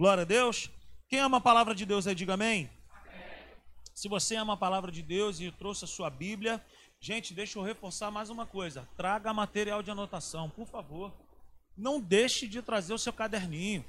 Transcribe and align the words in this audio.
Glória 0.00 0.22
a 0.22 0.24
Deus. 0.24 0.70
Quem 1.08 1.18
ama 1.18 1.38
a 1.38 1.40
palavra 1.40 1.74
de 1.74 1.84
Deus 1.84 2.06
aí, 2.06 2.14
diga 2.14 2.34
amém. 2.34 2.70
Se 3.92 4.08
você 4.08 4.36
ama 4.36 4.52
a 4.52 4.56
palavra 4.56 4.92
de 4.92 5.02
Deus 5.02 5.40
e 5.40 5.50
trouxe 5.50 5.86
a 5.86 5.88
sua 5.88 6.08
Bíblia, 6.08 6.64
gente, 7.00 7.34
deixa 7.34 7.58
eu 7.58 7.64
reforçar 7.64 8.08
mais 8.08 8.30
uma 8.30 8.46
coisa. 8.46 8.88
Traga 8.96 9.34
material 9.34 9.82
de 9.82 9.90
anotação, 9.90 10.48
por 10.50 10.68
favor. 10.68 11.12
Não 11.76 12.00
deixe 12.00 12.46
de 12.46 12.62
trazer 12.62 12.94
o 12.94 12.98
seu 12.98 13.12
caderninho. 13.12 13.84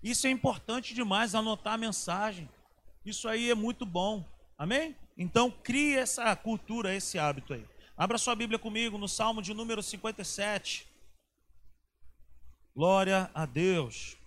Isso 0.00 0.28
é 0.28 0.30
importante 0.30 0.94
demais, 0.94 1.34
anotar 1.34 1.72
a 1.72 1.78
mensagem. 1.78 2.48
Isso 3.04 3.28
aí 3.28 3.50
é 3.50 3.54
muito 3.56 3.84
bom. 3.84 4.24
Amém? 4.56 4.94
Então, 5.18 5.50
crie 5.50 5.96
essa 5.96 6.36
cultura, 6.36 6.94
esse 6.94 7.18
hábito 7.18 7.54
aí. 7.54 7.66
Abra 7.96 8.18
sua 8.18 8.36
Bíblia 8.36 8.56
comigo 8.58 8.96
no 8.96 9.08
Salmo 9.08 9.42
de 9.42 9.52
número 9.52 9.82
57. 9.82 10.86
Glória 12.72 13.28
a 13.34 13.44
Deus. 13.46 14.19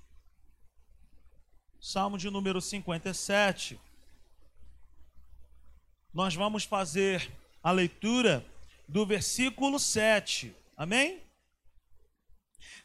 Salmo 1.86 2.18
de 2.18 2.30
número 2.30 2.62
57. 2.62 3.78
Nós 6.14 6.34
vamos 6.34 6.64
fazer 6.64 7.30
a 7.62 7.72
leitura 7.72 8.46
do 8.88 9.05
versículo 9.05 9.78
7. 9.78 10.55
Amém? 10.77 11.22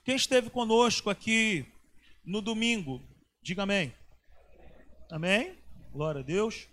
Quem 0.03 0.17
esteve 0.17 0.51
conosco 0.51 1.09
aqui 1.11 1.65
no 2.25 2.43
domingo, 2.43 3.01
diga 3.41 3.63
amém. 3.63 3.95
Amém? 5.13 5.57
Glória 5.93 6.21
a 6.21 6.25
Deus. 6.25 6.67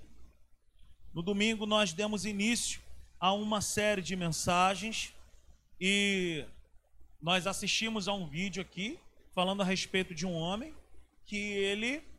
No 1.13 1.21
domingo 1.21 1.67
nós 1.67 1.93
demos 1.93 2.25
início 2.25 2.81
a 3.19 3.33
uma 3.33 3.61
série 3.61 4.01
de 4.01 4.15
mensagens 4.15 5.13
e 5.79 6.43
nós 7.21 7.45
assistimos 7.45 8.07
a 8.07 8.13
um 8.13 8.27
vídeo 8.27 8.63
aqui 8.63 8.99
falando 9.35 9.61
a 9.61 9.65
respeito 9.65 10.15
de 10.15 10.25
um 10.25 10.33
homem 10.33 10.73
que 11.23 11.37
ele 11.37 12.14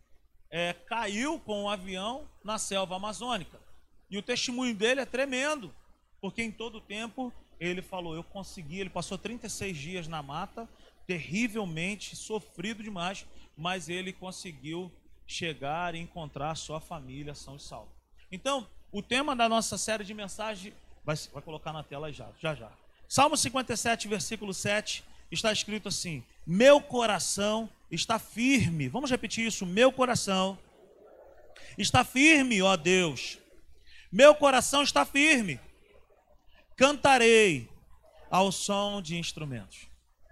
é, 0.57 0.73
caiu 0.73 1.39
com 1.39 1.65
um 1.65 1.69
avião 1.69 2.27
na 2.43 2.57
selva 2.57 2.97
amazônica. 2.97 3.61
E 4.09 4.17
o 4.17 4.23
testemunho 4.23 4.75
dele 4.75 5.03
é 5.03 5.05
tremendo, 5.05 5.71
porque 6.19 6.43
em 6.43 6.51
todo 6.51 6.79
o 6.79 6.81
tempo 6.81 7.31
ele 7.61 7.83
falou: 7.83 8.15
Eu 8.15 8.25
consegui. 8.25 8.81
Ele 8.81 8.89
passou 8.89 9.19
36 9.19 9.77
dias 9.77 10.09
na 10.09 10.23
mata, 10.23 10.67
terrivelmente, 11.07 12.17
sofrido 12.17 12.83
demais, 12.83 13.27
mas 13.55 13.91
ele 13.91 14.15
conseguiu 14.15 14.91
chegar 15.27 15.95
e 15.95 15.99
encontrar 15.99 16.55
sua 16.55 16.81
família 16.81 17.35
são 17.35 17.57
e 17.57 17.61
salvo. 17.61 17.93
Então, 18.33 18.67
o 18.91 19.03
tema 19.03 19.37
da 19.37 19.51
nossa 19.51 19.77
série 19.77 20.05
de 20.05 20.15
mensagens, 20.15 20.73
vai, 21.05 21.17
vai 21.35 21.43
colocar 21.43 21.71
na 21.75 21.83
tela 21.83 22.11
já, 22.11 22.31
já 22.41 22.55
já. 22.55 22.73
Salmo 23.07 23.37
57, 23.37 24.09
versículo 24.09 24.55
7, 24.55 25.05
está 25.31 25.53
escrito 25.53 25.89
assim: 25.89 26.25
Meu 26.47 26.81
coração 26.81 27.69
está 27.91 28.19
firme. 28.19 28.89
Vamos 28.89 29.11
repetir 29.11 29.47
isso. 29.47 29.65
Meu 29.67 29.93
coração 29.93 30.59
está 31.77 32.05
firme, 32.05 32.63
ó 32.63 32.77
Deus. 32.77 33.39
Meu 34.11 34.35
coração 34.35 34.83
está 34.83 35.05
firme. 35.05 35.61
Cantarei 36.77 37.69
ao 38.31 38.53
som 38.53 39.01
de 39.01 39.17
instrumentos. 39.17 39.89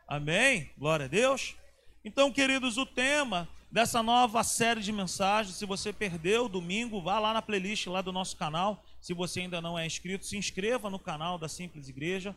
Amém? 0.06 0.70
Glória 0.76 1.06
a 1.06 1.08
Deus. 1.08 1.56
Então, 2.04 2.30
queridos, 2.30 2.76
o 2.76 2.84
tema 2.84 3.48
dessa 3.70 4.02
nova 4.02 4.44
série 4.44 4.80
de 4.80 4.92
mensagens, 4.92 5.56
se 5.56 5.66
você 5.66 5.92
perdeu 5.92 6.48
domingo, 6.48 7.02
vá 7.02 7.18
lá 7.18 7.32
na 7.32 7.42
playlist 7.42 7.86
lá 7.86 8.02
do 8.02 8.12
nosso 8.12 8.36
canal. 8.36 8.84
Se 9.04 9.12
você 9.12 9.40
ainda 9.40 9.60
não 9.60 9.78
é 9.78 9.84
inscrito, 9.84 10.24
se 10.24 10.34
inscreva 10.34 10.88
no 10.88 10.98
canal 10.98 11.36
da 11.36 11.46
Simples 11.46 11.90
Igreja 11.90 12.34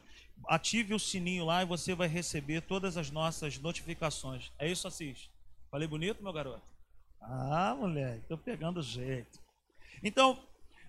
ative 0.49 0.93
o 0.93 0.99
sininho 0.99 1.45
lá 1.45 1.63
e 1.63 1.65
você 1.65 1.95
vai 1.95 2.09
receber 2.09 2.59
todas 2.59 2.97
as 2.97 3.09
nossas 3.09 3.57
notificações. 3.57 4.51
É 4.59 4.69
isso, 4.69 4.85
Assis? 4.85 5.29
Falei 5.71 5.87
bonito, 5.87 6.21
meu 6.21 6.33
garoto? 6.33 6.61
Ah, 7.21 7.73
moleque, 7.73 8.19
estou 8.23 8.37
pegando 8.37 8.83
jeito. 8.83 9.39
Então, 10.03 10.37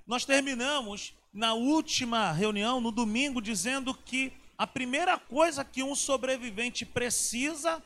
nós 0.05 0.25
terminamos 0.25 1.15
na 1.33 1.55
última 1.55 2.33
reunião, 2.33 2.81
no 2.81 2.91
domingo, 2.91 3.41
dizendo 3.41 3.94
que 3.94 4.33
a 4.59 4.67
primeira 4.67 5.17
coisa 5.17 5.65
que 5.65 5.84
um 5.84 5.94
sobrevivente 5.94 6.84
precisa, 6.84 7.81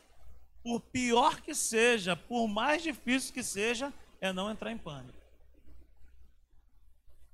por 0.64 0.81
pior 0.81 1.42
que 1.42 1.54
seja, 1.54 2.16
por 2.16 2.48
mais 2.48 2.82
difícil 2.82 3.34
que 3.34 3.42
seja, 3.42 3.92
é 4.19 4.32
não 4.32 4.50
entrar 4.50 4.72
em 4.72 4.78
pânico. 4.78 5.21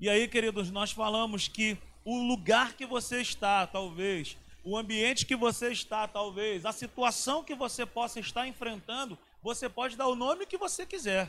E 0.00 0.08
aí, 0.08 0.28
queridos, 0.28 0.70
nós 0.70 0.92
falamos 0.92 1.48
que 1.48 1.76
o 2.04 2.22
lugar 2.22 2.74
que 2.74 2.86
você 2.86 3.20
está, 3.20 3.66
talvez, 3.66 4.36
o 4.62 4.76
ambiente 4.76 5.26
que 5.26 5.34
você 5.34 5.72
está, 5.72 6.06
talvez, 6.06 6.64
a 6.64 6.70
situação 6.70 7.42
que 7.42 7.54
você 7.54 7.84
possa 7.84 8.20
estar 8.20 8.46
enfrentando, 8.46 9.18
você 9.42 9.68
pode 9.68 9.96
dar 9.96 10.06
o 10.06 10.14
nome 10.14 10.46
que 10.46 10.56
você 10.56 10.86
quiser. 10.86 11.28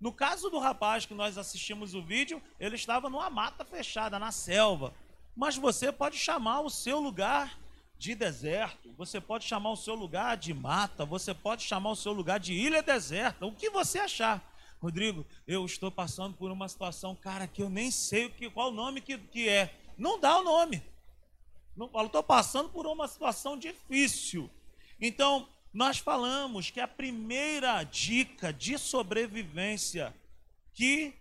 No 0.00 0.12
caso 0.12 0.50
do 0.50 0.58
rapaz 0.58 1.06
que 1.06 1.14
nós 1.14 1.38
assistimos 1.38 1.94
o 1.94 2.02
vídeo, 2.02 2.42
ele 2.58 2.74
estava 2.74 3.08
numa 3.08 3.30
mata 3.30 3.64
fechada, 3.64 4.18
na 4.18 4.32
selva. 4.32 4.92
Mas 5.36 5.56
você 5.56 5.92
pode 5.92 6.18
chamar 6.18 6.62
o 6.62 6.70
seu 6.70 6.98
lugar 6.98 7.56
de 7.96 8.16
deserto, 8.16 8.92
você 8.98 9.20
pode 9.20 9.44
chamar 9.44 9.70
o 9.70 9.76
seu 9.76 9.94
lugar 9.94 10.36
de 10.36 10.52
mata, 10.52 11.06
você 11.06 11.32
pode 11.32 11.62
chamar 11.62 11.90
o 11.90 11.96
seu 11.96 12.12
lugar 12.12 12.40
de 12.40 12.52
ilha 12.52 12.82
deserta, 12.82 13.46
o 13.46 13.52
que 13.54 13.70
você 13.70 14.00
achar. 14.00 14.42
Rodrigo, 14.84 15.24
eu 15.46 15.64
estou 15.64 15.90
passando 15.90 16.36
por 16.36 16.50
uma 16.50 16.68
situação, 16.68 17.16
cara, 17.16 17.48
que 17.48 17.62
eu 17.62 17.70
nem 17.70 17.90
sei 17.90 18.26
o 18.26 18.30
que, 18.30 18.50
qual 18.50 18.68
o 18.68 18.74
nome 18.74 19.00
que, 19.00 19.16
que 19.16 19.48
é. 19.48 19.74
Não 19.96 20.20
dá 20.20 20.38
o 20.38 20.44
nome. 20.44 20.82
Não 21.74 21.88
falo, 21.88 22.06
estou 22.06 22.22
passando 22.22 22.68
por 22.68 22.86
uma 22.86 23.08
situação 23.08 23.58
difícil. 23.58 24.50
Então, 25.00 25.48
nós 25.72 25.98
falamos 25.98 26.70
que 26.70 26.80
a 26.80 26.86
primeira 26.86 27.82
dica 27.82 28.52
de 28.52 28.76
sobrevivência 28.76 30.14
que 30.74 31.14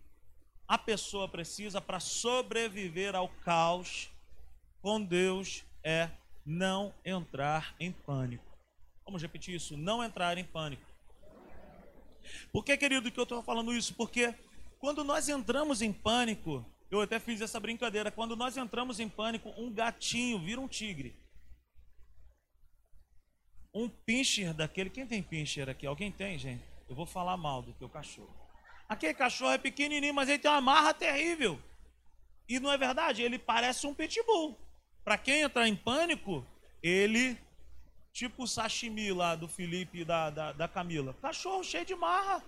a 0.67 0.77
pessoa 0.77 1.29
precisa 1.29 1.79
para 1.79 2.01
sobreviver 2.01 3.15
ao 3.15 3.29
caos 3.29 4.09
com 4.81 5.01
Deus 5.01 5.63
é 5.81 6.09
não 6.45 6.93
entrar 7.05 7.75
em 7.79 7.93
pânico. 7.93 8.57
Vamos 9.05 9.21
repetir 9.21 9.55
isso: 9.55 9.77
não 9.77 10.03
entrar 10.03 10.37
em 10.37 10.43
pânico. 10.43 10.92
Por 12.51 12.63
que, 12.63 12.75
querido, 12.77 13.11
que 13.11 13.19
eu 13.19 13.23
estou 13.23 13.41
falando 13.43 13.73
isso? 13.73 13.93
Porque 13.95 14.33
quando 14.79 15.03
nós 15.03 15.29
entramos 15.29 15.81
em 15.81 15.93
pânico, 15.93 16.65
eu 16.91 17.01
até 17.01 17.19
fiz 17.19 17.41
essa 17.41 17.59
brincadeira. 17.59 18.11
Quando 18.11 18.35
nós 18.35 18.57
entramos 18.57 18.99
em 18.99 19.09
pânico, 19.09 19.53
um 19.57 19.71
gatinho 19.71 20.39
vira 20.39 20.61
um 20.61 20.67
tigre. 20.67 21.15
Um 23.73 23.89
pincher 23.89 24.53
daquele. 24.53 24.89
Quem 24.89 25.07
tem 25.07 25.23
pincher 25.23 25.69
aqui? 25.69 25.87
Alguém 25.87 26.11
tem, 26.11 26.37
gente? 26.37 26.63
Eu 26.87 26.95
vou 26.95 27.05
falar 27.05 27.35
mal 27.37 27.61
do 27.61 27.73
teu 27.73 27.89
cachorro. 27.89 28.33
Aquele 28.87 29.13
cachorro 29.13 29.53
é 29.53 29.57
pequenininho, 29.57 30.13
mas 30.13 30.29
ele 30.29 30.37
tem 30.37 30.51
uma 30.51 30.61
marra 30.61 30.93
terrível. 30.93 31.59
E 32.47 32.59
não 32.59 32.71
é 32.71 32.77
verdade? 32.77 33.23
Ele 33.23 33.39
parece 33.39 33.87
um 33.87 33.93
pitbull. 33.93 34.59
Para 35.03 35.17
quem 35.17 35.41
entrar 35.41 35.67
em 35.67 35.75
pânico, 35.75 36.45
ele, 36.81 37.37
tipo 38.13 38.43
o 38.43 38.47
sashimi 38.47 39.11
lá 39.11 39.35
do 39.35 39.47
Felipe 39.47 39.99
e 39.99 40.05
da, 40.05 40.29
da, 40.29 40.51
da 40.53 40.67
Camila. 40.67 41.15
Cachorro 41.21 41.63
cheio 41.63 41.85
de 41.85 41.95
marra. 41.95 42.43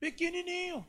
Pequenininho. 0.00 0.84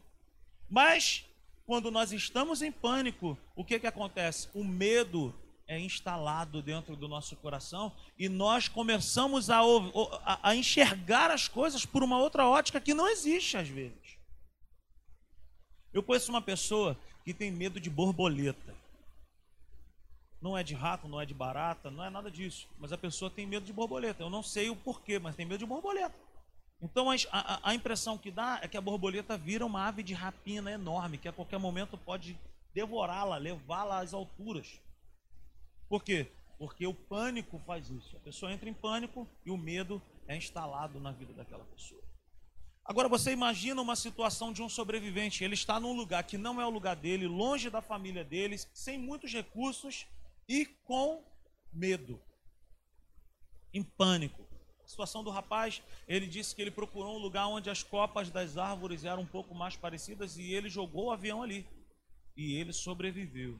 Mas 0.69 1.25
quando 1.65 1.91
nós 1.91 2.11
estamos 2.11 2.61
em 2.61 2.71
pânico, 2.71 3.37
o 3.55 3.63
que, 3.63 3.79
que 3.79 3.87
acontece? 3.87 4.49
O 4.53 4.63
medo 4.63 5.35
é 5.67 5.79
instalado 5.79 6.61
dentro 6.61 6.95
do 6.95 7.07
nosso 7.07 7.35
coração 7.35 7.91
e 8.17 8.27
nós 8.27 8.67
começamos 8.67 9.49
a, 9.49 9.59
a, 10.25 10.49
a, 10.49 10.55
enxergar 10.55 11.29
as 11.31 11.47
coisas 11.47 11.85
por 11.85 12.03
uma 12.03 12.17
outra 12.17 12.47
ótica 12.47 12.81
que 12.81 12.93
não 12.93 13.07
existe 13.07 13.57
às 13.57 13.67
vezes. 13.67 14.17
Eu 15.93 16.01
conheço 16.01 16.31
uma 16.31 16.41
pessoa 16.41 16.97
que 17.23 17.33
tem 17.33 17.51
medo 17.51 17.79
de 17.79 17.89
borboleta. 17.89 18.82
Não 20.43 20.57
é 20.57 20.61
de 20.61 20.73
rato, 20.73 21.07
não 21.07 21.21
é 21.21 21.25
de 21.25 21.33
barata, 21.33 21.89
não 21.89 22.03
é 22.03 22.09
nada 22.09 22.29
disso. 22.29 22.67
Mas 22.77 22.91
a 22.91 22.97
pessoa 22.97 23.31
tem 23.31 23.47
medo 23.47 23.65
de 23.65 23.71
borboleta. 23.71 24.21
Eu 24.21 24.29
não 24.29 24.43
sei 24.43 24.69
o 24.69 24.75
porquê, 24.75 25.17
mas 25.17 25.37
tem 25.37 25.45
medo 25.45 25.59
de 25.59 25.65
borboleta. 25.65 26.13
Então 26.81 27.09
a, 27.09 27.69
a, 27.69 27.73
impressão 27.73 28.17
que 28.17 28.29
dá 28.29 28.59
é 28.61 28.67
que 28.67 28.75
a 28.75 28.81
borboleta 28.81 29.37
vira 29.37 29.65
uma 29.65 29.87
ave 29.87 30.03
de 30.03 30.13
rapina 30.13 30.69
enorme, 30.69 31.17
que 31.17 31.29
a 31.29 31.31
qualquer 31.31 31.57
momento 31.57 31.97
pode 31.97 32.37
devorá-la, 32.73 33.37
levá-la 33.37 33.99
às 33.99 34.13
alturas. 34.13 34.81
Por 35.87 36.03
quê? 36.03 36.29
Porque 36.59 36.85
o 36.85 36.93
pânico 36.93 37.57
faz 37.65 37.89
isso. 37.89 38.17
A 38.17 38.19
pessoa 38.19 38.51
entra 38.51 38.67
em 38.67 38.73
pânico 38.73 39.25
e 39.45 39.49
o 39.49 39.55
medo 39.55 40.01
é 40.27 40.35
instalado 40.35 40.99
na 40.99 41.13
vida 41.13 41.31
daquela 41.31 41.63
pessoa. 41.63 42.03
Agora 42.83 43.07
você 43.07 43.31
imagina 43.31 43.81
uma 43.81 43.95
situação 43.95 44.51
de 44.51 44.61
um 44.61 44.67
sobrevivente, 44.67 45.41
ele 45.41 45.53
está 45.53 45.79
num 45.79 45.95
lugar 45.95 46.21
que 46.25 46.37
não 46.37 46.59
é 46.59 46.65
o 46.65 46.69
lugar 46.69 46.97
dele, 46.97 47.27
longe 47.27 47.69
da 47.69 47.81
família 47.81 48.25
deles, 48.25 48.67
sem 48.73 48.97
muitos 48.97 49.31
recursos 49.31 50.05
e 50.47 50.65
com 50.65 51.23
medo, 51.71 52.21
em 53.73 53.83
pânico 53.83 54.43
situação 54.93 55.23
do 55.23 55.29
rapaz, 55.29 55.81
ele 56.07 56.27
disse 56.27 56.55
que 56.55 56.61
ele 56.61 56.71
procurou 56.71 57.15
um 57.15 57.21
lugar 57.21 57.47
onde 57.47 57.69
as 57.69 57.83
copas 57.83 58.29
das 58.29 58.57
árvores 58.57 59.03
eram 59.03 59.23
um 59.23 59.27
pouco 59.27 59.53
mais 59.53 59.75
parecidas 59.75 60.37
e 60.37 60.53
ele 60.53 60.69
jogou 60.69 61.05
o 61.05 61.11
avião 61.11 61.41
ali. 61.41 61.67
E 62.37 62.55
ele 62.55 62.73
sobreviveu. 62.73 63.59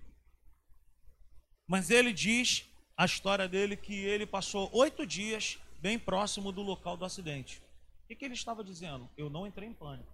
Mas 1.68 1.90
ele 1.90 2.14
diz 2.14 2.66
a 2.96 3.06
história 3.06 3.48
dele 3.48 3.76
que 3.76 3.94
ele 3.94 4.26
passou 4.26 4.70
oito 4.74 5.06
dias 5.06 5.60
bem 5.80 5.98
próximo 5.98 6.52
do 6.52 6.62
local 6.62 6.96
do 6.96 7.06
acidente. 7.06 7.62
O 8.04 8.08
que, 8.08 8.16
que 8.16 8.26
ele 8.26 8.34
estava 8.34 8.64
dizendo? 8.64 9.10
Eu 9.18 9.30
não 9.30 9.48
entrei 9.48 9.68
em 9.68 9.74
pânico. 9.74 10.12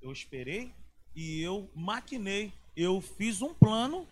Eu 0.00 0.12
esperei 0.12 0.74
e 1.14 1.40
eu 1.40 1.70
maquinei. 1.74 2.52
Eu 2.76 3.00
fiz 3.00 3.42
um 3.42 3.54
plano 3.54 4.06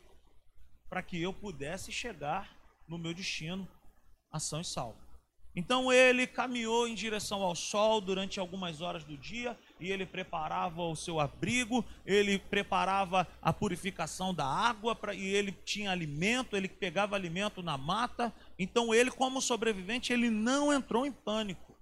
para 0.91 1.03
que 1.03 1.23
eu 1.23 1.33
pudesse 1.33 1.93
chegar 1.93 2.51
no 2.89 2.99
meu 2.99 3.15
destino, 3.15 3.67
ação 4.33 4.61
e 4.61 4.65
salvo. 4.65 4.99
Então 5.55 5.93
ele 5.93 6.27
caminhou 6.27 6.87
em 6.87 6.95
direção 6.95 7.43
ao 7.43 7.57
sol 7.57 8.01
durante 8.01 8.39
algumas 8.39 8.81
horas 8.81 9.03
do 9.03 9.17
dia 9.17 9.59
e 9.81 9.91
ele 9.91 10.07
preparava 10.07 10.83
o 10.83 10.95
seu 10.95 11.19
abrigo, 11.19 11.85
ele 12.05 12.39
preparava 12.39 13.27
a 13.43 13.53
purificação 13.53 14.33
da 14.33 14.47
água 14.47 14.95
pra, 14.95 15.13
e 15.15 15.25
ele 15.25 15.53
tinha 15.53 15.91
alimento, 15.91 16.57
ele 16.57 16.69
pegava 16.69 17.17
alimento 17.17 17.63
na 17.63 17.77
mata. 17.77 18.33
Então 18.59 18.95
ele, 18.95 19.11
como 19.11 19.41
sobrevivente, 19.41 20.13
ele 20.13 20.31
não 20.31 20.73
entrou 20.73 21.05
em 21.05 21.13
pânico. 21.13 21.77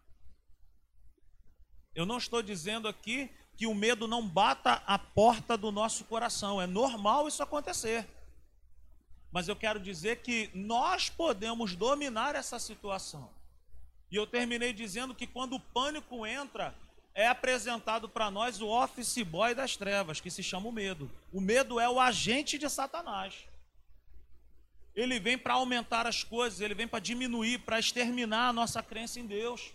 Eu 1.95 2.07
não 2.07 2.17
estou 2.17 2.43
dizendo 2.43 2.89
aqui 2.89 3.31
que 3.57 3.67
o 3.67 3.75
medo 3.75 4.07
não 4.07 4.27
bata 4.27 4.83
a 4.87 4.99
porta 4.99 5.59
do 5.59 5.73
nosso 5.73 6.05
coração, 6.05 6.63
é 6.63 6.67
normal 6.67 7.27
isso 7.27 7.43
acontecer. 7.43 8.07
Mas 9.31 9.49
eu 9.49 9.57
quero 9.57 9.79
dizer 9.79 10.23
que 10.23 10.51
nós 10.55 11.09
podemos 11.11 11.75
dominar 11.75 12.35
essa 12.35 12.59
situação. 12.59 13.31
E 14.11 14.17
eu 14.17 14.27
terminei 14.27 14.73
dizendo 14.73 15.15
que 15.15 15.27
quando 15.27 15.57
o 15.57 15.61
pânico 15.61 16.27
entra, 16.27 16.75
é 17.15 17.27
apresentado 17.27 18.09
para 18.09 18.31
nós 18.31 18.61
o 18.61 18.69
office 18.69 19.23
boy 19.23 19.55
das 19.55 19.77
trevas, 19.77 20.21
que 20.21 20.31
se 20.31 20.43
chama 20.43 20.69
o 20.69 20.73
medo. 20.73 21.11
O 21.33 21.41
medo 21.41 21.79
é 21.79 21.89
o 21.89 22.01
agente 22.01 22.57
de 22.57 22.71
Satanás. 22.71 23.35
Ele 24.95 25.21
vem 25.21 25.37
para 25.37 25.55
aumentar 25.55 26.07
as 26.07 26.25
coisas, 26.25 26.61
ele 26.61 26.75
vem 26.75 26.89
para 26.89 27.01
diminuir, 27.01 27.59
para 27.59 27.79
exterminar 27.79 28.49
a 28.49 28.53
nossa 28.53 28.83
crença 28.83 29.21
em 29.21 29.27
Deus. 29.27 29.73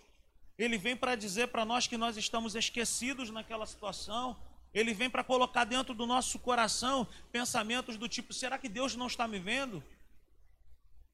Ele 0.58 0.78
vem 0.78 0.96
para 0.96 1.16
dizer 1.16 1.48
para 1.48 1.66
nós 1.66 1.88
que 1.88 1.98
nós 1.98 2.18
estamos 2.18 2.56
esquecidos 2.56 3.30
naquela 3.30 3.66
situação. 3.66 4.36
Ele 4.74 4.94
vem 4.94 5.10
para 5.10 5.24
colocar 5.24 5.66
dentro 5.66 5.94
do 5.94 6.06
nosso 6.06 6.40
coração 6.40 7.08
pensamentos 7.32 7.98
do 7.98 8.10
tipo: 8.10 8.34
será 8.34 8.58
que 8.58 8.68
Deus 8.68 8.96
não 8.96 9.08
está 9.08 9.28
me 9.28 9.40
vendo? 9.40 9.84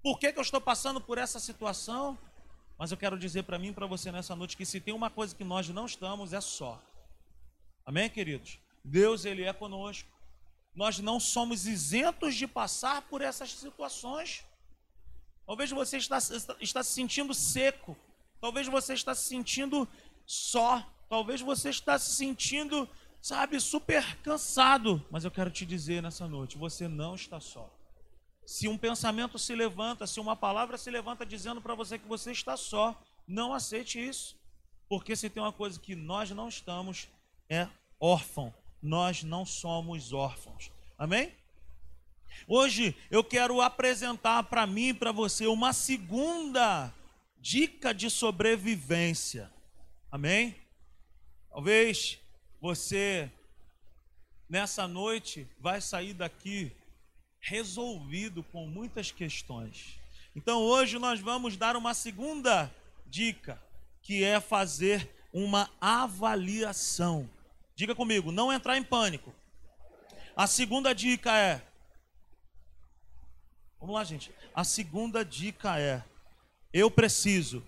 Por 0.01 0.17
que, 0.17 0.31
que 0.31 0.39
eu 0.39 0.43
estou 0.43 0.61
passando 0.61 1.01
por 1.01 1.17
essa 1.17 1.39
situação? 1.39 2.17
Mas 2.77 2.91
eu 2.91 2.97
quero 2.97 3.19
dizer 3.19 3.43
para 3.43 3.59
mim 3.59 3.69
e 3.69 3.73
para 3.73 3.85
você 3.85 4.09
nessa 4.11 4.33
noite 4.35 4.55
que 4.55 4.65
se 4.65 4.79
tem 4.79 4.93
uma 4.93 5.09
coisa 5.09 5.35
que 5.35 5.43
nós 5.43 5.67
não 5.67 5.85
estamos, 5.85 6.31
é 6.31 6.39
só. 6.39 6.81
Amém, 7.85 8.09
queridos? 8.09 8.57
Deus, 8.83 9.25
Ele 9.25 9.43
é 9.43 9.51
conosco. 9.51 10.09
Nós 10.73 10.99
não 10.99 11.19
somos 11.19 11.67
isentos 11.67 12.35
de 12.35 12.47
passar 12.47 13.01
por 13.03 13.21
essas 13.21 13.51
situações. 13.51 14.45
Talvez 15.45 15.71
você 15.71 15.97
está, 15.97 16.19
está 16.61 16.83
se 16.83 16.91
sentindo 16.91 17.33
seco. 17.33 17.97
Talvez 18.39 18.67
você 18.67 18.93
está 18.93 19.13
se 19.13 19.25
sentindo 19.25 19.85
só. 20.25 20.87
Talvez 21.09 21.41
você 21.41 21.69
está 21.69 21.99
se 21.99 22.11
sentindo, 22.11 22.87
sabe, 23.21 23.59
super 23.59 24.17
cansado. 24.17 25.05
Mas 25.09 25.25
eu 25.25 25.31
quero 25.31 25.51
te 25.51 25.65
dizer 25.65 26.01
nessa 26.01 26.27
noite, 26.27 26.57
você 26.57 26.87
não 26.87 27.15
está 27.15 27.39
só. 27.39 27.73
Se 28.45 28.67
um 28.67 28.77
pensamento 28.77 29.37
se 29.37 29.53
levanta, 29.53 30.07
se 30.07 30.19
uma 30.19 30.35
palavra 30.35 30.77
se 30.77 30.89
levanta 30.89 31.25
dizendo 31.25 31.61
para 31.61 31.75
você 31.75 31.99
que 31.99 32.07
você 32.07 32.31
está 32.31 32.57
só, 32.57 32.99
não 33.27 33.53
aceite 33.53 33.99
isso. 33.99 34.39
Porque 34.87 35.15
se 35.15 35.29
tem 35.29 35.41
uma 35.41 35.53
coisa 35.53 35.79
que 35.79 35.95
nós 35.95 36.31
não 36.31 36.49
estamos, 36.49 37.07
é 37.47 37.67
órfão. 37.99 38.53
Nós 38.81 39.23
não 39.23 39.45
somos 39.45 40.13
órfãos. 40.13 40.71
Amém? 40.97 41.31
Hoje 42.47 42.95
eu 43.11 43.23
quero 43.23 43.61
apresentar 43.61 44.43
para 44.43 44.65
mim 44.65 44.89
e 44.89 44.93
para 44.93 45.11
você 45.11 45.45
uma 45.45 45.73
segunda 45.73 46.93
dica 47.37 47.93
de 47.93 48.09
sobrevivência. 48.09 49.51
Amém? 50.11 50.55
Talvez 51.49 52.19
você 52.59 53.31
nessa 54.49 54.87
noite 54.87 55.47
vai 55.59 55.79
sair 55.79 56.13
daqui 56.13 56.75
resolvido 57.39 58.43
com 58.43 58.67
muitas 58.67 59.11
questões. 59.11 59.99
Então 60.35 60.61
hoje 60.61 60.99
nós 60.99 61.19
vamos 61.19 61.55
dar 61.55 61.75
uma 61.75 61.93
segunda 61.93 62.73
dica, 63.05 63.61
que 64.01 64.23
é 64.23 64.39
fazer 64.39 65.09
uma 65.31 65.69
avaliação. 65.79 67.29
Diga 67.75 67.95
comigo, 67.95 68.31
não 68.31 68.51
entrar 68.51 68.77
em 68.77 68.83
pânico. 68.83 69.33
A 70.35 70.47
segunda 70.47 70.93
dica 70.93 71.37
é 71.37 71.61
Vamos 73.79 73.95
lá, 73.95 74.03
gente. 74.03 74.31
A 74.53 74.63
segunda 74.63 75.23
dica 75.23 75.79
é: 75.79 76.03
eu 76.73 76.91
preciso 76.91 77.65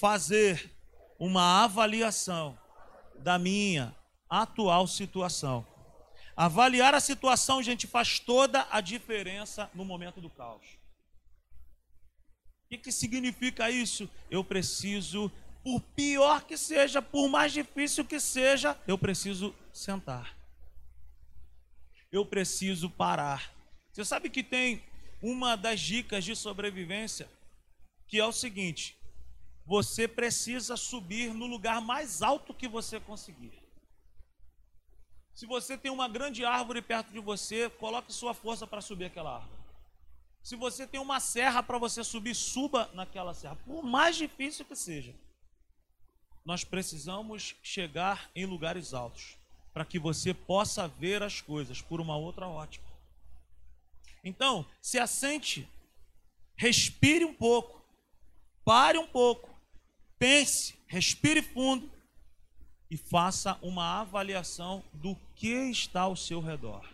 fazer 0.00 0.70
uma 1.18 1.64
avaliação 1.64 2.58
da 3.20 3.38
minha 3.38 3.94
atual 4.28 4.86
situação. 4.86 5.66
Avaliar 6.36 6.94
a 6.94 7.00
situação, 7.00 7.62
gente, 7.62 7.86
faz 7.86 8.20
toda 8.20 8.66
a 8.70 8.80
diferença 8.80 9.70
no 9.74 9.84
momento 9.84 10.20
do 10.20 10.30
caos. 10.30 10.64
O 12.64 12.68
que, 12.68 12.78
que 12.78 12.92
significa 12.92 13.70
isso? 13.70 14.08
Eu 14.30 14.44
preciso, 14.44 15.32
por 15.64 15.80
pior 15.80 16.44
que 16.44 16.56
seja, 16.56 17.02
por 17.02 17.28
mais 17.28 17.52
difícil 17.52 18.04
que 18.04 18.20
seja, 18.20 18.78
eu 18.86 18.98
preciso 18.98 19.54
sentar. 19.72 20.36
Eu 22.12 22.24
preciso 22.24 22.88
parar. 22.88 23.52
Você 23.92 24.04
sabe 24.04 24.30
que 24.30 24.42
tem 24.42 24.82
uma 25.22 25.56
das 25.56 25.80
dicas 25.80 26.24
de 26.24 26.36
sobrevivência 26.36 27.28
que 28.06 28.18
é 28.18 28.24
o 28.24 28.32
seguinte: 28.32 28.96
você 29.66 30.08
precisa 30.08 30.76
subir 30.76 31.34
no 31.34 31.46
lugar 31.46 31.80
mais 31.80 32.22
alto 32.22 32.54
que 32.54 32.66
você 32.66 32.98
conseguir. 32.98 33.52
Se 35.38 35.46
você 35.46 35.78
tem 35.78 35.88
uma 35.88 36.08
grande 36.08 36.44
árvore 36.44 36.82
perto 36.82 37.12
de 37.12 37.20
você, 37.20 37.70
coloque 37.70 38.12
sua 38.12 38.34
força 38.34 38.66
para 38.66 38.80
subir 38.80 39.04
aquela 39.04 39.36
árvore. 39.36 39.56
Se 40.42 40.56
você 40.56 40.84
tem 40.84 40.98
uma 40.98 41.20
serra 41.20 41.62
para 41.62 41.78
você 41.78 42.02
subir, 42.02 42.34
suba 42.34 42.90
naquela 42.92 43.32
serra, 43.32 43.54
por 43.64 43.84
mais 43.84 44.16
difícil 44.16 44.64
que 44.64 44.74
seja. 44.74 45.14
Nós 46.44 46.64
precisamos 46.64 47.54
chegar 47.62 48.28
em 48.34 48.46
lugares 48.46 48.92
altos 48.92 49.36
para 49.72 49.84
que 49.84 49.96
você 49.96 50.34
possa 50.34 50.88
ver 50.88 51.22
as 51.22 51.40
coisas 51.40 51.80
por 51.80 52.00
uma 52.00 52.16
outra 52.16 52.48
ótica. 52.48 52.90
Então, 54.24 54.66
se 54.82 54.98
assente, 54.98 55.68
respire 56.56 57.24
um 57.24 57.32
pouco, 57.32 57.80
pare 58.64 58.98
um 58.98 59.06
pouco, 59.06 59.48
pense, 60.18 60.76
respire 60.88 61.42
fundo 61.42 61.88
e 62.90 62.96
faça 62.96 63.58
uma 63.60 64.00
avaliação 64.00 64.82
do 64.92 65.16
que 65.34 65.70
está 65.70 66.02
ao 66.02 66.16
seu 66.16 66.40
redor. 66.40 66.84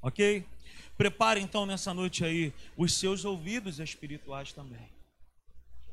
Ok? 0.00 0.46
Prepare 0.96 1.40
então 1.40 1.66
nessa 1.66 1.92
noite 1.92 2.24
aí 2.24 2.52
os 2.76 2.94
seus 2.94 3.24
ouvidos 3.24 3.80
espirituais 3.80 4.52
também. 4.52 4.88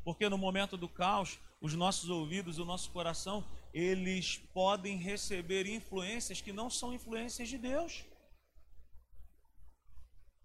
Porque 0.04 0.28
no 0.28 0.38
momento 0.38 0.76
do 0.76 0.88
caos, 0.88 1.38
os 1.60 1.74
nossos 1.74 2.08
ouvidos, 2.10 2.58
o 2.58 2.64
nosso 2.64 2.90
coração, 2.90 3.44
eles 3.72 4.36
podem 4.52 4.96
receber 4.96 5.66
influências 5.66 6.40
que 6.40 6.52
não 6.52 6.70
são 6.70 6.92
influências 6.92 7.48
de 7.48 7.58
Deus. 7.58 8.04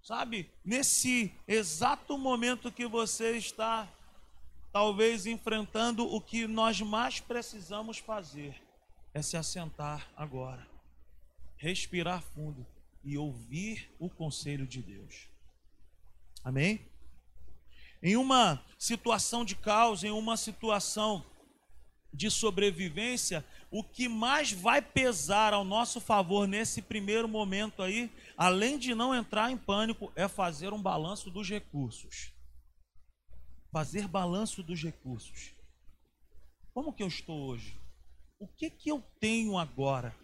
Sabe, 0.01 0.49
nesse 0.65 1.31
exato 1.47 2.17
momento 2.17 2.71
que 2.71 2.87
você 2.87 3.37
está 3.37 3.87
talvez 4.71 5.25
enfrentando 5.25 6.05
o 6.05 6.21
que 6.21 6.47
nós 6.47 6.79
mais 6.81 7.19
precisamos 7.19 7.97
fazer 7.97 8.61
é 9.13 9.21
se 9.21 9.35
assentar 9.35 10.07
agora, 10.15 10.67
respirar 11.57 12.21
fundo 12.21 12.65
e 13.03 13.17
ouvir 13.17 13.91
o 13.99 14.09
conselho 14.09 14.67
de 14.67 14.81
Deus. 14.81 15.27
Amém? 16.43 16.85
Em 18.01 18.15
uma 18.15 18.63
situação 18.77 19.43
de 19.43 19.55
caos, 19.55 20.03
em 20.03 20.11
uma 20.11 20.37
situação 20.37 21.25
de 22.13 22.29
sobrevivência, 22.31 23.45
o 23.69 23.83
que 23.83 24.07
mais 24.07 24.51
vai 24.51 24.81
pesar 24.81 25.53
ao 25.53 25.63
nosso 25.63 25.99
favor 25.99 26.47
nesse 26.47 26.81
primeiro 26.81 27.27
momento 27.27 27.81
aí, 27.81 28.09
além 28.37 28.77
de 28.79 28.95
não 28.95 29.13
entrar 29.13 29.51
em 29.51 29.57
pânico, 29.57 30.11
é 30.15 30.27
fazer 30.27 30.71
um 30.73 30.81
balanço 30.81 31.29
dos 31.29 31.49
recursos 31.49 32.31
fazer 33.71 34.07
balanço 34.07 34.63
dos 34.63 34.81
recursos. 34.81 35.53
Como 36.73 36.93
que 36.93 37.03
eu 37.03 37.07
estou 37.07 37.47
hoje? 37.47 37.77
O 38.39 38.47
que 38.47 38.69
que 38.69 38.89
eu 38.89 39.03
tenho 39.19 39.57
agora? 39.57 40.15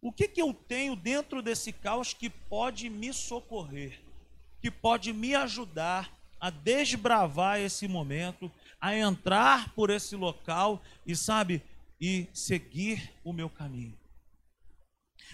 O 0.00 0.12
que 0.12 0.28
que 0.28 0.40
eu 0.40 0.54
tenho 0.54 0.94
dentro 0.94 1.42
desse 1.42 1.72
caos 1.72 2.14
que 2.14 2.30
pode 2.30 2.88
me 2.88 3.12
socorrer, 3.12 4.00
que 4.60 4.70
pode 4.70 5.12
me 5.12 5.34
ajudar 5.34 6.10
a 6.40 6.50
desbravar 6.50 7.58
esse 7.58 7.88
momento, 7.88 8.50
a 8.80 8.96
entrar 8.96 9.74
por 9.74 9.90
esse 9.90 10.14
local 10.14 10.80
e 11.04 11.16
sabe, 11.16 11.62
e 12.00 12.28
seguir 12.32 13.12
o 13.24 13.32
meu 13.32 13.50
caminho. 13.50 13.98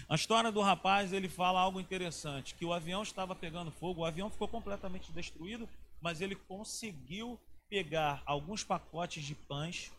A 0.09 0.15
história 0.15 0.51
do 0.51 0.61
rapaz, 0.61 1.13
ele 1.13 1.29
fala 1.29 1.59
algo 1.59 1.79
interessante, 1.79 2.55
que 2.55 2.65
o 2.65 2.73
avião 2.73 3.03
estava 3.03 3.35
pegando 3.35 3.71
fogo, 3.71 4.01
o 4.01 4.05
avião 4.05 4.29
ficou 4.29 4.47
completamente 4.47 5.11
destruído 5.11 5.69
mas 6.05 6.21
ele 6.21 6.35
conseguiu 6.35 7.39
pegar 7.67 8.21
alguns 8.27 8.63
pacotes 8.63 9.23
de 9.23 9.33
pães, 9.33 9.91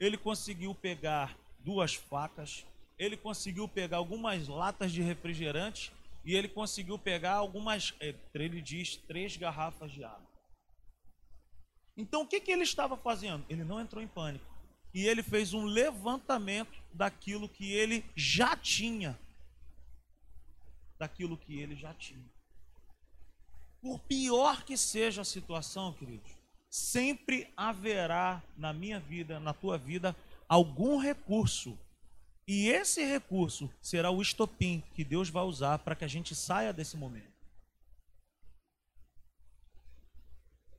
ele 0.00 0.18
conseguiu 0.18 0.74
pegar 0.74 1.38
duas 1.60 1.94
facas, 1.94 2.66
ele 2.98 3.16
conseguiu 3.16 3.68
pegar 3.68 3.98
algumas 3.98 4.48
latas 4.48 4.90
de 4.90 5.00
refrigerante 5.00 5.92
e 6.24 6.34
ele 6.34 6.48
conseguiu 6.48 6.98
pegar 6.98 7.34
algumas, 7.34 7.94
é, 8.00 8.16
ele 8.34 8.60
diz, 8.60 8.96
três 8.96 9.36
garrafas 9.36 9.92
de 9.92 10.02
água. 10.02 10.26
Então 11.96 12.22
o 12.22 12.26
que, 12.26 12.40
que 12.40 12.50
ele 12.50 12.64
estava 12.64 12.96
fazendo? 12.96 13.46
Ele 13.48 13.62
não 13.62 13.80
entrou 13.80 14.02
em 14.02 14.08
pânico. 14.08 14.44
E 14.92 15.06
ele 15.06 15.22
fez 15.22 15.54
um 15.54 15.64
levantamento 15.64 16.82
daquilo 16.92 17.48
que 17.48 17.72
ele 17.72 18.04
já 18.16 18.56
tinha. 18.56 19.16
Daquilo 20.98 21.36
que 21.36 21.60
ele 21.60 21.76
já 21.76 21.94
tinha. 21.94 22.31
Por 23.82 23.98
pior 23.98 24.64
que 24.64 24.78
seja 24.78 25.20
a 25.20 25.24
situação, 25.24 25.92
queridos, 25.92 26.30
sempre 26.70 27.52
haverá 27.54 28.42
na 28.56 28.72
minha 28.72 28.98
vida, 28.98 29.38
na 29.38 29.52
tua 29.52 29.76
vida, 29.76 30.16
algum 30.48 30.96
recurso 30.96 31.76
e 32.46 32.68
esse 32.68 33.04
recurso 33.04 33.70
será 33.80 34.10
o 34.10 34.20
estopim 34.20 34.82
que 34.94 35.04
Deus 35.04 35.28
vai 35.28 35.44
usar 35.44 35.78
para 35.78 35.94
que 35.94 36.04
a 36.04 36.08
gente 36.08 36.34
saia 36.34 36.72
desse 36.72 36.96
momento. 36.96 37.32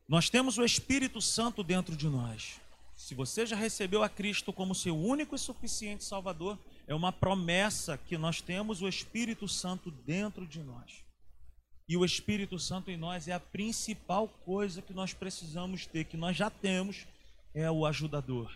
Nós 0.07 0.29
temos 0.29 0.57
o 0.57 0.65
Espírito 0.65 1.22
Santo 1.22 1.63
dentro 1.63 1.95
de 1.95 2.07
nós. 2.07 2.60
Se 2.95 3.15
você 3.15 3.45
já 3.45 3.55
recebeu 3.55 4.03
a 4.03 4.10
Cristo 4.10 4.51
como 4.51 4.75
seu 4.75 4.95
único 4.95 5.36
e 5.36 5.39
suficiente 5.39 6.03
Salvador, 6.03 6.60
é 6.86 6.93
uma 6.93 7.12
promessa 7.12 7.98
que 7.98 8.17
nós 8.17 8.41
temos 8.41 8.81
o 8.81 8.88
Espírito 8.88 9.48
Santo 9.48 9.89
dentro 9.89 10.45
de 10.45 10.62
nós. 10.62 11.03
E 11.88 11.98
o 11.98 12.06
Espírito 12.06 12.58
Santo 12.58 12.90
em 12.90 12.98
nós 12.98 13.28
é 13.28 13.34
a 13.34 13.40
principal 13.40 14.28
coisa 14.46 14.82
que 14.82 14.94
nós 14.94 15.13
precisamos 15.13 15.86
ter, 15.86 16.06
que 16.06 16.16
nós 16.16 16.36
já 16.36 16.50
temos, 16.50 17.06
é 17.54 17.70
o 17.70 17.86
ajudador, 17.86 18.56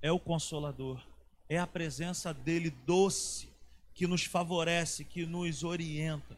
é 0.00 0.10
o 0.10 0.18
consolador, 0.18 1.00
é 1.48 1.58
a 1.58 1.66
presença 1.66 2.32
dele 2.32 2.70
doce, 2.70 3.48
que 3.94 4.06
nos 4.06 4.24
favorece, 4.24 5.04
que 5.04 5.26
nos 5.26 5.62
orienta. 5.62 6.36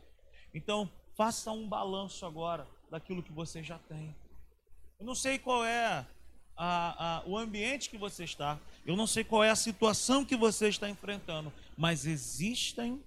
Então, 0.52 0.90
faça 1.14 1.52
um 1.52 1.68
balanço 1.68 2.26
agora 2.26 2.66
daquilo 2.90 3.22
que 3.22 3.32
você 3.32 3.62
já 3.62 3.78
tem. 3.78 4.14
Eu 4.98 5.06
não 5.06 5.14
sei 5.14 5.38
qual 5.38 5.64
é 5.64 5.86
a, 5.86 6.06
a, 6.56 7.22
o 7.26 7.36
ambiente 7.36 7.90
que 7.90 7.98
você 7.98 8.24
está, 8.24 8.58
eu 8.84 8.96
não 8.96 9.06
sei 9.06 9.24
qual 9.24 9.42
é 9.42 9.50
a 9.50 9.56
situação 9.56 10.24
que 10.24 10.36
você 10.36 10.68
está 10.68 10.88
enfrentando, 10.88 11.52
mas 11.76 12.06
existem 12.06 13.02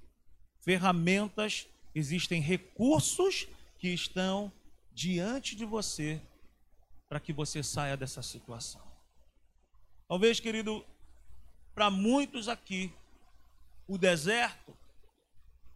ferramentas, 0.62 1.68
existem 1.98 2.42
recursos 2.42 3.48
que 3.80 3.90
estão 3.90 4.52
diante 4.94 5.56
de 5.56 5.66
você 5.66 6.22
para 7.08 7.20
que 7.20 7.32
você 7.32 7.64
saia 7.64 7.96
dessa 7.96 8.22
situação. 8.22 8.82
Talvez, 10.08 10.40
querido, 10.40 10.86
para 11.74 11.90
muitos 11.90 12.48
aqui, 12.48 12.94
o 13.88 13.98
deserto, 13.98 14.76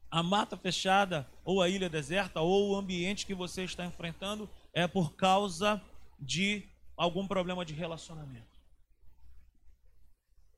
a 0.10 0.22
mata 0.22 0.58
fechada, 0.58 1.30
ou 1.44 1.62
a 1.62 1.70
ilha 1.70 1.90
deserta, 1.90 2.42
ou 2.42 2.72
o 2.72 2.76
ambiente 2.76 3.26
que 3.26 3.34
você 3.34 3.64
está 3.64 3.86
enfrentando 3.86 4.50
é 4.74 4.88
por 4.88 5.14
causa 5.14 5.82
de 6.20 6.68
algum 6.98 7.28
problema 7.28 7.66
de 7.66 7.74
relacionamento. 7.74 8.52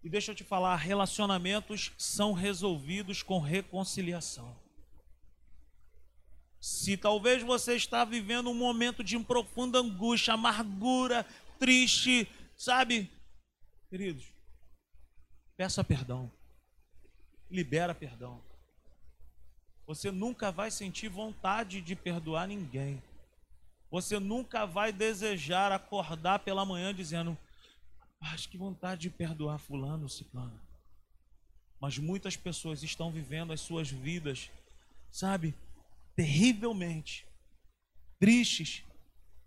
E 0.03 0.09
deixa 0.09 0.31
eu 0.31 0.35
te 0.35 0.43
falar, 0.43 0.75
relacionamentos 0.75 1.93
são 1.97 2.33
resolvidos 2.33 3.23
com 3.23 3.39
reconciliação. 3.39 4.62
Se 6.63 6.95
talvez 6.95 7.43
você 7.43 7.75
está 7.75 8.05
vivendo 8.05 8.49
um 8.49 8.53
momento 8.53 9.03
de 9.03 9.19
profunda 9.19 9.79
angústia, 9.79 10.33
amargura, 10.33 11.25
triste, 11.59 12.25
sabe? 12.55 13.11
Queridos, 13.89 14.31
Peça 15.57 15.83
perdão. 15.83 16.31
Libera 17.51 17.93
perdão. 17.93 18.41
Você 19.85 20.09
nunca 20.09 20.53
vai 20.53 20.71
sentir 20.71 21.09
vontade 21.09 21.81
de 21.81 21.97
perdoar 21.97 22.47
ninguém. 22.47 23.03
Você 23.91 24.17
nunca 24.17 24.65
vai 24.65 24.93
desejar 24.93 25.69
acordar 25.73 26.39
pela 26.39 26.65
manhã 26.65 26.93
dizendo: 26.93 27.37
Mas 28.21 28.45
que 28.45 28.57
vontade 28.57 29.01
de 29.01 29.09
perdoar 29.09 29.59
Fulano, 29.59 30.07
Ciclano. 30.07 30.57
Mas 31.79 31.97
muitas 31.97 32.37
pessoas 32.37 32.81
estão 32.81 33.11
vivendo 33.11 33.51
as 33.51 33.59
suas 33.59 33.89
vidas, 33.89 34.49
sabe, 35.11 35.53
terrivelmente 36.15 37.27
tristes 38.19 38.83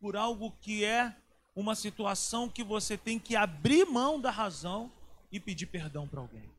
por 0.00 0.16
algo 0.16 0.52
que 0.61 0.85
é 0.85 1.14
uma 1.54 1.75
situação 1.75 2.49
que 2.49 2.62
você 2.62 2.99
tem 2.99 3.18
que 3.18 3.35
abrir 3.35 3.87
mão 3.87 4.20
da 4.20 4.30
razão 4.30 4.92
e 5.32 5.40
pedir 5.40 5.66
perdão 5.66 6.06
para 6.06 6.20
alguém. 6.20 6.50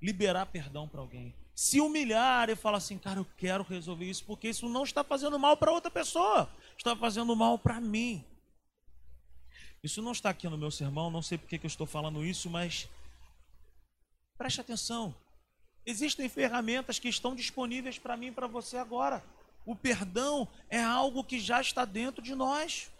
Liberar 0.00 0.46
perdão 0.46 0.88
para 0.88 1.00
alguém. 1.00 1.34
Se 1.54 1.80
humilhar 1.80 2.50
e 2.50 2.56
falar 2.56 2.78
assim, 2.78 2.98
cara, 2.98 3.20
eu 3.20 3.26
quero 3.36 3.62
resolver 3.62 4.04
isso, 4.04 4.24
porque 4.24 4.48
isso 4.48 4.68
não 4.68 4.82
está 4.82 5.04
fazendo 5.04 5.38
mal 5.38 5.56
para 5.56 5.70
outra 5.70 5.90
pessoa, 5.90 6.50
está 6.76 6.96
fazendo 6.96 7.36
mal 7.36 7.58
para 7.58 7.80
mim. 7.80 8.24
Isso 9.82 10.02
não 10.02 10.12
está 10.12 10.30
aqui 10.30 10.48
no 10.48 10.58
meu 10.58 10.70
sermão, 10.70 11.10
não 11.10 11.22
sei 11.22 11.38
porque 11.38 11.58
que 11.58 11.66
eu 11.66 11.68
estou 11.68 11.86
falando 11.86 12.24
isso, 12.24 12.50
mas 12.50 12.88
preste 14.36 14.60
atenção. 14.60 15.14
Existem 15.84 16.28
ferramentas 16.28 16.98
que 16.98 17.08
estão 17.08 17.34
disponíveis 17.34 17.98
para 17.98 18.16
mim 18.16 18.28
e 18.28 18.32
para 18.32 18.46
você 18.46 18.76
agora. 18.76 19.22
O 19.64 19.76
perdão 19.76 20.48
é 20.68 20.82
algo 20.82 21.24
que 21.24 21.38
já 21.38 21.60
está 21.60 21.84
dentro 21.84 22.22
de 22.22 22.34
nós. 22.34 22.90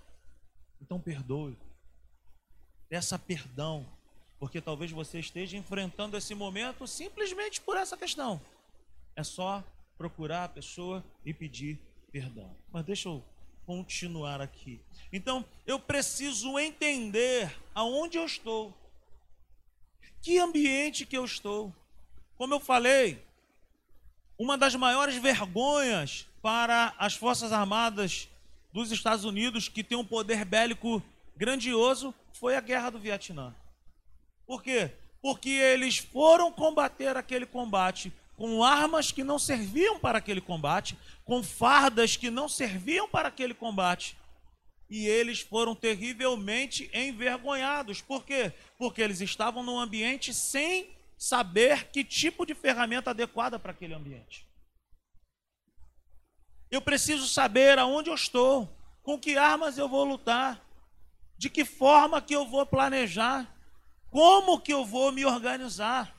Então 0.81 1.01
perdoe. 1.01 1.57
Peça 2.89 3.19
perdão 3.19 3.87
porque 4.43 4.61
talvez 4.61 4.91
você 4.91 5.21
esteja 5.21 5.57
enfrentando 5.57 6.17
esse 6.17 6.35
momento 6.35 6.85
simplesmente 6.85 7.61
por 7.61 7.77
essa 7.77 7.97
questão. 7.97 8.41
É 9.15 9.23
só 9.23 9.63
procurar 9.97 10.43
a 10.43 10.49
pessoa 10.49 11.05
e 11.25 11.33
pedir 11.33 11.79
perdão. 12.11 12.53
Mas 12.73 12.85
deixa 12.85 13.09
eu 13.09 13.25
continuar 13.65 14.41
aqui. 14.41 14.81
Então, 15.13 15.45
eu 15.65 15.79
preciso 15.79 16.59
entender 16.59 17.57
aonde 17.73 18.19
eu 18.19 18.25
estou. 18.25 18.75
Que 20.21 20.41
ambiente 20.41 21.07
que 21.07 21.17
eu 21.17 21.25
estou. 21.25 21.73
Como 22.37 22.53
eu 22.53 22.59
falei, 22.59 23.25
uma 24.37 24.59
das 24.59 24.75
maiores 24.75 25.15
vergonhas 25.15 26.27
para 26.43 26.93
as 26.99 27.15
Forças 27.15 27.53
Armadas 27.53 28.29
dos 28.73 28.91
Estados 28.91 29.25
Unidos, 29.25 29.69
que 29.69 29.85
tem 29.85 29.97
um 29.97 30.05
poder 30.05 30.45
bélico 30.45 31.03
grandioso, 31.37 32.13
foi 32.33 32.57
a 32.57 32.61
Guerra 32.61 32.91
do 32.91 32.99
Vietnã. 32.99 33.55
Por 34.45 34.63
quê? 34.63 34.91
Porque 35.23 35.51
eles 35.51 35.99
foram 35.99 36.51
combater 36.51 37.17
aquele 37.17 37.47
combate 37.47 38.13
com 38.37 38.65
armas 38.65 39.13
que 39.13 39.23
não 39.23 39.39
serviam 39.39 40.01
para 40.01 40.19
aquele 40.19 40.41
combate, 40.41 40.99
com 41.25 41.45
fardas 41.45 42.17
que 42.17 42.29
não 42.29 42.49
serviam 42.49 43.09
para 43.09 43.29
aquele 43.29 43.55
combate. 43.55 44.17
E 44.91 45.07
eles 45.07 45.41
foram 45.41 45.77
terrivelmente 45.77 46.91
envergonhados. 46.93 48.01
Por 48.03 48.25
quê? 48.25 48.53
Porque 48.77 49.01
eles 49.01 49.21
estavam 49.21 49.63
num 49.63 49.79
ambiente 49.79 50.35
sem 50.35 50.91
saber 51.17 51.85
que 51.93 52.03
tipo 52.03 52.45
de 52.45 52.55
ferramenta 52.55 53.11
adequada 53.11 53.59
para 53.59 53.71
aquele 53.71 53.95
ambiente. 53.95 54.45
Eu 56.73 56.81
preciso 56.81 57.29
saber 57.29 57.79
aonde 57.79 58.09
eu 58.09 58.15
estou, 58.15 58.67
com 59.03 59.19
que 59.19 59.37
armas 59.37 59.77
eu 59.77 59.87
vou 59.87 60.05
lutar, 60.05 60.59
de 61.37 61.51
que 61.51 61.67
forma 61.67 62.23
que 62.23 62.35
eu 62.35 62.47
vou 62.47 62.65
planejar. 62.65 63.47
Como 64.09 64.59
que 64.59 64.73
eu 64.73 64.83
vou 64.83 65.13
me 65.13 65.23
organizar? 65.27 66.17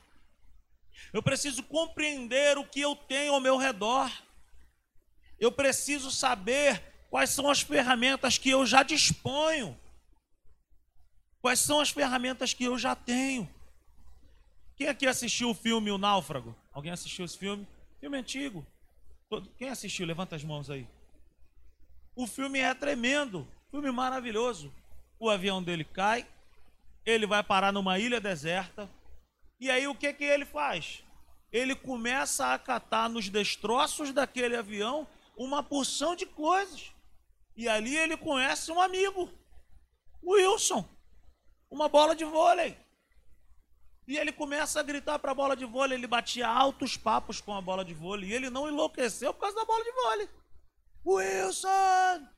Eu 1.12 1.20
preciso 1.20 1.60
compreender 1.64 2.56
o 2.56 2.64
que 2.64 2.80
eu 2.80 2.94
tenho 2.94 3.34
ao 3.34 3.40
meu 3.40 3.56
redor. 3.56 4.08
Eu 5.40 5.50
preciso 5.50 6.12
saber 6.12 6.80
quais 7.10 7.30
são 7.30 7.50
as 7.50 7.60
ferramentas 7.60 8.38
que 8.38 8.50
eu 8.50 8.64
já 8.64 8.84
disponho. 8.84 9.76
Quais 11.40 11.58
são 11.58 11.80
as 11.80 11.90
ferramentas 11.90 12.54
que 12.54 12.62
eu 12.62 12.78
já 12.78 12.94
tenho. 12.94 13.52
Quem 14.76 14.86
aqui 14.86 15.08
assistiu 15.08 15.50
o 15.50 15.54
filme 15.54 15.90
O 15.90 15.98
Náufrago? 15.98 16.56
Alguém 16.72 16.92
assistiu 16.92 17.24
esse 17.24 17.36
filme? 17.36 17.66
Filme 17.98 18.18
antigo. 18.18 18.64
Quem 19.56 19.68
assistiu? 19.68 20.06
Levanta 20.06 20.36
as 20.36 20.44
mãos 20.44 20.70
aí. 20.70 20.86
O 22.16 22.26
filme 22.26 22.58
é 22.60 22.72
tremendo, 22.74 23.46
filme 23.70 23.90
maravilhoso. 23.90 24.72
O 25.18 25.28
avião 25.30 25.62
dele 25.62 25.84
cai, 25.84 26.26
ele 27.04 27.26
vai 27.26 27.42
parar 27.42 27.72
numa 27.72 27.98
ilha 27.98 28.20
deserta. 28.20 28.88
E 29.58 29.70
aí 29.70 29.86
o 29.86 29.94
que, 29.94 30.12
que 30.12 30.24
ele 30.24 30.44
faz? 30.44 31.02
Ele 31.52 31.74
começa 31.74 32.52
a 32.52 32.58
catar 32.58 33.08
nos 33.08 33.28
destroços 33.28 34.12
daquele 34.12 34.56
avião 34.56 35.06
uma 35.36 35.62
porção 35.62 36.14
de 36.14 36.26
coisas. 36.26 36.92
E 37.56 37.68
ali 37.68 37.96
ele 37.96 38.16
conhece 38.16 38.72
um 38.72 38.80
amigo, 38.80 39.30
Wilson, 40.22 40.84
uma 41.70 41.88
bola 41.88 42.14
de 42.14 42.24
vôlei. 42.24 42.76
E 44.06 44.18
ele 44.18 44.32
começa 44.32 44.80
a 44.80 44.82
gritar 44.82 45.18
para 45.18 45.32
a 45.32 45.34
bola 45.34 45.56
de 45.56 45.64
vôlei, 45.64 45.96
ele 45.96 46.06
batia 46.06 46.46
altos 46.46 46.96
papos 46.96 47.40
com 47.40 47.54
a 47.54 47.60
bola 47.60 47.84
de 47.84 47.94
vôlei, 47.94 48.30
e 48.30 48.32
ele 48.32 48.50
não 48.50 48.68
enlouqueceu 48.68 49.32
por 49.32 49.40
causa 49.40 49.56
da 49.56 49.64
bola 49.64 49.82
de 49.82 49.92
vôlei. 49.92 50.28
Wilson! 51.06 52.28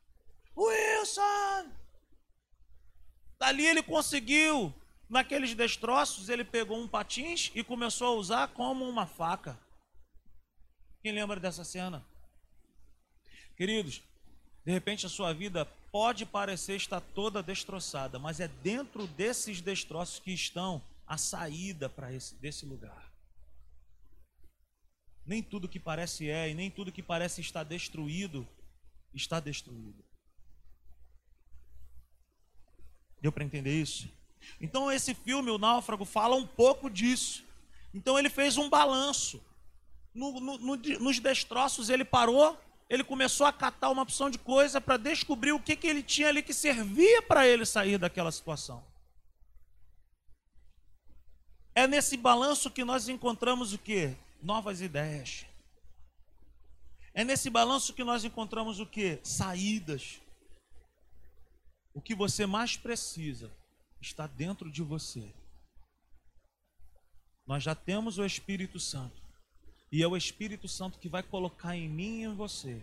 Wilson! 0.56 1.72
Dali 3.38 3.66
ele 3.66 3.82
conseguiu 3.82 4.72
naqueles 5.08 5.54
destroços, 5.54 6.28
ele 6.28 6.44
pegou 6.44 6.78
um 6.78 6.88
patins 6.88 7.50
e 7.54 7.62
começou 7.62 8.08
a 8.08 8.16
usar 8.16 8.48
como 8.48 8.88
uma 8.88 9.06
faca. 9.06 9.58
Quem 11.02 11.12
lembra 11.12 11.38
dessa 11.38 11.64
cena? 11.64 12.04
Queridos, 13.56 14.02
de 14.64 14.72
repente 14.72 15.06
a 15.06 15.08
sua 15.08 15.32
vida 15.32 15.64
pode 15.92 16.26
parecer 16.26 16.76
estar 16.76 17.00
toda 17.00 17.42
destroçada, 17.42 18.18
mas 18.18 18.40
é 18.40 18.48
dentro 18.48 19.06
desses 19.06 19.60
destroços 19.60 20.18
que 20.18 20.32
estão 20.32 20.82
a 21.06 21.16
saída 21.16 21.88
para 21.88 22.12
esse 22.12 22.34
desse 22.36 22.66
lugar. 22.66 23.12
Nem 25.24 25.42
tudo 25.42 25.68
que 25.68 25.80
parece 25.80 26.28
é 26.28 26.50
e 26.50 26.54
nem 26.54 26.70
tudo 26.70 26.92
que 26.92 27.02
parece 27.02 27.40
estar 27.40 27.64
destruído 27.64 28.46
está 29.12 29.40
destruído. 29.40 30.04
Deu 33.20 33.32
para 33.32 33.44
entender 33.44 33.80
isso? 33.80 34.08
Então 34.60 34.90
esse 34.92 35.14
filme, 35.14 35.50
O 35.50 35.58
Náufrago, 35.58 36.04
fala 36.04 36.36
um 36.36 36.46
pouco 36.46 36.88
disso. 36.88 37.44
Então 37.92 38.18
ele 38.18 38.30
fez 38.30 38.56
um 38.56 38.68
balanço. 38.68 39.42
No, 40.14 40.40
no, 40.40 40.58
no, 40.58 40.76
nos 40.76 41.18
destroços 41.18 41.90
ele 41.90 42.04
parou 42.04 42.58
ele 42.88 43.02
começou 43.02 43.46
a 43.46 43.52
catar 43.52 43.90
uma 43.90 44.02
opção 44.02 44.30
de 44.30 44.38
coisa 44.38 44.80
para 44.80 44.96
descobrir 44.96 45.52
o 45.52 45.60
que, 45.60 45.74
que 45.74 45.86
ele 45.86 46.02
tinha 46.02 46.28
ali 46.28 46.42
que 46.42 46.54
servia 46.54 47.20
para 47.22 47.46
ele 47.46 47.66
sair 47.66 47.98
daquela 47.98 48.30
situação. 48.30 48.84
É 51.76 51.86
nesse 51.86 52.16
balanço 52.16 52.70
que 52.70 52.82
nós 52.86 53.06
encontramos 53.06 53.74
o 53.74 53.78
que? 53.78 54.16
Novas 54.42 54.80
ideias. 54.80 55.44
É 57.12 57.22
nesse 57.22 57.50
balanço 57.50 57.92
que 57.92 58.02
nós 58.02 58.24
encontramos 58.24 58.80
o 58.80 58.86
que? 58.86 59.20
Saídas. 59.22 60.18
O 61.92 62.00
que 62.00 62.14
você 62.14 62.46
mais 62.46 62.78
precisa 62.78 63.52
está 64.00 64.26
dentro 64.26 64.70
de 64.70 64.82
você. 64.82 65.30
Nós 67.46 67.62
já 67.62 67.74
temos 67.74 68.16
o 68.16 68.24
Espírito 68.24 68.80
Santo. 68.80 69.20
E 69.92 70.02
é 70.02 70.08
o 70.08 70.16
Espírito 70.16 70.66
Santo 70.66 70.98
que 70.98 71.10
vai 71.10 71.22
colocar 71.22 71.76
em 71.76 71.90
mim 71.90 72.20
e 72.20 72.24
em 72.24 72.34
você 72.34 72.82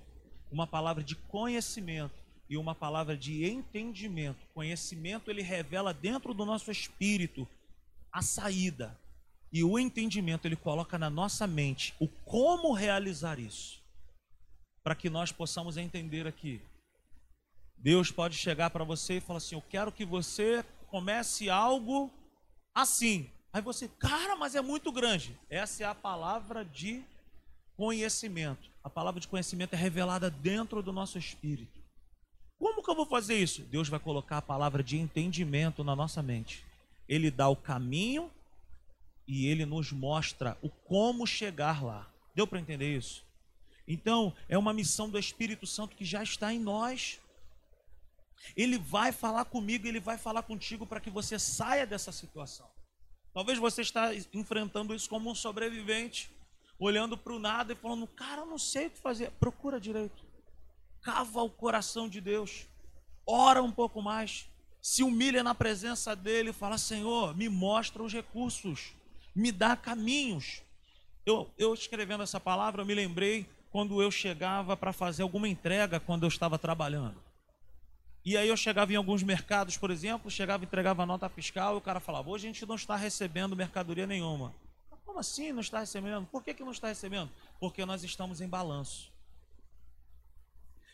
uma 0.51 0.67
palavra 0.67 1.03
de 1.03 1.15
conhecimento 1.15 2.21
e 2.47 2.57
uma 2.57 2.75
palavra 2.75 3.17
de 3.17 3.43
entendimento. 3.43 4.45
Conhecimento 4.53 5.31
ele 5.31 5.41
revela 5.41 5.91
dentro 5.91 6.31
do 6.31 6.45
nosso 6.45 6.69
espírito 6.69 7.47
a 8.13 8.21
saída. 8.21 8.97
E 9.51 9.63
o 9.63 9.77
entendimento 9.77 10.47
ele 10.47 10.55
coloca 10.55 10.97
na 10.97 11.09
nossa 11.09 11.45
mente 11.45 11.93
o 11.99 12.07
como 12.07 12.71
realizar 12.71 13.39
isso. 13.39 13.81
Para 14.83 14.95
que 14.95 15.09
nós 15.09 15.31
possamos 15.31 15.75
entender 15.75 16.27
aqui. 16.27 16.61
Deus 17.77 18.11
pode 18.11 18.37
chegar 18.37 18.69
para 18.69 18.83
você 18.83 19.17
e 19.17 19.21
falar 19.21 19.37
assim: 19.37 19.55
Eu 19.55 19.61
quero 19.61 19.91
que 19.91 20.05
você 20.05 20.63
comece 20.87 21.49
algo 21.49 22.11
assim. 22.73 23.29
Aí 23.51 23.61
você, 23.61 23.87
cara, 23.87 24.35
mas 24.35 24.55
é 24.55 24.61
muito 24.61 24.91
grande. 24.91 25.37
Essa 25.49 25.83
é 25.83 25.85
a 25.85 25.93
palavra 25.93 26.63
de 26.63 27.03
conhecimento. 27.75 28.69
A 28.83 28.89
palavra 28.89 29.19
de 29.19 29.27
conhecimento 29.27 29.73
é 29.73 29.77
revelada 29.77 30.29
dentro 30.29 30.81
do 30.81 30.91
nosso 30.91 31.17
espírito. 31.17 31.81
Como 32.57 32.81
que 32.81 32.89
eu 32.89 32.95
vou 32.95 33.05
fazer 33.05 33.35
isso? 33.35 33.61
Deus 33.63 33.89
vai 33.89 33.99
colocar 33.99 34.37
a 34.37 34.41
palavra 34.41 34.81
de 34.81 34.97
entendimento 34.97 35.83
na 35.83 35.95
nossa 35.95 36.23
mente. 36.23 36.65
Ele 37.07 37.29
dá 37.29 37.47
o 37.49 37.55
caminho 37.55 38.31
e 39.27 39.47
ele 39.47 39.65
nos 39.65 39.91
mostra 39.91 40.57
o 40.61 40.69
como 40.69 41.25
chegar 41.25 41.83
lá. 41.83 42.11
Deu 42.35 42.47
para 42.47 42.59
entender 42.59 42.97
isso? 42.97 43.25
Então, 43.87 44.33
é 44.47 44.57
uma 44.57 44.73
missão 44.73 45.09
do 45.09 45.19
Espírito 45.19 45.67
Santo 45.67 45.95
que 45.95 46.05
já 46.05 46.23
está 46.23 46.53
em 46.53 46.59
nós. 46.59 47.19
Ele 48.55 48.77
vai 48.77 49.11
falar 49.11 49.45
comigo, 49.45 49.87
ele 49.87 49.99
vai 49.99 50.17
falar 50.17 50.43
contigo 50.43 50.85
para 50.85 50.99
que 50.99 51.09
você 51.09 51.37
saia 51.37 51.85
dessa 51.85 52.11
situação. 52.11 52.69
Talvez 53.33 53.57
você 53.57 53.81
está 53.81 54.11
enfrentando 54.33 54.93
isso 54.93 55.09
como 55.09 55.29
um 55.29 55.35
sobrevivente, 55.35 56.29
olhando 56.77 57.17
para 57.17 57.33
o 57.33 57.39
nada 57.39 57.73
e 57.73 57.75
falando: 57.75 58.07
"Cara, 58.07 58.41
eu 58.41 58.45
não 58.45 58.57
sei 58.57 58.87
o 58.87 58.91
que 58.91 58.99
fazer". 58.99 59.31
Procura 59.31 59.79
direito. 59.79 60.23
Cava 61.01 61.41
o 61.41 61.49
coração 61.49 62.07
de 62.07 62.21
Deus. 62.21 62.67
Ora 63.25 63.61
um 63.61 63.71
pouco 63.71 64.01
mais. 64.01 64.47
Se 64.83 65.01
humilha 65.01 65.41
na 65.41 65.55
presença 65.55 66.13
dele 66.13 66.49
e 66.49 66.53
fala: 66.53 66.77
"Senhor, 66.77 67.33
me 67.37 67.47
mostra 67.47 68.03
os 68.03 68.11
recursos, 68.11 68.91
me 69.33 69.49
dá 69.49 69.77
caminhos". 69.77 70.61
Eu, 71.25 71.49
eu 71.57 71.73
escrevendo 71.73 72.21
essa 72.21 72.37
palavra, 72.37 72.81
eu 72.81 72.85
me 72.85 72.93
lembrei 72.93 73.47
quando 73.71 74.01
eu 74.01 74.11
chegava 74.11 74.75
para 74.75 74.91
fazer 74.91 75.23
alguma 75.23 75.47
entrega 75.47 76.01
quando 76.01 76.23
eu 76.23 76.27
estava 76.27 76.59
trabalhando. 76.59 77.15
E 78.25 78.35
aí 78.35 78.49
eu 78.49 78.57
chegava 78.57 78.91
em 78.91 78.97
alguns 78.97 79.23
mercados, 79.23 79.77
por 79.77 79.89
exemplo, 79.89 80.29
chegava 80.29 80.65
e 80.65 80.67
entregava 80.67 81.05
nota 81.05 81.29
fiscal 81.29 81.75
e 81.75 81.77
o 81.77 81.81
cara 81.81 82.01
falava, 82.01 82.29
hoje 82.29 82.45
a 82.45 82.51
gente 82.51 82.65
não 82.65 82.75
está 82.75 82.97
recebendo 82.97 83.55
mercadoria 83.55 84.05
nenhuma. 84.05 84.53
Como 85.05 85.17
assim 85.17 85.53
não 85.53 85.61
está 85.61 85.79
recebendo? 85.79 86.25
Por 86.27 86.43
que, 86.43 86.53
que 86.53 86.63
não 86.63 86.71
está 86.71 86.89
recebendo? 86.89 87.31
Porque 87.57 87.85
nós 87.85 88.03
estamos 88.03 88.41
em 88.41 88.49
balanço. 88.49 89.13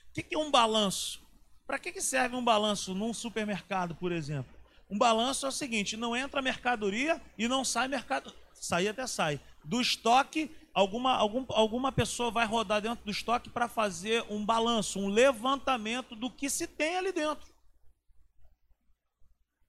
O 0.09 0.13
que, 0.13 0.21
que 0.21 0.35
é 0.35 0.37
um 0.37 0.51
balanço? 0.51 1.27
Para 1.69 1.77
que, 1.77 1.91
que 1.91 2.01
serve 2.01 2.35
um 2.35 2.43
balanço 2.43 2.95
num 2.95 3.13
supermercado, 3.13 3.93
por 3.93 4.11
exemplo? 4.11 4.51
Um 4.89 4.97
balanço 4.97 5.45
é 5.45 5.49
o 5.49 5.51
seguinte: 5.51 5.95
não 5.95 6.15
entra 6.15 6.41
mercadoria 6.41 7.21
e 7.37 7.47
não 7.47 7.63
sai 7.63 7.87
mercadoria. 7.87 8.35
Sair 8.55 8.87
até 8.87 9.05
sai. 9.05 9.39
Do 9.63 9.79
estoque 9.79 10.49
alguma, 10.73 11.15
algum, 11.15 11.45
alguma 11.49 11.91
pessoa 11.91 12.31
vai 12.31 12.47
rodar 12.47 12.81
dentro 12.81 13.05
do 13.05 13.11
estoque 13.11 13.51
para 13.51 13.67
fazer 13.67 14.25
um 14.31 14.43
balanço, 14.43 14.99
um 14.99 15.09
levantamento 15.09 16.15
do 16.15 16.31
que 16.31 16.49
se 16.49 16.65
tem 16.65 16.97
ali 16.97 17.11
dentro. 17.11 17.47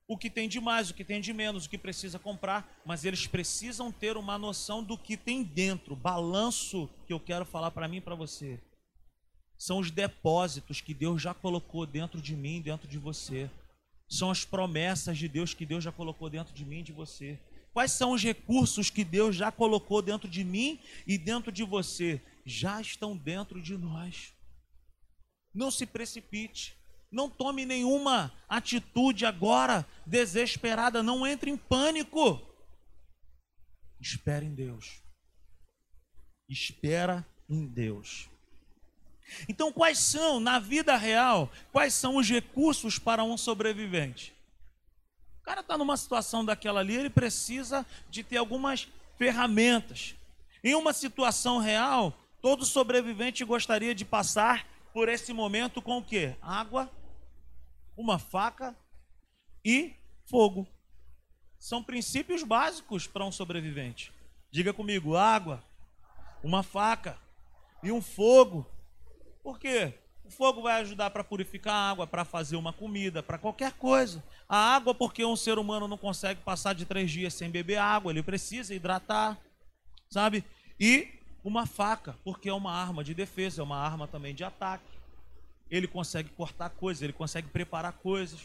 O 0.08 0.16
que 0.16 0.30
tem 0.30 0.48
de 0.48 0.58
mais, 0.58 0.88
o 0.88 0.94
que 0.94 1.04
tem 1.04 1.20
de 1.20 1.34
menos, 1.34 1.66
o 1.66 1.68
que 1.68 1.76
precisa 1.76 2.18
comprar, 2.18 2.80
mas 2.82 3.04
eles 3.04 3.26
precisam 3.26 3.92
ter 3.92 4.16
uma 4.16 4.38
noção 4.38 4.82
do 4.82 4.96
que 4.96 5.18
tem 5.18 5.42
dentro. 5.42 5.94
Balanço 5.94 6.88
que 7.06 7.12
eu 7.12 7.20
quero 7.20 7.44
falar 7.44 7.70
para 7.72 7.86
mim 7.86 7.98
e 7.98 8.00
para 8.00 8.14
você. 8.14 8.58
São 9.60 9.78
os 9.78 9.90
depósitos 9.90 10.80
que 10.80 10.94
Deus 10.94 11.20
já 11.20 11.34
colocou 11.34 11.84
dentro 11.84 12.18
de 12.18 12.34
mim, 12.34 12.62
dentro 12.62 12.88
de 12.88 12.96
você. 12.96 13.50
São 14.08 14.30
as 14.30 14.42
promessas 14.42 15.18
de 15.18 15.28
Deus 15.28 15.52
que 15.52 15.66
Deus 15.66 15.84
já 15.84 15.92
colocou 15.92 16.30
dentro 16.30 16.54
de 16.54 16.64
mim 16.64 16.78
e 16.78 16.84
de 16.84 16.92
você. 16.92 17.38
Quais 17.70 17.92
são 17.92 18.12
os 18.12 18.22
recursos 18.22 18.88
que 18.88 19.04
Deus 19.04 19.36
já 19.36 19.52
colocou 19.52 20.00
dentro 20.00 20.26
de 20.26 20.42
mim 20.44 20.80
e 21.06 21.18
dentro 21.18 21.52
de 21.52 21.62
você? 21.62 22.22
Já 22.42 22.80
estão 22.80 23.14
dentro 23.14 23.60
de 23.60 23.76
nós. 23.76 24.32
Não 25.52 25.70
se 25.70 25.84
precipite. 25.84 26.74
Não 27.12 27.28
tome 27.28 27.66
nenhuma 27.66 28.32
atitude 28.48 29.26
agora 29.26 29.86
desesperada. 30.06 31.02
Não 31.02 31.26
entre 31.26 31.50
em 31.50 31.58
pânico. 31.58 32.40
Espere 34.00 34.46
em 34.46 34.54
Deus. 34.54 35.02
Espera 36.48 37.26
em 37.46 37.66
Deus. 37.66 38.29
Então, 39.48 39.72
quais 39.72 39.98
são, 39.98 40.40
na 40.40 40.58
vida 40.58 40.96
real, 40.96 41.50
quais 41.72 41.94
são 41.94 42.16
os 42.16 42.28
recursos 42.28 42.98
para 42.98 43.22
um 43.22 43.36
sobrevivente? 43.36 44.34
O 45.40 45.42
cara 45.42 45.60
está 45.60 45.76
numa 45.76 45.96
situação 45.96 46.44
daquela 46.44 46.80
ali, 46.80 46.94
ele 46.94 47.10
precisa 47.10 47.86
de 48.08 48.22
ter 48.22 48.36
algumas 48.36 48.88
ferramentas. 49.16 50.14
Em 50.62 50.74
uma 50.74 50.92
situação 50.92 51.58
real, 51.58 52.16
todo 52.40 52.64
sobrevivente 52.64 53.44
gostaria 53.44 53.94
de 53.94 54.04
passar 54.04 54.66
por 54.92 55.08
esse 55.08 55.32
momento 55.32 55.80
com 55.80 55.98
o 55.98 56.04
quê? 56.04 56.34
Água, 56.42 56.90
uma 57.96 58.18
faca 58.18 58.76
e 59.64 59.94
fogo. 60.26 60.66
São 61.58 61.82
princípios 61.82 62.42
básicos 62.42 63.06
para 63.06 63.24
um 63.24 63.32
sobrevivente. 63.32 64.12
Diga 64.50 64.72
comigo: 64.72 65.16
água, 65.16 65.62
uma 66.42 66.62
faca 66.62 67.18
e 67.82 67.92
um 67.92 68.00
fogo. 68.00 68.66
Por 69.42 69.58
quê? 69.58 69.94
O 70.24 70.30
fogo 70.30 70.62
vai 70.62 70.80
ajudar 70.80 71.10
para 71.10 71.24
purificar 71.24 71.74
a 71.74 71.90
água, 71.90 72.06
para 72.06 72.24
fazer 72.24 72.56
uma 72.56 72.72
comida, 72.72 73.22
para 73.22 73.38
qualquer 73.38 73.72
coisa. 73.72 74.22
A 74.48 74.76
água, 74.76 74.94
porque 74.94 75.24
um 75.24 75.34
ser 75.34 75.58
humano 75.58 75.88
não 75.88 75.98
consegue 75.98 76.40
passar 76.42 76.74
de 76.74 76.84
três 76.84 77.10
dias 77.10 77.34
sem 77.34 77.50
beber 77.50 77.78
água, 77.78 78.12
ele 78.12 78.22
precisa 78.22 78.74
hidratar, 78.74 79.38
sabe? 80.08 80.44
E 80.78 81.08
uma 81.42 81.66
faca, 81.66 82.16
porque 82.22 82.48
é 82.48 82.52
uma 82.52 82.72
arma 82.72 83.02
de 83.02 83.14
defesa, 83.14 83.60
é 83.60 83.64
uma 83.64 83.78
arma 83.78 84.06
também 84.06 84.34
de 84.34 84.44
ataque. 84.44 84.84
Ele 85.70 85.88
consegue 85.88 86.28
cortar 86.30 86.70
coisas, 86.70 87.02
ele 87.02 87.12
consegue 87.12 87.48
preparar 87.48 87.92
coisas. 87.94 88.40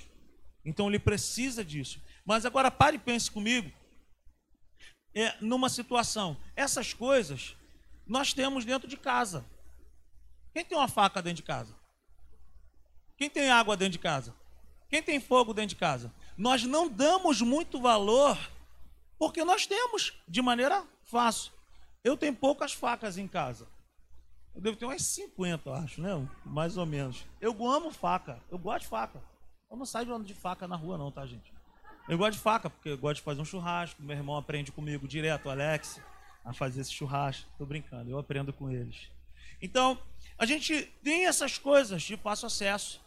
Então 0.63 0.87
ele 0.87 0.99
precisa 0.99 1.63
disso. 1.63 2.01
Mas 2.25 2.45
agora 2.45 2.71
pare 2.71 2.95
e 2.97 2.99
pense 2.99 3.29
comigo. 3.29 3.71
É, 5.13 5.35
numa 5.39 5.69
situação, 5.69 6.35
essas 6.55 6.93
coisas 6.93 7.55
nós 8.07 8.33
temos 8.33 8.65
dentro 8.65 8.87
de 8.87 8.97
casa. 8.97 9.45
Quem 10.55 10.63
tem 10.63 10.77
uma 10.77 10.87
faca 10.87 11.21
dentro 11.21 11.35
de 11.35 11.43
casa? 11.43 11.75
Quem 13.17 13.29
tem 13.29 13.49
água 13.49 13.75
dentro 13.75 13.91
de 13.91 13.99
casa? 13.99 14.33
Quem 14.87 15.03
tem 15.03 15.19
fogo 15.19 15.53
dentro 15.53 15.71
de 15.71 15.75
casa? 15.75 16.13
Nós 16.37 16.63
não 16.63 16.87
damos 16.87 17.41
muito 17.41 17.81
valor 17.81 18.37
porque 19.19 19.43
nós 19.43 19.67
temos 19.67 20.13
de 20.25 20.41
maneira 20.41 20.81
fácil. 21.03 21.51
Eu 22.05 22.15
tenho 22.15 22.33
poucas 22.33 22.71
facas 22.71 23.17
em 23.17 23.27
casa. 23.27 23.67
Eu 24.55 24.61
devo 24.61 24.77
ter 24.77 24.85
umas 24.85 25.01
50, 25.01 25.69
eu 25.69 25.73
acho, 25.73 25.99
né? 25.99 26.29
Mais 26.45 26.77
ou 26.77 26.85
menos. 26.85 27.25
Eu 27.41 27.51
amo 27.67 27.91
faca. 27.91 28.41
Eu 28.49 28.57
gosto 28.57 28.83
de 28.83 28.87
faca. 28.87 29.21
Eu 29.69 29.75
não 29.75 29.85
saio 29.85 30.23
de 30.23 30.33
faca 30.33 30.69
na 30.69 30.77
rua, 30.77 30.97
não, 30.97 31.11
tá, 31.11 31.25
gente? 31.25 31.51
Eu 32.07 32.17
gosto 32.17 32.37
de 32.37 32.39
faca, 32.39 32.69
porque 32.69 32.91
eu 32.91 32.97
gosto 32.97 33.17
de 33.17 33.23
fazer 33.23 33.41
um 33.41 33.45
churrasco. 33.45 34.01
Meu 34.01 34.15
irmão 34.15 34.37
aprende 34.37 34.71
comigo 34.71 35.05
direto, 35.05 35.49
Alex, 35.49 35.99
a 36.45 36.53
fazer 36.53 36.79
esse 36.79 36.93
churrasco. 36.93 37.45
Estou 37.51 37.67
brincando, 37.67 38.09
eu 38.09 38.17
aprendo 38.17 38.53
com 38.53 38.69
eles. 38.69 39.13
Então, 39.61 39.99
a 40.37 40.45
gente 40.45 40.83
tem 41.03 41.27
essas 41.27 41.57
coisas 41.57 42.03
de 42.03 42.17
fácil 42.17 42.47
acesso. 42.47 43.01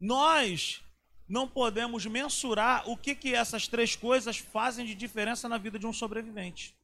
Nós 0.00 0.82
não 1.28 1.48
podemos 1.48 2.04
mensurar 2.04 2.88
o 2.88 2.96
que, 2.96 3.14
que 3.14 3.34
essas 3.34 3.66
três 3.66 3.96
coisas 3.96 4.36
fazem 4.36 4.84
de 4.84 4.94
diferença 4.94 5.48
na 5.48 5.56
vida 5.56 5.78
de 5.78 5.86
um 5.86 5.92
sobrevivente. 5.92 6.74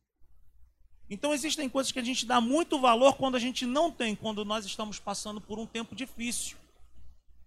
Então 1.11 1.33
existem 1.33 1.68
coisas 1.68 1.92
que 1.92 1.98
a 1.98 2.04
gente 2.04 2.26
dá 2.26 2.40
muito 2.40 2.78
valor 2.78 3.16
quando 3.16 3.37
a 3.37 3.38
gente 3.38 3.66
não 3.66 3.90
tem, 3.90 4.14
quando 4.14 4.44
nós 4.44 4.64
estamos 4.64 4.98
passando 4.98 5.40
por 5.40 5.59
um 5.59 5.66
tempo 5.66 5.94
difícil. 5.94 6.57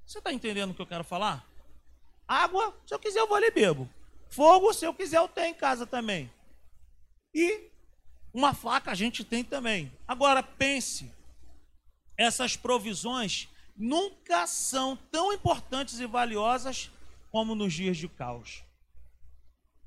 Você 0.06 0.18
está 0.18 0.34
entendendo 0.34 0.72
o 0.72 0.74
que 0.74 0.82
eu 0.82 0.88
quero 0.88 1.04
falar? 1.04 1.46
Água, 2.28 2.76
se 2.86 2.94
eu 2.94 3.00
quiser 3.00 3.20
eu 3.20 3.28
vou 3.28 3.38
ali 3.38 3.52
bebo. 3.52 3.90
Fogo, 4.30 4.74
se 4.74 4.86
eu 4.86 4.94
quiser 4.94 5.18
eu 5.18 5.28
tenho 5.28 5.50
em 5.50 5.54
casa 5.54 5.86
também. 5.86 6.32
E 7.34 7.70
uma 8.34 8.54
faca 8.54 8.92
a 8.92 8.96
gente 8.96 9.24
tem 9.24 9.44
também. 9.44 9.92
Agora 10.08 10.42
pense, 10.42 11.12
essas 12.22 12.56
provisões 12.56 13.50
nunca 13.76 14.46
são 14.46 14.96
tão 15.12 15.34
importantes 15.34 16.00
e 16.00 16.06
valiosas 16.06 16.92
como 17.32 17.56
nos 17.56 17.74
dias 17.74 17.98
de 17.98 18.08
caos. 18.08 18.64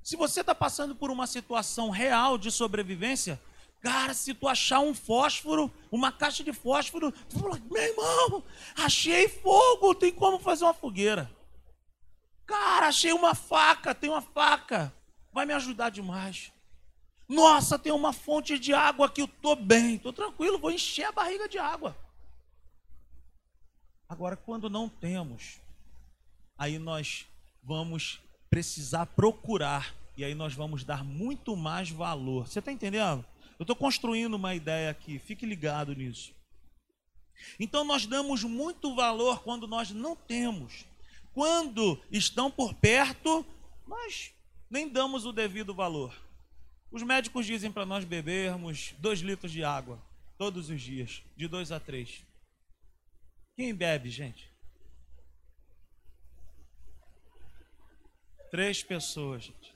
Se 0.03 0.17
você 0.17 0.41
está 0.41 0.55
passando 0.55 0.95
por 0.95 1.11
uma 1.11 1.27
situação 1.27 1.91
real 1.91 2.37
de 2.37 2.51
sobrevivência, 2.51 3.41
Cara, 3.81 4.15
se 4.15 4.33
tu 4.33 4.49
achar 4.49 4.81
um 4.81 4.95
fósforo, 4.95 5.71
uma 5.93 6.11
caixa 6.11 6.43
de 6.43 6.55
fósforo, 6.55 7.13
tu 7.13 7.39
fala, 7.39 7.61
meu 7.71 7.83
irmão, 7.83 8.43
achei 8.79 9.29
fogo, 9.29 9.95
tem 9.95 10.11
como 10.11 10.39
fazer 10.39 10.65
uma 10.65 10.73
fogueira. 10.73 11.31
Cara, 12.47 12.89
achei 12.89 13.13
uma 13.13 13.35
faca, 13.35 13.95
tem 13.95 14.09
uma 14.09 14.23
faca, 14.23 14.91
vai 15.31 15.45
me 15.45 15.53
ajudar 15.53 15.91
demais. 15.91 16.51
Nossa, 17.29 17.79
tem 17.79 17.93
uma 17.93 18.15
fonte 18.15 18.59
de 18.59 18.73
água 18.73 19.05
aqui, 19.05 19.21
eu 19.21 19.29
tô 19.29 19.55
bem, 19.55 19.99
tô 19.99 20.15
tranquilo, 20.15 20.59
vou 20.59 20.71
encher 20.71 21.05
a 21.05 21.13
barriga 21.13 21.47
de 21.47 21.59
água. 21.59 21.95
Agora, 24.09 24.37
quando 24.37 24.69
não 24.69 24.89
temos, 24.89 25.61
aí 26.59 26.79
nós 26.79 27.27
vamos 27.63 28.21
precisar 28.51 29.07
procurar 29.07 29.95
e 30.17 30.25
aí 30.25 30.35
nós 30.35 30.55
vamos 30.55 30.85
dar 30.85 31.03
muito 31.03 31.57
mais 31.57 31.91
valor. 31.91 32.47
Você 32.47 32.59
está 32.59 32.71
entendendo? 32.71 33.25
Eu 33.59 33.65
estou 33.65 33.75
construindo 33.75 34.35
uma 34.35 34.55
ideia 34.55 34.91
aqui, 34.91 35.19
fique 35.19 35.47
ligado 35.47 35.95
nisso. 35.95 36.33
Então 37.59 37.85
nós 37.85 38.07
damos 38.07 38.45
muito 38.45 38.95
valor 38.95 39.43
quando 39.43 39.67
nós 39.67 39.91
não 39.91 40.15
temos. 40.15 40.85
Quando 41.33 42.01
estão 42.11 42.51
por 42.51 42.75
perto, 42.75 43.45
nós 43.87 44.33
nem 44.71 44.89
damos 44.89 45.27
o 45.27 45.33
devido 45.33 45.75
valor. 45.75 46.15
Os 46.93 47.03
médicos 47.03 47.45
dizem 47.45 47.73
para 47.73 47.85
nós 47.85 48.05
bebermos 48.05 48.95
dois 48.99 49.21
litros 49.21 49.51
de 49.51 49.65
água 49.65 50.01
todos 50.39 50.71
os 50.71 50.81
dias, 50.81 51.23
de 51.37 51.49
dois 51.49 51.73
a 51.73 51.81
três. 51.81 52.23
Quem 53.57 53.75
bebe, 53.75 54.11
gente? 54.11 54.51
Três 58.51 58.83
pessoas, 58.83 59.45
gente. 59.45 59.75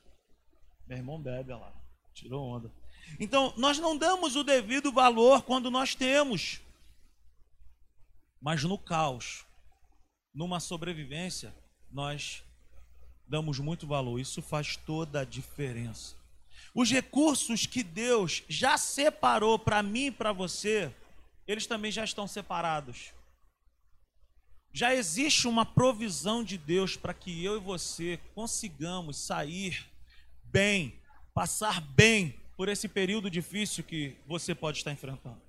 Meu 0.87 0.99
irmão 0.99 1.21
bebe, 1.21 1.53
olha 1.53 1.63
lá. 1.63 1.73
Tirou 2.13 2.45
onda. 2.45 2.73
Então, 3.21 3.55
nós 3.57 3.79
não 3.79 3.97
damos 3.97 4.37
o 4.37 4.43
devido 4.43 4.93
valor 4.93 5.43
quando 5.43 5.71
nós 5.71 5.95
temos. 5.95 6.61
Mas 8.41 8.63
no 8.65 8.79
caos, 8.79 9.45
numa 10.35 10.61
sobrevivência, 10.61 11.55
nós 11.91 12.43
damos 13.27 13.59
muito 13.59 13.87
valor. 13.87 14.19
Isso 14.19 14.43
faz 14.43 14.77
toda 14.77 15.21
a 15.21 15.25
diferença. 15.25 16.17
Os 16.75 16.91
recursos 16.91 17.67
que 17.67 17.83
Deus 17.83 18.43
já 18.49 18.77
separou 18.77 19.59
para 19.59 19.83
mim 19.83 20.07
e 20.07 20.13
para 20.13 20.33
você, 20.33 20.95
eles 21.47 21.67
também 21.67 21.91
já 21.91 22.05
estão 22.05 22.27
separados. 22.27 23.13
Já 24.73 24.95
existe 24.95 25.49
uma 25.49 25.65
provisão 25.65 26.45
de 26.45 26.59
Deus 26.59 26.97
para 26.97 27.15
que 27.15 27.45
eu 27.45 27.57
e 27.57 27.61
você 27.61 28.19
consigamos 28.35 29.17
sair 29.17 29.87
bem, 30.45 31.01
passar 31.35 31.81
bem 31.81 32.35
por 32.57 32.69
esse 32.69 32.89
período 32.89 33.31
difícil 33.31 33.85
que 33.85 34.17
você 34.27 34.55
pode 34.55 34.79
estar 34.79 34.93
enfrentando. 34.93 35.41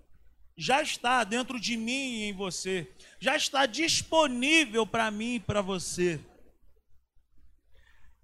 Já 0.55 0.81
está 0.81 1.23
dentro 1.23 1.59
de 1.59 1.77
mim 1.77 1.91
e 1.91 2.23
em 2.23 2.33
você, 2.33 2.87
já 3.19 3.35
está 3.35 3.65
disponível 3.65 4.85
para 4.85 5.09
mim 5.09 5.35
e 5.35 5.39
para 5.39 5.61
você. 5.61 6.19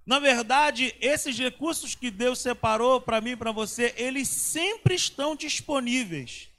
Na 0.06 0.20
verdade, 0.20 0.96
esses 1.02 1.38
recursos 1.38 1.96
que 1.96 2.12
Deus 2.12 2.40
separou 2.40 3.02
para 3.02 3.20
mim 3.20 3.32
e 3.32 3.38
para 3.38 3.52
você, 3.52 3.94
eles 3.98 4.28
sempre 4.28 4.94
estão 4.94 5.36
disponíveis. 5.36 6.50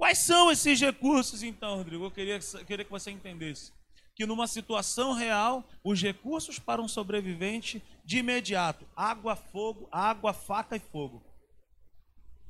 Quais 0.00 0.16
são 0.16 0.50
esses 0.50 0.80
recursos, 0.80 1.42
então, 1.42 1.76
Rodrigo? 1.76 2.04
Eu 2.04 2.10
queria, 2.10 2.38
queria 2.66 2.86
que 2.86 2.90
você 2.90 3.10
entendesse 3.10 3.70
que 4.14 4.24
numa 4.24 4.46
situação 4.46 5.12
real, 5.12 5.62
os 5.84 6.00
recursos 6.00 6.58
para 6.58 6.80
um 6.80 6.88
sobrevivente 6.88 7.82
de 8.02 8.16
imediato, 8.16 8.86
água, 8.96 9.36
fogo, 9.36 9.86
água, 9.92 10.32
faca 10.32 10.74
e 10.74 10.80
fogo. 10.80 11.22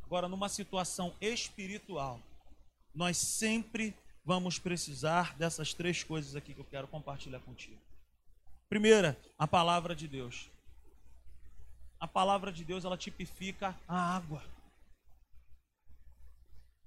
Agora, 0.04 0.28
numa 0.28 0.48
situação 0.48 1.12
espiritual, 1.20 2.20
nós 2.94 3.16
sempre 3.16 3.96
vamos 4.24 4.60
precisar 4.60 5.36
dessas 5.36 5.74
três 5.74 6.04
coisas 6.04 6.36
aqui 6.36 6.54
que 6.54 6.60
eu 6.60 6.64
quero 6.64 6.86
compartilhar 6.86 7.40
contigo. 7.40 7.80
Primeira, 8.68 9.18
a 9.36 9.48
palavra 9.48 9.96
de 9.96 10.06
Deus. 10.06 10.48
A 11.98 12.06
palavra 12.06 12.52
de 12.52 12.64
Deus, 12.64 12.84
ela 12.84 12.96
tipifica 12.96 13.76
a 13.88 14.14
água. 14.16 14.40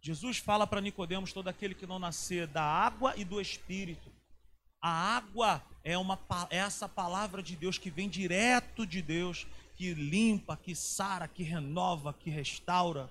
Jesus 0.03 0.37
fala 0.37 0.67
para 0.67 0.81
Nicodemos, 0.81 1.33
todo 1.33 1.47
aquele 1.47 1.73
que 1.73 1.87
não 1.87 1.97
nascer 1.97 2.45
da 2.45 2.61
água 2.61 3.15
e 3.17 3.25
do 3.25 3.41
espírito 3.41 4.13
a 4.83 4.89
água 4.89 5.63
é, 5.81 5.97
uma, 5.97 6.19
é 6.49 6.57
essa 6.57 6.89
palavra 6.89 7.41
de 7.41 7.55
Deus 7.55 7.77
que 7.77 7.89
vem 7.89 8.09
direto 8.09 8.85
de 8.85 9.01
Deus, 9.01 9.47
que 9.77 9.93
limpa, 9.93 10.57
que 10.57 10.75
sara, 10.75 11.25
que 11.25 11.41
renova, 11.41 12.13
que 12.13 12.29
restaura. 12.29 13.09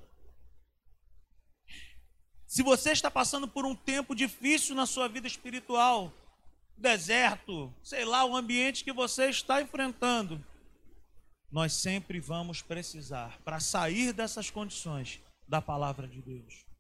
Se 2.47 2.63
você 2.63 2.93
está 2.93 3.11
passando 3.11 3.49
por 3.49 3.65
um 3.65 3.75
tempo 3.75 4.15
difícil 4.15 4.77
na 4.77 4.85
sua 4.85 5.09
vida 5.09 5.27
espiritual, 5.27 6.13
deserto, 6.77 7.73
sei 7.83 8.05
lá, 8.05 8.23
o 8.27 8.37
ambiente 8.37 8.85
que 8.85 8.93
você 8.93 9.31
está 9.31 9.63
enfrentando, 9.63 10.45
nós 11.51 11.73
sempre 11.73 12.21
vamos 12.21 12.61
precisar, 12.61 13.39
para 13.43 13.61
sair 13.61 14.13
dessas 14.13 14.51
condições, 14.51 15.21
da 15.49 15.63
palavra 15.63 16.07
de 16.07 16.21
Deus. 16.21 16.72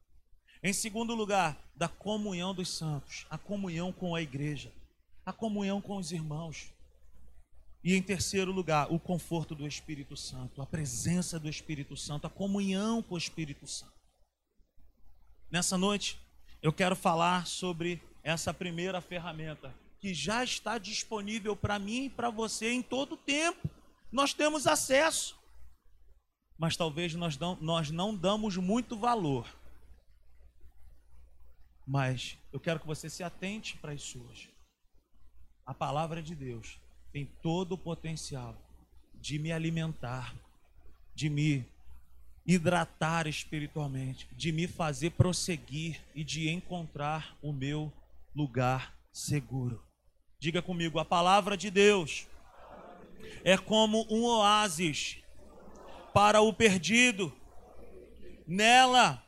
Em 0.62 0.72
segundo 0.72 1.14
lugar, 1.14 1.58
da 1.74 1.88
comunhão 1.88 2.54
dos 2.54 2.68
santos, 2.68 3.26
a 3.28 3.36
comunhão 3.36 3.92
com 3.92 4.14
a 4.14 4.22
igreja 4.22 4.72
a 5.24 5.32
comunhão 5.32 5.80
com 5.80 5.96
os 5.96 6.12
irmãos. 6.12 6.72
E 7.84 7.94
em 7.94 8.02
terceiro 8.02 8.52
lugar, 8.52 8.92
o 8.92 8.98
conforto 8.98 9.54
do 9.54 9.66
Espírito 9.66 10.16
Santo, 10.16 10.62
a 10.62 10.66
presença 10.66 11.38
do 11.38 11.48
Espírito 11.48 11.96
Santo, 11.96 12.26
a 12.26 12.30
comunhão 12.30 13.02
com 13.02 13.14
o 13.14 13.18
Espírito 13.18 13.66
Santo. 13.66 13.92
Nessa 15.50 15.76
noite, 15.76 16.18
eu 16.62 16.72
quero 16.72 16.94
falar 16.94 17.46
sobre 17.46 18.00
essa 18.22 18.54
primeira 18.54 19.00
ferramenta 19.00 19.74
que 19.98 20.14
já 20.14 20.42
está 20.42 20.78
disponível 20.78 21.56
para 21.56 21.78
mim 21.78 22.04
e 22.04 22.10
para 22.10 22.30
você 22.30 22.70
em 22.70 22.82
todo 22.82 23.12
o 23.12 23.16
tempo. 23.16 23.68
Nós 24.10 24.32
temos 24.32 24.66
acesso, 24.66 25.36
mas 26.56 26.76
talvez 26.76 27.14
nós 27.14 27.36
não, 27.36 27.56
nós 27.60 27.90
não 27.90 28.14
damos 28.14 28.56
muito 28.56 28.96
valor. 28.96 29.46
Mas 31.92 32.38
eu 32.52 32.58
quero 32.58 32.80
que 32.80 32.86
você 32.86 33.10
se 33.10 33.22
atente 33.22 33.76
para 33.76 33.92
isso 33.92 34.18
hoje 34.28 34.52
a 35.64 35.72
palavra 35.72 36.22
de 36.22 36.34
Deus 36.34 36.78
tem 37.12 37.26
todo 37.42 37.72
o 37.72 37.78
potencial 37.78 38.56
de 39.14 39.38
me 39.38 39.52
alimentar, 39.52 40.34
de 41.14 41.28
me 41.28 41.64
hidratar 42.44 43.26
espiritualmente, 43.26 44.28
de 44.32 44.50
me 44.50 44.66
fazer 44.66 45.10
prosseguir 45.10 46.00
e 46.14 46.24
de 46.24 46.48
encontrar 46.48 47.36
o 47.40 47.52
meu 47.52 47.92
lugar 48.34 48.94
seguro. 49.12 49.82
Diga 50.40 50.60
comigo, 50.60 50.98
a 50.98 51.04
palavra 51.04 51.56
de 51.56 51.70
Deus 51.70 52.26
é 53.44 53.56
como 53.56 54.04
um 54.10 54.24
oásis 54.24 55.18
para 56.12 56.40
o 56.40 56.52
perdido. 56.52 57.32
Nela 58.46 59.24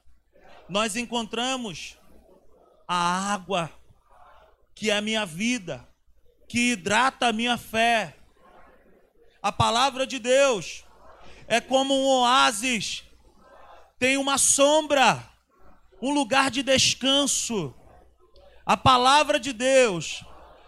nós 0.68 0.96
encontramos 0.96 1.96
a 2.86 3.32
água 3.32 3.70
que 4.74 4.90
é 4.90 4.96
a 4.96 5.00
minha 5.00 5.24
vida 5.24 5.86
que 6.48 6.72
hidrata 6.72 7.26
a 7.26 7.32
minha 7.32 7.56
fé. 7.56 8.16
A 9.42 9.50
palavra 9.50 10.06
de 10.06 10.18
Deus 10.18 10.84
é 11.46 11.60
como 11.60 11.94
um 11.94 12.20
oásis, 12.20 13.02
tem 13.98 14.16
uma 14.16 14.38
sombra, 14.38 15.22
um 16.00 16.12
lugar 16.12 16.50
de 16.50 16.62
descanso. 16.62 17.74
A 18.64 18.76
palavra 18.76 19.38
de 19.38 19.52
Deus 19.52 20.24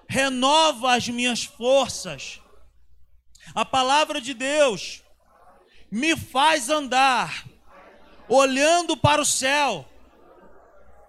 renova 0.08 0.94
as 0.94 1.08
minhas 1.08 1.44
forças. 1.44 2.40
A 3.54 3.64
palavra 3.64 4.20
de 4.20 4.34
Deus 4.34 5.02
me 5.90 6.16
faz 6.16 6.68
andar 6.68 7.46
olhando 8.28 8.96
para 8.96 9.22
o 9.22 9.24
céu, 9.24 9.88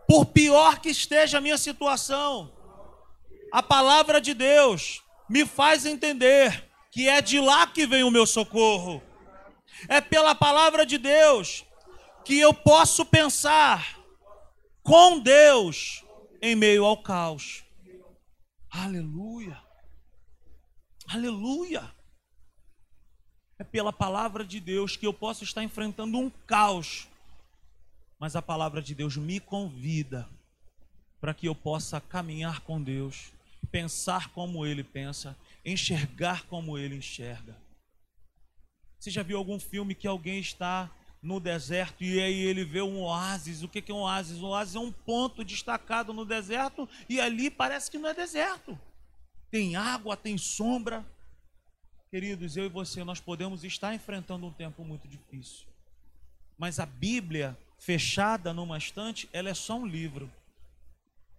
por 0.08 0.26
pior 0.28 0.80
que 0.80 0.90
esteja 0.90 1.38
a 1.38 1.42
minha 1.42 1.58
situação. 1.58 2.54
A 3.52 3.62
palavra 3.62 4.22
de 4.22 4.34
Deus 4.34 5.04
me 5.30 5.46
faz 5.46 5.86
entender 5.86 6.66
que 6.92 7.08
é 7.10 7.22
de 7.22 7.40
lá 7.40 7.68
que 7.68 7.86
vem 7.86 8.04
o 8.04 8.12
meu 8.12 8.26
socorro. 8.26 9.04
É 9.88 10.02
pela 10.02 10.34
palavra 10.34 10.86
de 10.86 10.98
Deus 10.98 11.66
que 12.24 12.40
eu 12.40 12.54
posso 12.54 13.06
pensar 13.06 14.00
com 14.82 15.20
Deus 15.20 16.04
em 16.42 16.56
meio 16.56 16.86
ao 16.86 17.02
caos. 17.02 17.64
Aleluia. 18.70 19.62
Aleluia. 21.10 21.94
É 23.60 23.64
pela 23.64 23.92
palavra 23.92 24.46
de 24.46 24.60
Deus 24.60 24.96
que 24.96 25.08
eu 25.08 25.14
posso 25.14 25.44
estar 25.44 25.64
enfrentando 25.64 26.18
um 26.18 26.30
caos. 26.46 27.08
Mas 28.20 28.36
a 28.36 28.42
palavra 28.42 28.82
de 28.82 28.96
Deus 28.96 29.16
me 29.16 29.40
convida 29.40 30.28
para 31.20 31.34
que 31.34 31.48
eu 31.48 31.56
possa 31.56 32.00
caminhar 32.00 32.62
com 32.62 32.82
Deus, 32.82 33.32
pensar 33.72 34.30
como 34.30 34.66
Ele 34.66 34.84
pensa, 34.84 35.36
enxergar 35.66 36.46
como 36.46 36.78
Ele 36.78 36.96
enxerga. 36.96 37.56
Você 39.00 39.12
já 39.12 39.22
viu 39.22 39.38
algum 39.38 39.60
filme 39.60 39.94
que 39.94 40.08
alguém 40.08 40.40
está 40.40 40.92
no 41.22 41.40
deserto 41.40 42.04
e 42.04 42.20
aí 42.20 42.42
ele 42.42 42.64
vê 42.64 42.82
um 42.82 43.02
oásis? 43.02 43.64
O 43.64 43.68
que 43.68 43.84
é 43.92 43.94
um 43.94 44.00
oásis? 44.00 44.40
Um 44.40 44.48
oásis 44.48 44.76
é 44.76 44.80
um 44.80 44.92
ponto 44.92 45.44
destacado 45.44 46.14
no 46.14 46.26
deserto 46.26 46.88
e 47.08 47.20
ali 47.20 47.50
parece 47.50 47.92
que 47.92 47.98
não 47.98 48.10
é 48.10 48.14
deserto. 48.14 48.80
Tem 49.52 49.76
água, 49.76 50.18
tem 50.18 50.38
sombra. 50.38 51.06
Queridos, 52.10 52.56
eu 52.58 52.66
e 52.66 52.70
você, 52.70 53.04
nós 53.04 53.20
podemos 53.20 53.64
estar 53.64 53.94
enfrentando 53.94 54.46
um 54.46 54.54
tempo 54.54 54.84
muito 54.84 55.08
difícil. 55.08 55.68
Mas 56.58 56.80
a 56.80 56.86
Bíblia, 56.86 57.58
fechada 57.78 58.54
numa 58.54 58.78
estante, 58.78 59.30
ela 59.32 59.50
é 59.50 59.54
só 59.54 59.78
um 59.78 59.86
livro. 59.86 60.30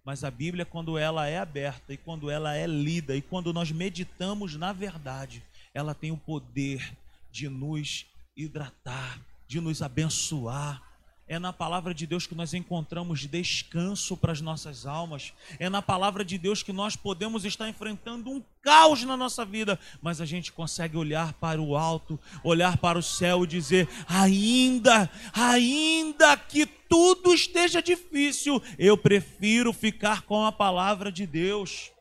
Mas 0.03 0.23
a 0.23 0.31
Bíblia, 0.31 0.65
quando 0.65 0.97
ela 0.97 1.27
é 1.27 1.37
aberta 1.37 1.93
e 1.93 1.97
quando 1.97 2.29
ela 2.31 2.55
é 2.55 2.65
lida 2.65 3.15
e 3.15 3.21
quando 3.21 3.53
nós 3.53 3.71
meditamos 3.71 4.55
na 4.55 4.73
verdade, 4.73 5.43
ela 5.73 5.93
tem 5.93 6.11
o 6.11 6.17
poder 6.17 6.95
de 7.31 7.47
nos 7.47 8.05
hidratar, 8.35 9.19
de 9.47 9.59
nos 9.59 9.81
abençoar, 9.81 10.81
é 11.29 11.37
na 11.37 11.53
palavra 11.53 11.93
de 11.93 12.07
Deus 12.07 12.25
que 12.25 12.33
nós 12.33 12.55
encontramos 12.55 13.27
descanso 13.27 14.17
para 14.17 14.31
as 14.31 14.41
nossas 14.41 14.87
almas. 14.87 15.31
É 15.59 15.69
na 15.69 15.79
palavra 15.79 16.25
de 16.25 16.39
Deus 16.39 16.63
que 16.63 16.73
nós 16.73 16.95
podemos 16.95 17.45
estar 17.45 17.69
enfrentando 17.69 18.31
um 18.31 18.43
caos 18.63 19.03
na 19.03 19.15
nossa 19.15 19.45
vida, 19.45 19.79
mas 20.01 20.19
a 20.19 20.25
gente 20.25 20.51
consegue 20.51 20.97
olhar 20.97 21.33
para 21.33 21.61
o 21.61 21.77
alto, 21.77 22.19
olhar 22.43 22.77
para 22.77 22.97
o 22.97 23.03
céu 23.03 23.43
e 23.43 23.47
dizer: 23.47 23.87
ainda, 24.07 25.07
ainda 25.31 26.35
que 26.35 26.65
tudo 26.65 27.31
esteja 27.31 27.79
difícil, 27.79 28.59
eu 28.79 28.97
prefiro 28.97 29.71
ficar 29.71 30.23
com 30.23 30.43
a 30.43 30.51
palavra 30.51 31.11
de 31.11 31.27
Deus. 31.27 31.91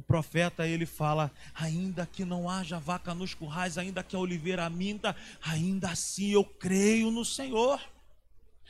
O 0.00 0.02
profeta 0.02 0.66
ele 0.66 0.86
fala: 0.86 1.30
ainda 1.54 2.06
que 2.06 2.24
não 2.24 2.48
haja 2.48 2.78
vaca 2.78 3.14
nos 3.14 3.34
currais, 3.34 3.76
ainda 3.76 4.02
que 4.02 4.16
a 4.16 4.18
oliveira 4.18 4.70
minta, 4.70 5.14
ainda 5.42 5.90
assim 5.90 6.30
eu 6.30 6.42
creio 6.42 7.10
no 7.10 7.22
Senhor. 7.22 7.78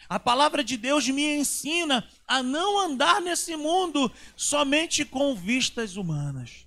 A 0.09 0.19
palavra 0.19 0.65
de 0.65 0.77
Deus 0.77 1.09
me 1.09 1.23
ensina 1.37 2.05
a 2.27 2.43
não 2.43 2.81
andar 2.81 3.21
nesse 3.21 3.55
mundo 3.55 4.11
somente 4.35 5.05
com 5.05 5.33
vistas 5.37 5.95
humanas. 5.95 6.67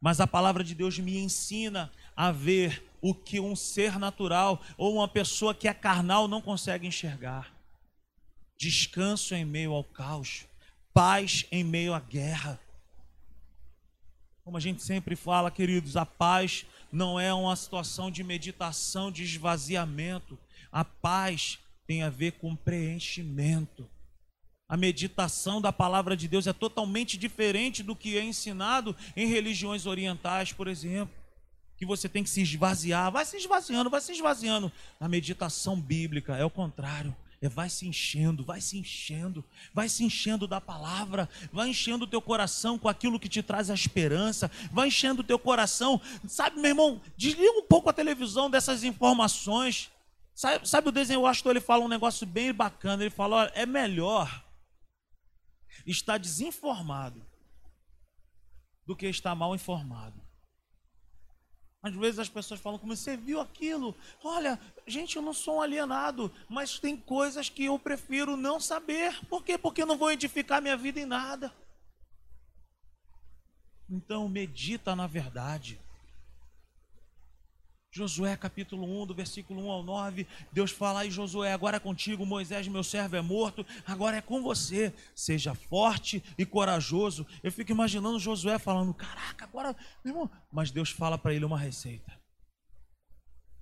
Mas 0.00 0.20
a 0.20 0.28
palavra 0.28 0.62
de 0.62 0.72
Deus 0.72 0.96
me 1.00 1.18
ensina 1.18 1.90
a 2.14 2.30
ver 2.30 2.84
o 3.00 3.12
que 3.12 3.40
um 3.40 3.56
ser 3.56 3.98
natural 3.98 4.62
ou 4.78 4.94
uma 4.94 5.08
pessoa 5.08 5.52
que 5.52 5.66
é 5.66 5.74
carnal 5.74 6.28
não 6.28 6.40
consegue 6.40 6.86
enxergar. 6.86 7.52
Descanso 8.56 9.34
em 9.34 9.44
meio 9.44 9.72
ao 9.72 9.82
caos, 9.82 10.46
paz 10.94 11.46
em 11.50 11.64
meio 11.64 11.94
à 11.94 11.98
guerra 11.98 12.60
como 14.46 14.58
a 14.58 14.60
gente 14.60 14.80
sempre 14.80 15.16
fala, 15.16 15.50
queridos, 15.50 15.96
a 15.96 16.06
paz 16.06 16.64
não 16.92 17.18
é 17.18 17.34
uma 17.34 17.56
situação 17.56 18.12
de 18.12 18.22
meditação, 18.22 19.10
de 19.10 19.24
esvaziamento. 19.24 20.38
A 20.70 20.84
paz 20.84 21.58
tem 21.84 22.04
a 22.04 22.10
ver 22.10 22.34
com 22.34 22.54
preenchimento. 22.54 23.90
A 24.68 24.76
meditação 24.76 25.60
da 25.60 25.72
palavra 25.72 26.16
de 26.16 26.28
Deus 26.28 26.46
é 26.46 26.52
totalmente 26.52 27.18
diferente 27.18 27.82
do 27.82 27.96
que 27.96 28.16
é 28.16 28.22
ensinado 28.22 28.94
em 29.16 29.26
religiões 29.26 29.84
orientais, 29.84 30.52
por 30.52 30.68
exemplo. 30.68 31.16
Que 31.76 31.84
você 31.84 32.08
tem 32.08 32.22
que 32.22 32.30
se 32.30 32.42
esvaziar, 32.42 33.10
vai 33.10 33.24
se 33.24 33.36
esvaziando, 33.36 33.90
vai 33.90 34.00
se 34.00 34.12
esvaziando. 34.12 34.70
A 35.00 35.08
meditação 35.08 35.80
bíblica 35.80 36.36
é 36.36 36.44
o 36.44 36.50
contrário. 36.50 37.16
É 37.46 37.48
vai 37.48 37.70
se 37.70 37.86
enchendo, 37.86 38.44
vai 38.44 38.60
se 38.60 38.76
enchendo, 38.76 39.44
vai 39.72 39.88
se 39.88 40.02
enchendo 40.04 40.48
da 40.48 40.60
palavra, 40.60 41.28
vai 41.52 41.68
enchendo 41.68 42.04
o 42.04 42.08
teu 42.08 42.20
coração 42.20 42.76
com 42.76 42.88
aquilo 42.88 43.20
que 43.20 43.28
te 43.28 43.42
traz 43.42 43.70
a 43.70 43.74
esperança, 43.74 44.50
vai 44.72 44.88
enchendo 44.88 45.22
o 45.22 45.24
teu 45.24 45.38
coração. 45.38 46.00
Sabe, 46.26 46.60
meu 46.60 46.70
irmão, 46.70 47.00
desliga 47.16 47.52
um 47.52 47.62
pouco 47.62 47.88
a 47.88 47.92
televisão 47.92 48.50
dessas 48.50 48.82
informações. 48.82 49.90
Sabe, 50.34 50.68
sabe 50.68 50.88
o 50.88 50.92
desenho 50.92 51.20
Washington, 51.20 51.50
ele 51.50 51.60
fala 51.60 51.84
um 51.84 51.88
negócio 51.88 52.26
bem 52.26 52.52
bacana, 52.52 53.02
ele 53.02 53.10
fala, 53.10 53.36
olha, 53.36 53.52
é 53.54 53.64
melhor 53.64 54.44
estar 55.86 56.18
desinformado 56.18 57.24
do 58.84 58.96
que 58.96 59.06
estar 59.06 59.34
mal 59.36 59.54
informado. 59.54 60.25
Às 61.86 61.94
vezes 61.94 62.18
as 62.18 62.28
pessoas 62.28 62.58
falam 62.58 62.80
como 62.80 62.96
você 62.96 63.16
viu 63.16 63.40
aquilo? 63.40 63.94
Olha, 64.24 64.58
gente, 64.88 65.14
eu 65.14 65.22
não 65.22 65.32
sou 65.32 65.58
um 65.58 65.62
alienado, 65.62 66.32
mas 66.48 66.80
tem 66.80 66.96
coisas 66.96 67.48
que 67.48 67.66
eu 67.66 67.78
prefiro 67.78 68.36
não 68.36 68.58
saber. 68.58 69.16
Por 69.26 69.44
quê? 69.44 69.56
Porque 69.56 69.82
eu 69.82 69.86
não 69.86 69.96
vou 69.96 70.10
edificar 70.10 70.60
minha 70.60 70.76
vida 70.76 70.98
em 70.98 71.06
nada. 71.06 71.54
Então 73.88 74.28
medita 74.28 74.96
na 74.96 75.06
verdade. 75.06 75.78
Josué 77.96 78.36
capítulo 78.36 78.84
1, 79.02 79.06
do 79.06 79.14
versículo 79.14 79.64
1 79.66 79.70
ao 79.70 79.82
9, 79.82 80.26
Deus 80.52 80.70
fala 80.70 81.00
aí, 81.00 81.10
Josué, 81.10 81.54
agora 81.54 81.78
é 81.78 81.80
contigo, 81.80 82.26
Moisés, 82.26 82.68
meu 82.68 82.84
servo 82.84 83.16
é 83.16 83.22
morto, 83.22 83.64
agora 83.86 84.18
é 84.18 84.20
com 84.20 84.42
você. 84.42 84.92
Seja 85.14 85.54
forte 85.54 86.22
e 86.36 86.44
corajoso. 86.44 87.26
Eu 87.42 87.50
fico 87.50 87.72
imaginando 87.72 88.20
Josué 88.20 88.58
falando, 88.58 88.92
caraca, 88.92 89.46
agora, 89.46 89.74
meu 90.04 90.12
irmão. 90.12 90.30
Mas 90.52 90.70
Deus 90.70 90.90
fala 90.90 91.16
para 91.16 91.32
ele 91.32 91.46
uma 91.46 91.58
receita. 91.58 92.12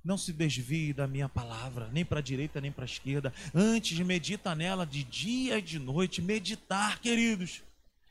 Não 0.04 0.18
se 0.18 0.32
desvie 0.32 0.92
da 0.92 1.06
minha 1.06 1.28
palavra, 1.28 1.88
nem 1.92 2.04
para 2.04 2.18
a 2.18 2.22
direita, 2.22 2.60
nem 2.60 2.72
para 2.72 2.84
a 2.84 2.86
esquerda. 2.86 3.32
Antes, 3.54 3.96
medita 4.00 4.52
nela 4.54 4.84
de 4.84 5.04
dia 5.04 5.58
e 5.58 5.62
de 5.62 5.78
noite. 5.78 6.20
Meditar, 6.20 6.98
queridos, 6.98 7.62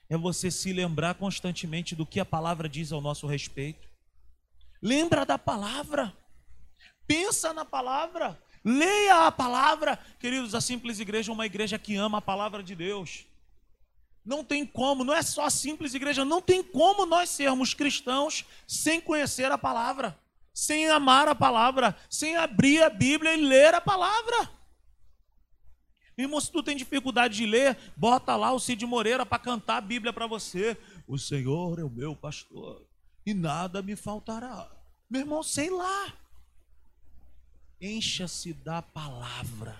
é 0.09 0.17
você 0.17 0.49
se 0.49 0.71
lembrar 0.71 1.15
constantemente 1.15 1.95
do 1.95 2.05
que 2.05 2.19
a 2.19 2.25
palavra 2.25 2.69
diz 2.69 2.93
ao 2.93 3.01
nosso 3.01 3.27
respeito. 3.27 3.92
Lembra 4.83 5.25
da 5.25 5.39
palavra. 5.39 6.13
Pensa 7.07 7.53
na 7.53 7.63
palavra. 7.63 8.37
Leia 8.65 9.27
a 9.27 9.31
palavra. 9.31 9.97
Queridos, 10.19 10.53
a 10.53 10.59
simples 10.59 10.99
igreja 10.99 11.31
é 11.31 11.33
uma 11.33 11.45
igreja 11.45 11.79
que 11.79 11.95
ama 11.95 12.17
a 12.17 12.21
palavra 12.21 12.61
de 12.61 12.75
Deus. 12.75 13.25
Não 14.25 14.43
tem 14.43 14.65
como, 14.65 15.05
não 15.05 15.13
é 15.13 15.21
só 15.21 15.45
a 15.45 15.49
simples 15.49 15.93
igreja, 15.93 16.25
não 16.25 16.41
tem 16.41 16.61
como 16.61 17.05
nós 17.05 17.29
sermos 17.29 17.73
cristãos 17.73 18.45
sem 18.67 18.99
conhecer 18.99 19.51
a 19.51 19.57
palavra, 19.57 20.17
sem 20.53 20.89
amar 20.89 21.29
a 21.29 21.35
palavra, 21.35 21.95
sem 22.09 22.35
abrir 22.35 22.83
a 22.83 22.89
Bíblia 22.89 23.35
e 23.35 23.41
ler 23.41 23.73
a 23.73 23.81
palavra. 23.81 24.49
Irmão, 26.17 26.41
se 26.41 26.51
tu 26.51 26.61
tem 26.61 26.75
dificuldade 26.75 27.37
de 27.37 27.45
ler, 27.45 27.77
bota 27.95 28.35
lá 28.35 28.51
o 28.51 28.59
Cid 28.59 28.85
Moreira 28.85 29.25
para 29.25 29.39
cantar 29.39 29.77
a 29.77 29.81
Bíblia 29.81 30.11
para 30.11 30.27
você. 30.27 30.77
O 31.07 31.17
Senhor 31.17 31.79
é 31.79 31.83
o 31.83 31.89
meu 31.89 32.15
pastor 32.15 32.85
e 33.25 33.33
nada 33.33 33.81
me 33.81 33.95
faltará. 33.95 34.69
Meu 35.09 35.21
irmão, 35.21 35.43
sei 35.43 35.69
lá. 35.69 36.13
Encha-se 37.79 38.53
da 38.53 38.81
palavra. 38.81 39.79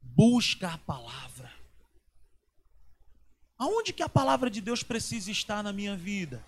Busca 0.00 0.74
a 0.74 0.78
palavra. 0.78 1.52
Aonde 3.58 3.92
que 3.92 4.02
a 4.02 4.08
palavra 4.08 4.50
de 4.50 4.60
Deus 4.60 4.82
precisa 4.82 5.30
estar 5.30 5.62
na 5.62 5.72
minha 5.72 5.96
vida? 5.96 6.44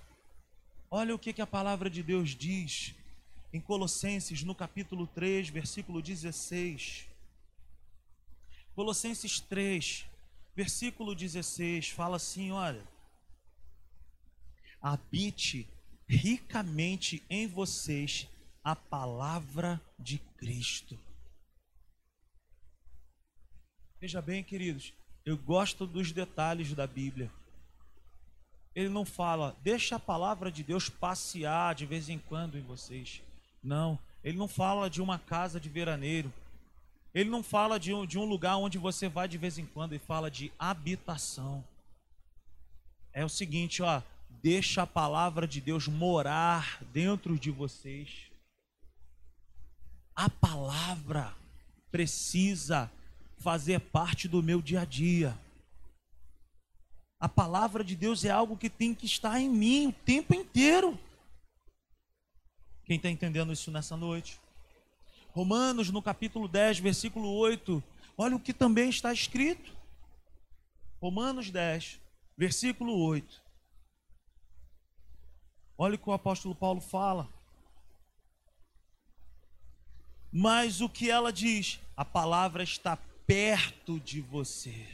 Olha 0.91 1.15
o 1.15 1.19
que, 1.19 1.33
que 1.33 1.43
a 1.43 1.47
palavra 1.47 1.89
de 1.89 2.03
Deus 2.03 2.31
diz 2.31 2.95
em 3.53 3.61
Colossenses, 3.61 4.43
no 4.43 4.55
capítulo 4.55 5.07
3, 5.07 5.49
versículo 5.49 6.03
16. 6.03 7.07
Colossenses 8.75 9.39
3, 9.39 10.05
versículo 10.57 11.15
16, 11.15 11.91
fala 11.91 12.17
assim: 12.17 12.51
olha 12.51 12.94
habite 14.85 15.67
ricamente 16.07 17.23
em 17.31 17.47
vocês 17.47 18.29
a 18.63 18.77
palavra 18.77 19.81
de 19.99 20.19
Cristo. 20.37 20.99
Veja 23.99 24.21
bem, 24.21 24.45
queridos, 24.45 24.93
eu 25.25 25.39
gosto 25.39 25.87
dos 25.87 26.13
detalhes 26.13 26.75
da 26.75 26.87
Bíblia. 26.87 27.31
ele 28.75 28.91
não 28.91 29.07
fala, 29.07 29.57
deixa 29.63 29.97
a 29.97 30.01
palavra 30.01 30.53
de 30.53 30.63
Deus 30.63 30.91
passear 30.91 31.75
de 31.75 31.87
vez 31.87 32.11
em 32.11 32.19
quando 32.19 32.59
em 32.59 32.63
vocês. 32.63 33.23
Não, 33.63 33.99
ele 34.23 34.37
não 34.37 34.49
fala 34.49 34.91
de 34.91 35.01
uma 35.01 35.19
casa 35.19 35.59
de 35.59 35.71
veraneiro. 35.71 36.31
Ele 37.15 37.31
não 37.31 37.43
fala 37.43 37.81
de 37.81 37.95
um, 37.95 38.05
de 38.05 38.19
um 38.19 38.25
lugar 38.27 38.57
onde 38.59 38.77
você 38.77 39.09
vai 39.09 39.29
de 39.29 39.39
vez 39.39 39.57
em 39.57 39.65
quando, 39.65 39.93
ele 39.93 40.05
fala 40.05 40.31
de 40.31 40.53
habitação. 40.59 41.65
É 43.15 43.25
o 43.25 43.29
seguinte, 43.31 43.81
ó, 43.81 44.03
deixa 44.43 44.83
a 44.83 44.87
palavra 44.87 45.47
de 45.47 45.61
Deus 45.61 45.89
morar 45.89 46.83
dentro 46.93 47.39
de 47.39 47.51
vocês. 47.51 48.31
A 50.15 50.29
palavra 50.31 51.35
precisa 51.91 52.91
fazer 53.39 53.81
parte 53.81 54.29
do 54.29 54.43
meu 54.43 54.63
dia 54.63 54.81
a 54.81 54.85
dia. 54.85 55.39
A 57.21 57.29
palavra 57.29 57.83
de 57.83 57.97
Deus 57.97 58.25
é 58.25 58.31
algo 58.31 58.57
que 58.57 58.69
tem 58.69 58.95
que 58.95 59.07
estar 59.07 59.41
em 59.41 59.49
mim 59.49 59.89
o 59.89 59.93
tempo 59.93 60.35
inteiro. 60.35 60.99
Quem 62.85 62.97
está 62.97 63.09
entendendo 63.09 63.53
isso 63.53 63.71
nessa 63.71 63.97
noite? 63.97 64.39
Romanos, 65.31 65.91
no 65.91 66.03
capítulo 66.03 66.47
10, 66.47 66.79
versículo 66.79 67.29
8, 67.35 67.83
olha 68.17 68.37
o 68.37 68.41
que 68.41 68.53
também 68.53 68.89
está 68.89 69.13
escrito. 69.13 69.75
Romanos 71.01 71.51
10, 71.51 72.01
versículo 72.37 72.97
8. 72.97 73.44
Olha 75.77 75.97
o 75.97 75.99
que 75.99 76.09
o 76.09 76.13
apóstolo 76.13 76.55
Paulo 76.55 76.81
fala. 76.81 77.29
Mas 80.33 80.81
o 80.81 80.89
que 80.89 81.11
ela 81.11 81.33
diz? 81.33 81.81
A 81.97 82.05
palavra 82.05 82.63
está 82.63 82.97
perto 83.27 84.01
de 84.01 84.21
você. 84.21 84.87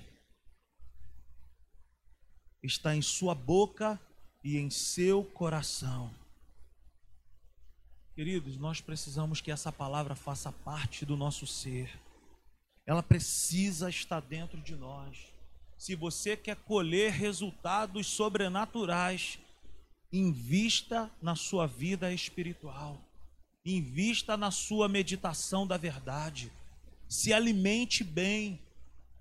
Está 2.62 2.94
em 2.94 3.02
sua 3.02 3.34
boca 3.34 3.98
e 4.44 4.58
em 4.58 4.68
seu 4.70 5.24
coração. 5.24 6.10
Queridos, 8.14 8.56
nós 8.58 8.80
precisamos 8.80 9.40
que 9.40 9.50
essa 9.50 9.72
palavra 9.72 10.14
faça 10.14 10.52
parte 10.52 11.06
do 11.06 11.16
nosso 11.16 11.46
ser. 11.46 11.98
Ela 12.84 13.02
precisa 13.02 13.88
estar 13.88 14.20
dentro 14.20 14.60
de 14.60 14.76
nós. 14.76 15.32
Se 15.78 15.94
você 15.94 16.36
quer 16.36 16.56
colher 16.56 17.12
resultados 17.12 18.06
sobrenaturais, 18.06 19.38
invista 20.12 21.10
na 21.22 21.36
sua 21.36 21.66
vida 21.66 22.12
espiritual. 22.12 23.00
Invista 23.64 24.36
na 24.36 24.50
sua 24.50 24.88
meditação 24.88 25.66
da 25.66 25.76
verdade. 25.76 26.50
Se 27.08 27.32
alimente 27.32 28.02
bem. 28.02 28.60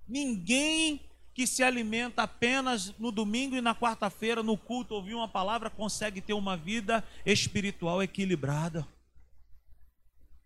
Ninguém 0.07 1.01
que 1.33 1.45
se 1.45 1.63
alimenta 1.63 2.23
apenas 2.23 2.93
no 2.97 3.11
domingo 3.11 3.55
e 3.55 3.61
na 3.61 3.73
quarta-feira, 3.73 4.43
no 4.43 4.57
culto, 4.57 4.95
ouvir 4.95 5.13
uma 5.13 5.27
palavra, 5.27 5.69
consegue 5.69 6.19
ter 6.19 6.33
uma 6.33 6.57
vida 6.57 7.03
espiritual 7.25 8.03
equilibrada. 8.03 8.87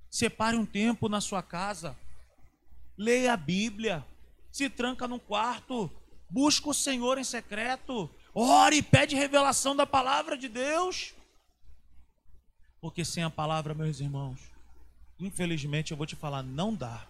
Separe 0.10 0.56
um 0.56 0.66
tempo 0.66 1.10
na 1.10 1.20
sua 1.20 1.42
casa, 1.42 1.98
leia 2.96 3.34
a 3.34 3.38
Bíblia, 3.38 4.06
se 4.52 4.70
tranca 4.70 5.08
num 5.08 5.18
quarto, 5.18 5.90
busca 6.30 6.70
o 6.70 6.74
Senhor 6.74 7.18
em 7.18 7.24
secreto, 7.24 8.08
ore 8.34 8.78
e 8.78 8.84
pede 8.84 9.16
revelação 9.16 9.76
da 9.76 9.86
palavra 9.86 10.38
de 10.38 10.48
Deus. 10.48 11.14
Porque 12.82 13.06
sem 13.06 13.24
a 13.24 13.30
palavra, 13.30 13.74
meus 13.74 14.00
irmãos, 14.00 14.40
infelizmente 15.20 15.92
eu 15.92 15.98
vou 15.98 16.06
te 16.06 16.16
falar, 16.16 16.44
não 16.44 16.74
dá. 16.74 17.08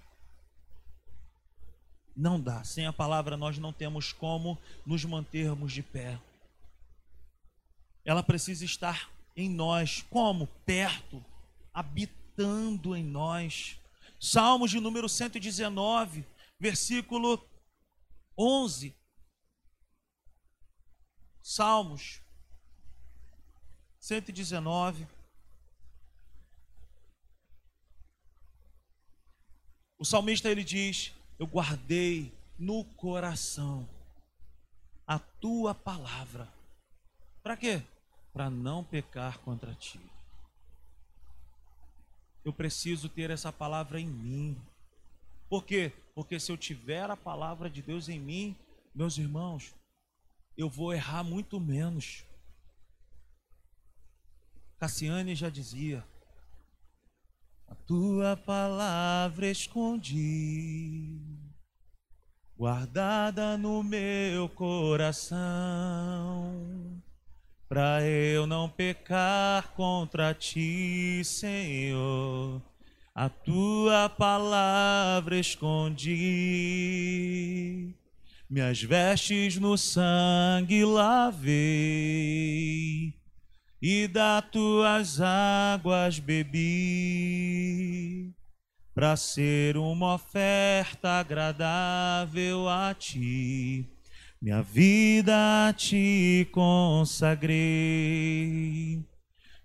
Não 2.15 2.39
dá. 2.39 2.63
Sem 2.63 2.85
a 2.85 2.93
palavra 2.93 3.35
nós 3.35 3.57
não 3.57 3.73
temos 3.73 4.13
como 4.13 4.57
nos 4.85 5.03
mantermos 5.03 5.73
de 5.73 5.81
pé. 5.81 6.19
Ela 8.05 8.21
precisa 8.21 8.65
estar 8.65 9.09
em 9.35 9.49
nós, 9.49 10.05
como? 10.09 10.47
Perto, 10.65 11.23
habitando 11.73 12.95
em 12.95 13.03
nós. 13.03 13.77
Salmos 14.19 14.69
de 14.71 14.79
número 14.79 15.09
119, 15.09 16.25
versículo 16.59 17.43
11. 18.37 18.93
Salmos 21.43 22.21
119. 23.99 25.05
O 29.99 30.05
salmista 30.05 30.49
ele 30.49 30.63
diz: 30.63 31.13
eu 31.37 31.45
guardei 31.45 32.33
no 32.57 32.85
coração 32.85 33.87
a 35.05 35.19
tua 35.19 35.75
palavra. 35.75 36.47
Para 37.43 37.57
quê? 37.57 37.83
Para 38.31 38.49
não 38.49 38.81
pecar 38.81 39.39
contra 39.39 39.75
ti. 39.75 39.99
Eu 42.45 42.53
preciso 42.53 43.09
ter 43.09 43.29
essa 43.29 43.51
palavra 43.51 43.99
em 43.99 44.07
mim. 44.07 44.57
Por 45.49 45.65
quê? 45.65 45.91
Porque 46.15 46.39
se 46.39 46.51
eu 46.51 46.57
tiver 46.57 47.09
a 47.09 47.17
palavra 47.17 47.69
de 47.69 47.81
Deus 47.81 48.07
em 48.07 48.19
mim, 48.19 48.55
meus 48.95 49.17
irmãos, 49.17 49.73
eu 50.57 50.69
vou 50.69 50.93
errar 50.93 51.23
muito 51.23 51.59
menos. 51.59 52.25
Cassiane 54.77 55.35
já 55.35 55.49
dizia: 55.49 56.03
a 57.67 57.75
tua 57.75 58.37
palavra 58.37 59.49
escondi, 59.49 61.19
guardada 62.55 63.57
no 63.57 63.81
meu 63.81 64.47
coração, 64.49 65.33
para 67.67 68.03
eu 68.05 68.45
não 68.45 68.69
pecar 68.69 69.73
contra 69.73 70.33
ti, 70.33 71.23
Senhor. 71.23 72.61
A 73.15 73.29
tua 73.29 74.09
palavra 74.09 75.37
escondi, 75.37 76.13
minhas 78.53 78.81
vestes 78.83 79.57
no 79.57 79.75
sangue 79.75 80.85
lavei 80.85 81.55
e 83.81 84.07
das 84.07 84.45
tuas 84.51 85.19
águas 85.19 86.19
bebi, 86.19 86.71
para 88.93 89.15
ser 89.15 89.75
uma 89.75 90.13
oferta 90.13 91.19
agradável 91.19 92.69
a 92.69 92.93
ti. 92.93 93.89
Minha 94.39 94.61
vida 94.61 95.67
a 95.67 95.73
ti 95.73 96.47
consagrei. 96.51 97.53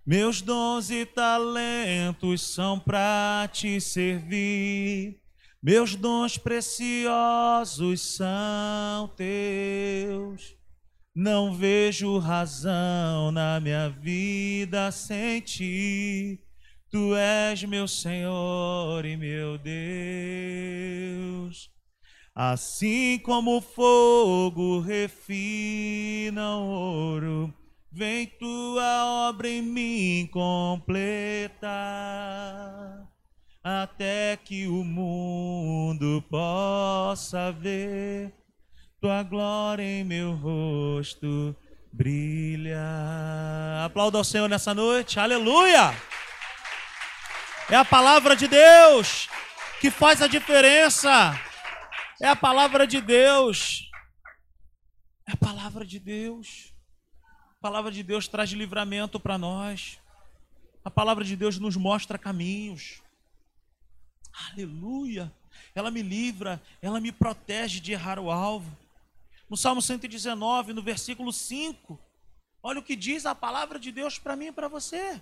Meus 0.06 0.40
dons 0.40 0.90
e 0.90 1.04
talentos 1.04 2.40
são 2.40 2.80
para 2.80 3.50
te 3.52 3.78
servir. 3.82 5.20
Meus 5.62 5.96
dons 5.96 6.38
preciosos 6.38 8.00
são 8.00 9.08
teus. 9.16 10.56
Não 11.14 11.52
vejo 11.52 12.18
razão 12.18 13.32
na 13.32 13.58
minha 13.58 13.88
vida 13.88 14.92
sem 14.92 15.40
ti. 15.40 16.40
Tu 16.90 17.14
és 17.16 17.64
meu 17.64 17.88
Senhor 17.88 19.04
e 19.04 19.16
meu 19.16 19.58
Deus. 19.58 19.78
Assim 22.40 23.18
como 23.18 23.56
o 23.56 23.60
fogo 23.60 24.78
refina 24.78 26.56
o 26.56 26.68
ouro, 26.68 27.52
vem 27.90 28.26
tua 28.26 29.28
obra 29.28 29.48
em 29.48 29.60
mim 29.60 30.28
completa, 30.30 31.68
até 33.68 34.36
que 34.36 34.66
o 34.66 34.82
mundo 34.82 36.24
possa 36.30 37.52
ver 37.52 38.32
tua 38.98 39.22
glória 39.22 39.82
em 39.82 40.02
meu 40.02 40.32
rosto 40.34 41.54
brilha. 41.92 42.80
Aplauda 43.84 44.16
ao 44.16 44.24
Senhor 44.24 44.48
nessa 44.48 44.72
noite, 44.74 45.20
aleluia! 45.20 45.94
É 47.70 47.76
a 47.76 47.84
palavra 47.84 48.34
de 48.34 48.48
Deus 48.48 49.28
que 49.80 49.90
faz 49.90 50.22
a 50.22 50.26
diferença. 50.26 51.38
É 52.22 52.28
a 52.28 52.36
palavra 52.36 52.86
de 52.86 53.00
Deus. 53.02 53.90
É 55.28 55.32
a 55.32 55.36
palavra 55.36 55.84
de 55.84 55.98
Deus. 55.98 56.72
A 57.58 57.60
palavra 57.60 57.92
de 57.92 58.02
Deus 58.02 58.26
traz 58.26 58.50
livramento 58.50 59.20
para 59.20 59.36
nós. 59.36 60.00
A 60.82 60.90
palavra 60.90 61.22
de 61.22 61.36
Deus 61.36 61.58
nos 61.58 61.76
mostra 61.76 62.16
caminhos. 62.16 63.02
Aleluia. 64.46 65.32
Ela 65.74 65.90
me 65.90 66.02
livra, 66.02 66.62
ela 66.80 67.00
me 67.00 67.10
protege 67.12 67.80
de 67.80 67.92
errar 67.92 68.18
o 68.18 68.30
alvo 68.30 68.76
no 69.48 69.56
Salmo 69.56 69.80
119, 69.80 70.72
no 70.72 70.82
versículo 70.82 71.32
5. 71.32 71.98
Olha 72.62 72.80
o 72.80 72.82
que 72.82 72.94
diz 72.94 73.24
a 73.24 73.34
palavra 73.34 73.78
de 73.78 73.90
Deus 73.90 74.18
para 74.18 74.36
mim 74.36 74.46
e 74.46 74.52
para 74.52 74.68
você. 74.68 75.20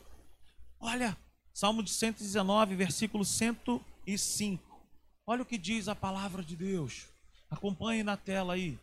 Olha, 0.80 1.16
Salmo 1.54 1.82
de 1.82 1.90
119, 1.90 2.74
versículo 2.74 3.24
105. 3.24 4.80
Olha 5.26 5.42
o 5.42 5.46
que 5.46 5.56
diz 5.56 5.88
a 5.88 5.94
palavra 5.94 6.42
de 6.42 6.56
Deus. 6.56 7.06
Acompanhe 7.50 8.02
na 8.02 8.16
tela 8.16 8.54
aí. 8.54 8.78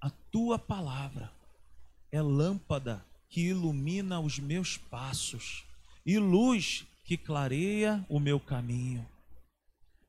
A 0.00 0.10
tua 0.30 0.58
palavra 0.58 1.30
é 2.10 2.22
lâmpada 2.22 3.04
que 3.28 3.42
ilumina 3.42 4.20
os 4.20 4.38
meus 4.38 4.76
passos 4.76 5.64
e 6.04 6.18
luz 6.18 6.86
que 7.06 7.16
clareia 7.16 8.04
o 8.08 8.18
meu 8.18 8.40
caminho. 8.40 9.08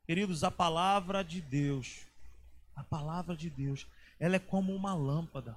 Queridos, 0.03 0.43
a 0.43 0.49
palavra 0.49 1.23
de 1.23 1.39
Deus, 1.39 2.07
a 2.75 2.83
palavra 2.83 3.35
de 3.37 3.51
Deus, 3.51 3.85
ela 4.19 4.35
é 4.35 4.39
como 4.39 4.73
uma 4.75 4.95
lâmpada. 4.95 5.55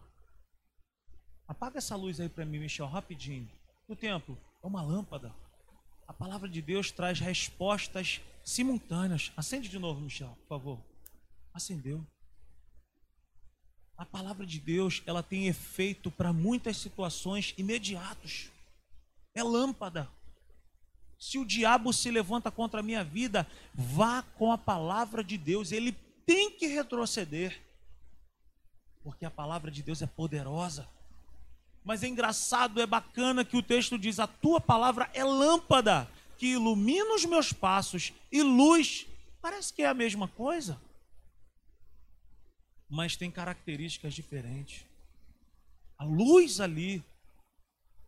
Apaga 1.49 1.79
essa 1.79 1.97
luz 1.97 2.21
aí 2.21 2.29
para 2.29 2.45
mim, 2.45 2.59
Michel, 2.59 2.87
rapidinho. 2.87 3.51
O 3.89 3.97
templo 3.97 4.39
é 4.63 4.67
uma 4.67 4.83
lâmpada. 4.83 5.35
A 6.07 6.13
palavra 6.13 6.47
de 6.47 6.61
Deus 6.61 6.93
traz 6.93 7.19
respostas 7.19 8.21
simultâneas. 8.45 9.33
Acende 9.35 9.69
de 9.69 9.79
novo, 9.79 9.99
Michel, 9.99 10.37
por 10.43 10.49
favor. 10.49 10.85
Acendeu. 11.55 12.07
A 13.97 14.05
palavra 14.05 14.45
de 14.45 14.61
Deus, 14.61 15.03
ela 15.07 15.23
tem 15.23 15.47
efeito 15.47 16.11
para 16.11 16.35
muitas 16.35 16.77
situações 16.77 17.55
imediatos. 17.57 18.51
É 19.35 19.43
lâmpada. 19.43 20.07
Se 21.21 21.39
o 21.39 21.45
diabo 21.45 21.93
se 21.93 22.11
levanta 22.11 22.51
contra 22.51 22.81
a 22.81 22.83
minha 22.83 23.05
vida, 23.05 23.47
vá 23.75 24.23
com 24.23 24.51
a 24.51 24.57
palavra 24.57 25.23
de 25.23 25.37
Deus. 25.37 25.71
Ele 25.71 25.93
tem 26.25 26.51
que 26.51 26.67
retroceder. 26.67 27.61
Porque 29.03 29.27
a 29.27 29.31
palavra 29.31 29.71
de 29.71 29.83
Deus 29.83 30.01
é 30.01 30.07
poderosa. 30.07 30.89
Mas 31.85 32.03
é 32.03 32.09
engraçado, 32.09 32.81
é 32.81 32.87
bacana 32.87 33.45
que 33.45 33.57
o 33.57 33.63
texto 33.63 33.99
diz: 33.99 34.19
A 34.19 34.27
tua 34.27 34.61
palavra 34.61 35.11
é 35.13 35.23
lâmpada 35.23 36.11
que 36.39 36.53
ilumina 36.53 37.15
os 37.15 37.27
meus 37.27 37.53
passos 37.53 38.15
e 38.33 38.43
luz. 38.43 39.07
Parece 39.43 39.73
que 39.75 39.83
é 39.83 39.89
a 39.89 39.95
mesma 39.95 40.27
coisa, 40.27 40.81
mas 42.89 43.15
tem 43.17 43.31
características 43.31 44.15
diferentes. 44.15 44.87
A 45.99 46.05
luz 46.05 46.61
ali 46.61 47.05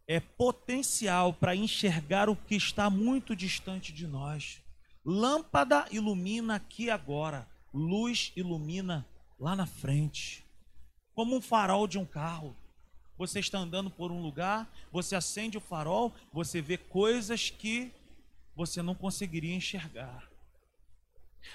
é 0.07 0.21
potencial 0.21 1.33
para 1.33 1.55
enxergar 1.55 2.29
o 2.29 2.37
que 2.37 2.55
está 2.55 2.91
muito 2.91 3.35
distante 3.35 3.93
de 3.93 4.07
nós. 4.07 4.61
Lâmpada 5.05 5.87
ilumina 5.91 6.57
aqui 6.57 6.91
agora, 6.91 7.49
luz 7.73 8.33
ilumina 8.37 9.07
lá 9.39 9.57
na 9.57 9.67
frente, 9.67 10.45
como 11.15 11.37
um 11.37 11.41
farol 11.41 11.87
de 11.87 11.99
um 11.99 12.05
carro. 12.05 12.57
Você 13.19 13.41
está 13.41 13.59
andando 13.59 13.91
por 13.91 14.11
um 14.11 14.23
lugar, 14.23 14.71
você 14.91 15.15
acende 15.15 15.59
o 15.59 15.61
farol, 15.61 16.13
você 16.33 16.61
vê 16.61 16.77
coisas 16.77 17.51
que 17.51 17.93
você 18.55 18.83
não 18.83 18.95
conseguiria 18.95 19.55
enxergar. 19.55 20.29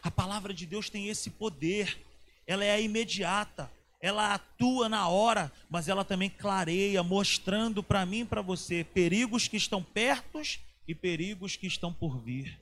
A 0.01 0.11
palavra 0.11 0.53
de 0.53 0.65
Deus 0.65 0.89
tem 0.89 1.07
esse 1.07 1.29
poder, 1.29 2.05
ela 2.45 2.63
é 2.63 2.81
imediata, 2.81 3.71
ela 3.99 4.33
atua 4.33 4.87
na 4.87 5.07
hora, 5.07 5.51
mas 5.69 5.87
ela 5.87 6.05
também 6.05 6.29
clareia, 6.29 7.01
mostrando 7.01 7.81
para 7.81 8.05
mim 8.05 8.19
e 8.19 8.25
para 8.25 8.41
você 8.41 8.83
perigos 8.83 9.47
que 9.47 9.57
estão 9.57 9.81
perto 9.81 10.41
e 10.87 10.93
perigos 10.93 11.55
que 11.55 11.65
estão 11.65 11.91
por 11.91 12.19
vir. 12.19 12.59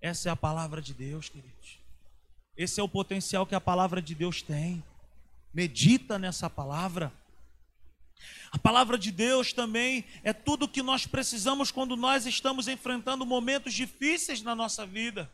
Essa 0.00 0.28
é 0.28 0.32
a 0.32 0.36
palavra 0.36 0.82
de 0.82 0.92
Deus, 0.92 1.28
queridos. 1.28 1.78
Esse 2.56 2.80
é 2.80 2.82
o 2.82 2.88
potencial 2.88 3.46
que 3.46 3.54
a 3.54 3.60
palavra 3.60 4.02
de 4.02 4.14
Deus 4.14 4.42
tem. 4.42 4.84
Medita 5.54 6.18
nessa 6.18 6.50
palavra. 6.50 7.12
A 8.50 8.58
palavra 8.58 8.98
de 8.98 9.10
Deus 9.10 9.52
também 9.52 10.04
é 10.22 10.32
tudo 10.32 10.64
o 10.66 10.68
que 10.68 10.82
nós 10.82 11.06
precisamos 11.06 11.70
quando 11.70 11.96
nós 11.96 12.26
estamos 12.26 12.68
enfrentando 12.68 13.24
momentos 13.24 13.72
difíceis 13.72 14.42
na 14.42 14.54
nossa 14.54 14.84
vida. 14.84 15.32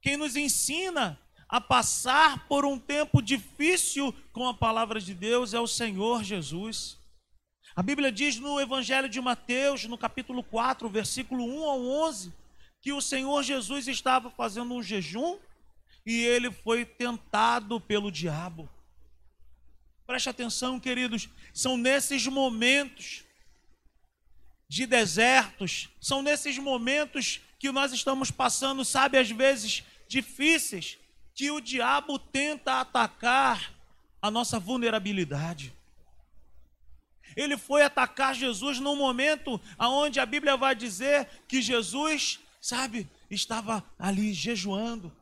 Quem 0.00 0.16
nos 0.16 0.36
ensina 0.36 1.20
a 1.48 1.60
passar 1.60 2.46
por 2.48 2.64
um 2.64 2.78
tempo 2.78 3.22
difícil 3.22 4.12
com 4.32 4.48
a 4.48 4.54
palavra 4.54 5.00
de 5.00 5.14
Deus 5.14 5.54
é 5.54 5.60
o 5.60 5.66
Senhor 5.66 6.24
Jesus. 6.24 6.98
A 7.74 7.82
Bíblia 7.82 8.10
diz 8.10 8.36
no 8.36 8.60
Evangelho 8.60 9.08
de 9.08 9.20
Mateus, 9.20 9.84
no 9.84 9.98
capítulo 9.98 10.42
4, 10.42 10.88
versículo 10.88 11.44
1 11.44 11.64
ao 11.64 11.86
11, 12.06 12.32
que 12.80 12.92
o 12.92 13.00
Senhor 13.00 13.42
Jesus 13.42 13.86
estava 13.86 14.30
fazendo 14.30 14.74
um 14.74 14.82
jejum 14.82 15.38
e 16.04 16.22
ele 16.22 16.50
foi 16.50 16.84
tentado 16.84 17.80
pelo 17.80 18.10
diabo. 18.10 18.68
Preste 20.06 20.28
atenção, 20.28 20.80
queridos, 20.80 21.28
são 21.52 21.76
nesses 21.76 22.26
momentos 22.26 23.24
de 24.68 24.86
desertos, 24.86 25.88
são 26.00 26.22
nesses 26.22 26.58
momentos 26.58 27.40
que 27.58 27.70
nós 27.70 27.92
estamos 27.92 28.30
passando, 28.30 28.84
sabe, 28.84 29.18
às 29.18 29.30
vezes 29.30 29.84
difíceis, 30.08 30.98
que 31.36 31.50
o 31.50 31.60
diabo 31.60 32.18
tenta 32.18 32.80
atacar 32.80 33.74
a 34.22 34.30
nossa 34.30 34.58
vulnerabilidade. 34.58 35.70
Ele 37.36 37.58
foi 37.58 37.82
atacar 37.82 38.34
Jesus 38.34 38.80
num 38.80 38.96
momento 38.96 39.60
aonde 39.76 40.18
a 40.18 40.24
Bíblia 40.24 40.56
vai 40.56 40.74
dizer 40.74 41.28
que 41.46 41.60
Jesus, 41.60 42.40
sabe, 42.58 43.06
estava 43.30 43.84
ali 43.98 44.32
jejuando. 44.32 45.14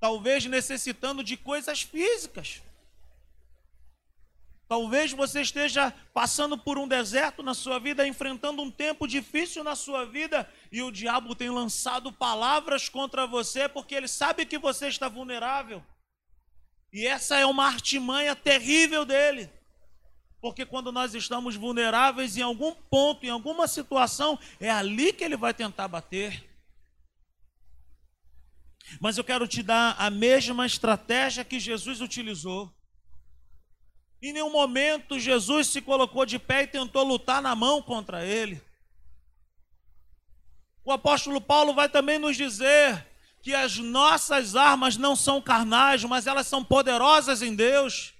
Talvez 0.00 0.46
necessitando 0.46 1.22
de 1.22 1.36
coisas 1.36 1.82
físicas. 1.82 2.62
Talvez 4.70 5.12
você 5.12 5.40
esteja 5.40 5.92
passando 6.14 6.56
por 6.56 6.78
um 6.78 6.86
deserto 6.86 7.42
na 7.42 7.54
sua 7.54 7.80
vida, 7.80 8.06
enfrentando 8.06 8.62
um 8.62 8.70
tempo 8.70 9.04
difícil 9.08 9.64
na 9.64 9.74
sua 9.74 10.06
vida, 10.06 10.48
e 10.70 10.80
o 10.80 10.92
diabo 10.92 11.34
tem 11.34 11.50
lançado 11.50 12.12
palavras 12.12 12.88
contra 12.88 13.26
você 13.26 13.68
porque 13.68 13.96
ele 13.96 14.06
sabe 14.06 14.46
que 14.46 14.56
você 14.58 14.86
está 14.86 15.08
vulnerável. 15.08 15.84
E 16.92 17.04
essa 17.04 17.36
é 17.36 17.44
uma 17.44 17.66
artimanha 17.66 18.36
terrível 18.36 19.04
dele. 19.04 19.50
Porque 20.40 20.64
quando 20.64 20.92
nós 20.92 21.16
estamos 21.16 21.56
vulneráveis 21.56 22.36
em 22.36 22.42
algum 22.42 22.72
ponto, 22.72 23.26
em 23.26 23.30
alguma 23.30 23.66
situação, 23.66 24.38
é 24.60 24.70
ali 24.70 25.12
que 25.12 25.24
ele 25.24 25.36
vai 25.36 25.52
tentar 25.52 25.88
bater. 25.88 26.48
Mas 29.00 29.18
eu 29.18 29.24
quero 29.24 29.48
te 29.48 29.64
dar 29.64 29.96
a 29.98 30.08
mesma 30.10 30.64
estratégia 30.64 31.44
que 31.44 31.58
Jesus 31.58 32.00
utilizou. 32.00 32.72
Em 34.22 34.34
nenhum 34.34 34.52
momento 34.52 35.18
Jesus 35.18 35.68
se 35.68 35.80
colocou 35.80 36.26
de 36.26 36.38
pé 36.38 36.62
e 36.62 36.66
tentou 36.66 37.02
lutar 37.04 37.40
na 37.40 37.54
mão 37.54 37.80
contra 37.80 38.24
ele. 38.24 38.60
O 40.84 40.92
apóstolo 40.92 41.40
Paulo 41.40 41.72
vai 41.72 41.88
também 41.88 42.18
nos 42.18 42.36
dizer 42.36 43.06
que 43.42 43.54
as 43.54 43.78
nossas 43.78 44.54
armas 44.54 44.98
não 44.98 45.16
são 45.16 45.40
carnais, 45.40 46.04
mas 46.04 46.26
elas 46.26 46.46
são 46.46 46.62
poderosas 46.62 47.40
em 47.40 47.54
Deus. 47.54 48.12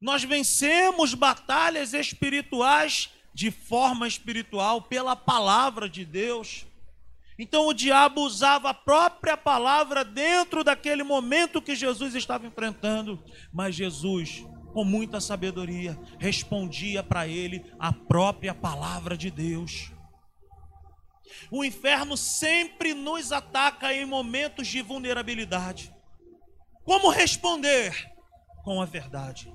Nós 0.00 0.24
vencemos 0.24 1.14
batalhas 1.14 1.94
espirituais 1.94 3.10
de 3.32 3.52
forma 3.52 4.08
espiritual 4.08 4.82
pela 4.82 5.14
palavra 5.14 5.88
de 5.88 6.04
Deus. 6.04 6.66
Então 7.38 7.66
o 7.66 7.74
diabo 7.74 8.22
usava 8.22 8.70
a 8.70 8.74
própria 8.74 9.36
palavra 9.36 10.04
dentro 10.04 10.64
daquele 10.64 11.02
momento 11.02 11.62
que 11.62 11.76
Jesus 11.76 12.14
estava 12.14 12.46
enfrentando, 12.46 13.22
mas 13.52 13.74
Jesus 13.74 14.44
com 14.74 14.84
muita 14.84 15.20
sabedoria, 15.20 15.96
respondia 16.18 17.00
para 17.00 17.28
ele 17.28 17.64
a 17.78 17.92
própria 17.92 18.52
palavra 18.52 19.16
de 19.16 19.30
Deus. 19.30 19.92
O 21.48 21.64
inferno 21.64 22.16
sempre 22.16 22.92
nos 22.92 23.30
ataca 23.30 23.94
em 23.94 24.04
momentos 24.04 24.66
de 24.66 24.82
vulnerabilidade. 24.82 25.94
Como 26.84 27.08
responder? 27.08 28.12
Com 28.64 28.82
a 28.82 28.84
verdade. 28.84 29.52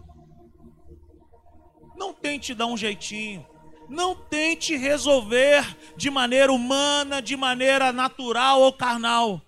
Não 1.98 2.14
tente 2.14 2.56
dar 2.56 2.68
um 2.68 2.78
jeitinho. 2.78 3.46
Não 3.90 4.16
tente 4.16 4.78
resolver 4.78 5.66
de 5.98 6.10
maneira 6.10 6.54
humana, 6.54 7.22
de 7.22 7.36
maneira 7.36 7.92
natural 7.92 8.62
ou 8.62 8.72
carnal. 8.72 9.42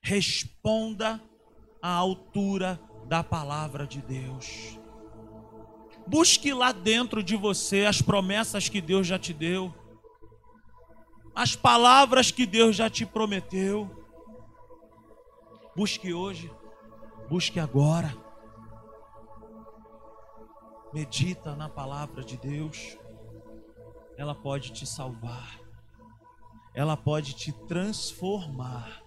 Responda 0.00 1.20
à 1.82 1.90
altura 1.90 2.80
da 3.06 3.22
palavra 3.22 3.86
de 3.86 4.00
Deus. 4.02 4.75
Busque 6.06 6.52
lá 6.52 6.70
dentro 6.72 7.22
de 7.22 7.36
você 7.36 7.84
as 7.84 8.00
promessas 8.00 8.68
que 8.68 8.80
Deus 8.80 9.06
já 9.06 9.18
te 9.18 9.32
deu, 9.32 9.74
as 11.34 11.56
palavras 11.56 12.30
que 12.30 12.46
Deus 12.46 12.76
já 12.76 12.88
te 12.88 13.04
prometeu. 13.04 13.90
Busque 15.76 16.14
hoje, 16.14 16.50
busque 17.28 17.60
agora. 17.60 18.16
Medita 20.94 21.54
na 21.54 21.68
palavra 21.68 22.24
de 22.24 22.38
Deus. 22.38 22.96
Ela 24.16 24.34
pode 24.34 24.72
te 24.72 24.86
salvar. 24.86 25.60
Ela 26.74 26.96
pode 26.96 27.34
te 27.34 27.52
transformar. 27.52 29.02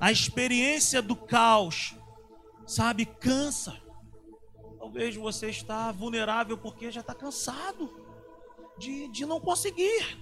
A 0.00 0.10
experiência 0.10 1.00
do 1.00 1.14
caos, 1.14 1.94
sabe, 2.66 3.04
cansa. 3.04 3.79
Talvez 4.92 5.14
você 5.14 5.48
está 5.50 5.92
vulnerável 5.92 6.58
porque 6.58 6.90
já 6.90 7.00
está 7.00 7.14
cansado 7.14 7.88
de, 8.76 9.06
de 9.06 9.24
não 9.24 9.38
conseguir. 9.38 10.20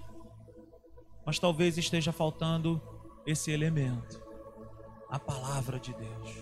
Mas 1.25 1.39
talvez 1.39 1.75
esteja 1.75 2.11
faltando 2.11 2.79
esse 3.25 3.49
elemento, 3.49 4.21
a 5.09 5.17
palavra 5.17 5.79
de 5.79 5.91
Deus. 5.91 6.37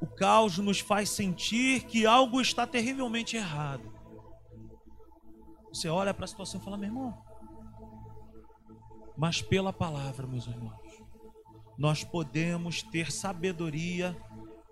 O 0.00 0.06
caos 0.06 0.56
nos 0.56 0.80
faz 0.80 1.10
sentir 1.10 1.84
que 1.84 2.06
algo 2.06 2.40
está 2.40 2.66
terrivelmente 2.66 3.36
errado. 3.36 3.92
Você 5.68 5.90
olha 5.90 6.14
para 6.14 6.24
a 6.24 6.28
situação 6.28 6.58
e 6.58 6.64
fala, 6.64 6.78
meu 6.78 6.88
irmão, 6.88 7.22
mas 9.14 9.42
pela 9.42 9.74
palavra, 9.74 10.26
meus 10.26 10.46
irmãos 10.46 10.85
nós 11.78 12.02
podemos 12.02 12.82
ter 12.82 13.12
sabedoria 13.12 14.16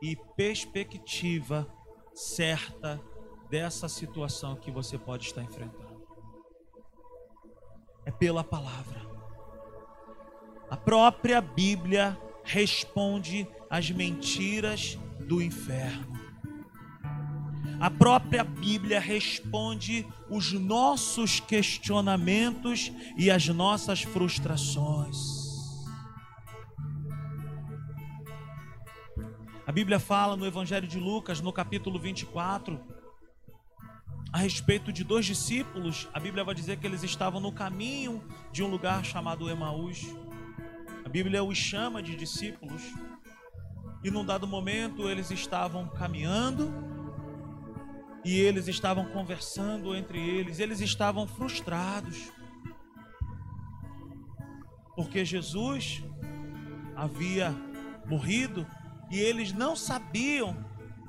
e 0.00 0.16
perspectiva 0.36 1.66
certa 2.14 3.00
dessa 3.50 3.88
situação 3.88 4.56
que 4.56 4.70
você 4.70 4.98
pode 4.98 5.26
estar 5.26 5.42
enfrentando. 5.42 6.04
É 8.04 8.10
pela 8.10 8.44
palavra. 8.44 9.02
A 10.70 10.76
própria 10.76 11.40
Bíblia 11.40 12.18
responde 12.42 13.46
às 13.70 13.90
mentiras 13.90 14.98
do 15.20 15.40
inferno. 15.40 16.12
A 17.80 17.90
própria 17.90 18.44
Bíblia 18.44 18.98
responde 19.00 20.06
os 20.30 20.52
nossos 20.52 21.40
questionamentos 21.40 22.90
e 23.16 23.30
as 23.30 23.46
nossas 23.48 24.02
frustrações. 24.02 25.43
A 29.66 29.72
Bíblia 29.72 29.98
fala 29.98 30.36
no 30.36 30.44
Evangelho 30.44 30.86
de 30.86 30.98
Lucas, 31.00 31.40
no 31.40 31.50
capítulo 31.50 31.98
24, 31.98 32.78
a 34.30 34.36
respeito 34.36 34.92
de 34.92 35.02
dois 35.02 35.24
discípulos. 35.24 36.06
A 36.12 36.20
Bíblia 36.20 36.44
vai 36.44 36.54
dizer 36.54 36.76
que 36.76 36.86
eles 36.86 37.02
estavam 37.02 37.40
no 37.40 37.50
caminho 37.50 38.22
de 38.52 38.62
um 38.62 38.66
lugar 38.68 39.02
chamado 39.06 39.48
Emaús. 39.48 40.04
A 41.02 41.08
Bíblia 41.08 41.42
os 41.42 41.56
chama 41.56 42.02
de 42.02 42.14
discípulos. 42.14 42.82
E 44.02 44.10
num 44.10 44.22
dado 44.22 44.46
momento 44.46 45.08
eles 45.08 45.30
estavam 45.30 45.88
caminhando 45.88 46.70
e 48.22 48.38
eles 48.38 48.68
estavam 48.68 49.06
conversando 49.06 49.94
entre 49.94 50.18
eles, 50.18 50.60
eles 50.60 50.82
estavam 50.82 51.26
frustrados. 51.26 52.30
Porque 54.94 55.24
Jesus 55.24 56.04
havia 56.94 57.56
morrido 58.06 58.66
e 59.10 59.18
eles 59.18 59.52
não 59.52 59.76
sabiam 59.76 60.56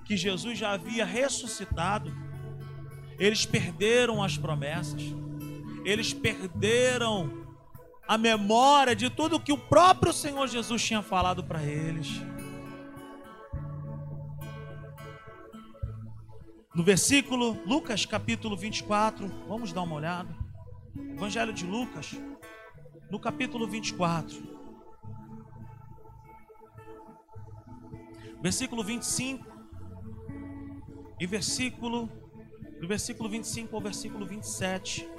que 0.04 0.16
Jesus 0.16 0.58
já 0.58 0.72
havia 0.74 1.06
ressuscitado. 1.06 2.14
Eles 3.18 3.46
perderam 3.46 4.22
as 4.24 4.38
promessas, 4.38 5.02
eles 5.84 6.14
perderam 6.14 7.46
a 8.08 8.18
memória 8.18 8.96
de 8.96 9.10
tudo 9.10 9.39
que 9.39 9.52
o 9.52 9.58
próprio 9.58 10.14
Senhor 10.14 10.48
Jesus 10.48 10.84
tinha 10.84 11.02
falado 11.02 11.43
para 11.43 11.64
eles. 11.64 12.22
No 16.76 16.84
versículo, 16.84 17.58
Lucas 17.66 18.06
capítulo 18.06 18.58
24, 18.58 19.28
vamos 19.48 19.72
dar 19.72 19.82
uma 19.82 19.96
olhada. 19.96 20.36
Evangelho 21.14 21.54
de 21.54 21.66
Lucas, 21.66 22.20
no 23.10 23.18
capítulo 23.18 23.66
24. 23.66 24.55
Versículo 28.46 28.84
25 28.84 29.43
e 31.20 31.26
versículo 31.26 32.08
do 32.80 32.88
versículo 32.88 33.28
25 33.28 33.76
ao 33.76 33.82
versículo 33.82 34.24
27. 34.24 35.10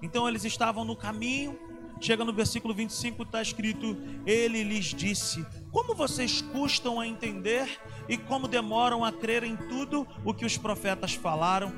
Então 0.00 0.26
eles 0.26 0.42
estavam 0.42 0.82
no 0.82 0.96
caminho, 0.96 1.58
chega 2.00 2.24
no 2.24 2.32
versículo 2.32 2.72
25, 2.72 3.24
está 3.24 3.42
escrito: 3.42 3.94
Ele 4.24 4.64
lhes 4.64 4.86
disse: 4.86 5.44
Como 5.70 5.94
vocês 5.94 6.40
custam 6.40 6.98
a 6.98 7.06
entender 7.06 7.68
e 8.08 8.16
como 8.16 8.48
demoram 8.48 9.04
a 9.04 9.12
crer 9.12 9.44
em 9.44 9.54
tudo 9.54 10.08
o 10.24 10.32
que 10.32 10.46
os 10.46 10.56
profetas 10.56 11.12
falaram? 11.12 11.70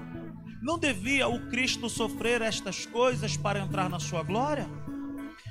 Não 0.62 0.79
devia 0.79 1.26
o 1.26 1.49
Cristo 1.49 1.89
sofrer 1.89 2.41
estas 2.41 2.87
coisas 2.87 3.37
para 3.37 3.59
entrar 3.59 3.91
na 3.91 3.99
sua 3.99 4.22
glória? 4.22 4.70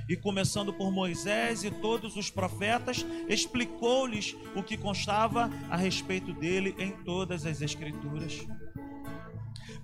E 0.08 0.16
começando 0.16 0.74
por 0.74 0.92
Moisés 0.92 1.64
e 1.64 1.72
todos 1.72 2.16
os 2.16 2.30
profetas, 2.30 3.06
explicou-lhes 3.28 4.36
o 4.56 4.64
que 4.64 4.78
constava 4.78 5.50
a 5.70 5.76
respeito 5.76 6.34
dele 6.34 6.76
em 6.80 6.92
todas 6.92 7.46
as 7.46 7.62
Escrituras. 7.62 8.48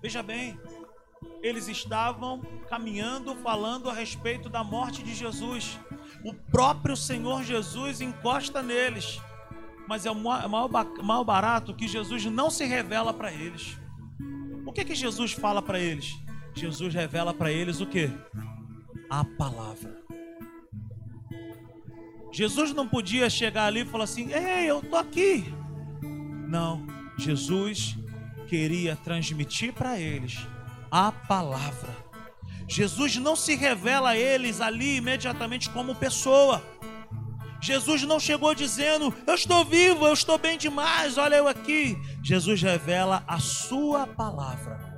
Veja 0.02 0.24
bem, 0.24 0.58
eles 1.42 1.68
estavam 1.68 2.42
caminhando, 2.70 3.36
falando 3.36 3.90
a 3.90 3.94
respeito 3.94 4.48
da 4.50 4.64
morte 4.64 5.04
de 5.04 5.14
Jesus. 5.14 5.78
O 6.24 6.34
próprio 6.34 6.96
Senhor 6.96 7.44
Jesus 7.44 8.00
encosta 8.00 8.64
neles. 8.64 9.22
Mas 9.88 10.06
é 10.06 10.12
mal 10.14 11.26
barato 11.26 11.76
que 11.76 11.88
Jesus 11.88 12.24
não 12.26 12.50
se 12.50 12.64
revela 12.64 13.14
para 13.14 13.32
eles. 13.32 13.78
O 14.66 14.72
que 14.72 14.86
que 14.86 14.96
Jesus 14.96 15.34
fala 15.34 15.62
para 15.62 15.78
eles? 15.78 16.18
Jesus 16.56 16.94
revela 16.94 17.34
para 17.34 17.52
eles 17.52 17.82
o 17.82 17.86
que? 17.86 18.10
A 19.10 19.26
palavra. 19.26 20.03
Jesus 22.34 22.74
não 22.74 22.88
podia 22.88 23.30
chegar 23.30 23.66
ali 23.66 23.82
e 23.82 23.86
falar 23.86 24.06
assim: 24.06 24.34
Ei, 24.34 24.66
eu 24.66 24.82
tô 24.82 24.96
aqui. 24.96 25.54
Não, 26.48 26.86
Jesus 27.18 27.96
queria 28.48 28.96
transmitir 28.96 29.72
para 29.72 30.00
eles 30.00 30.40
a 30.90 31.12
palavra. 31.12 31.96
Jesus 32.68 33.18
não 33.18 33.36
se 33.36 33.56
revela 33.56 34.10
a 34.10 34.18
eles 34.18 34.62
ali 34.62 34.96
imediatamente 34.98 35.70
como 35.70 35.94
pessoa. 35.94 36.64
Jesus 37.62 38.02
não 38.02 38.20
chegou 38.20 38.56
dizendo: 38.56 39.14
Eu 39.28 39.36
estou 39.36 39.64
vivo, 39.64 40.08
eu 40.08 40.14
estou 40.14 40.40
bem 40.40 40.58
demais, 40.58 41.20
olha 41.20 41.36
eu 41.36 41.48
aqui. 41.48 41.96
Jesus 42.24 42.64
revela 42.64 43.24
a 43.28 43.40
Sua 43.40 44.08
palavra. 44.08 44.92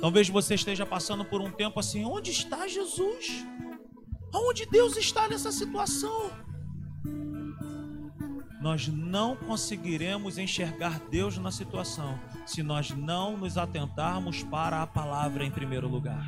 Talvez 0.00 0.28
você 0.28 0.56
esteja 0.56 0.84
passando 0.84 1.24
por 1.24 1.40
um 1.40 1.50
tempo 1.50 1.78
assim: 1.78 2.04
onde 2.04 2.32
está 2.32 2.66
Jesus? 2.66 3.44
Onde 4.32 4.66
Deus 4.66 4.96
está 4.96 5.28
nessa 5.28 5.52
situação? 5.52 6.30
nós 8.62 8.86
não 8.86 9.34
conseguiremos 9.34 10.38
enxergar 10.38 11.00
Deus 11.10 11.36
na 11.36 11.50
situação 11.50 12.16
se 12.46 12.62
nós 12.62 12.90
não 12.90 13.36
nos 13.36 13.58
atentarmos 13.58 14.44
para 14.44 14.80
a 14.80 14.86
palavra 14.86 15.44
em 15.44 15.50
primeiro 15.50 15.88
lugar. 15.88 16.24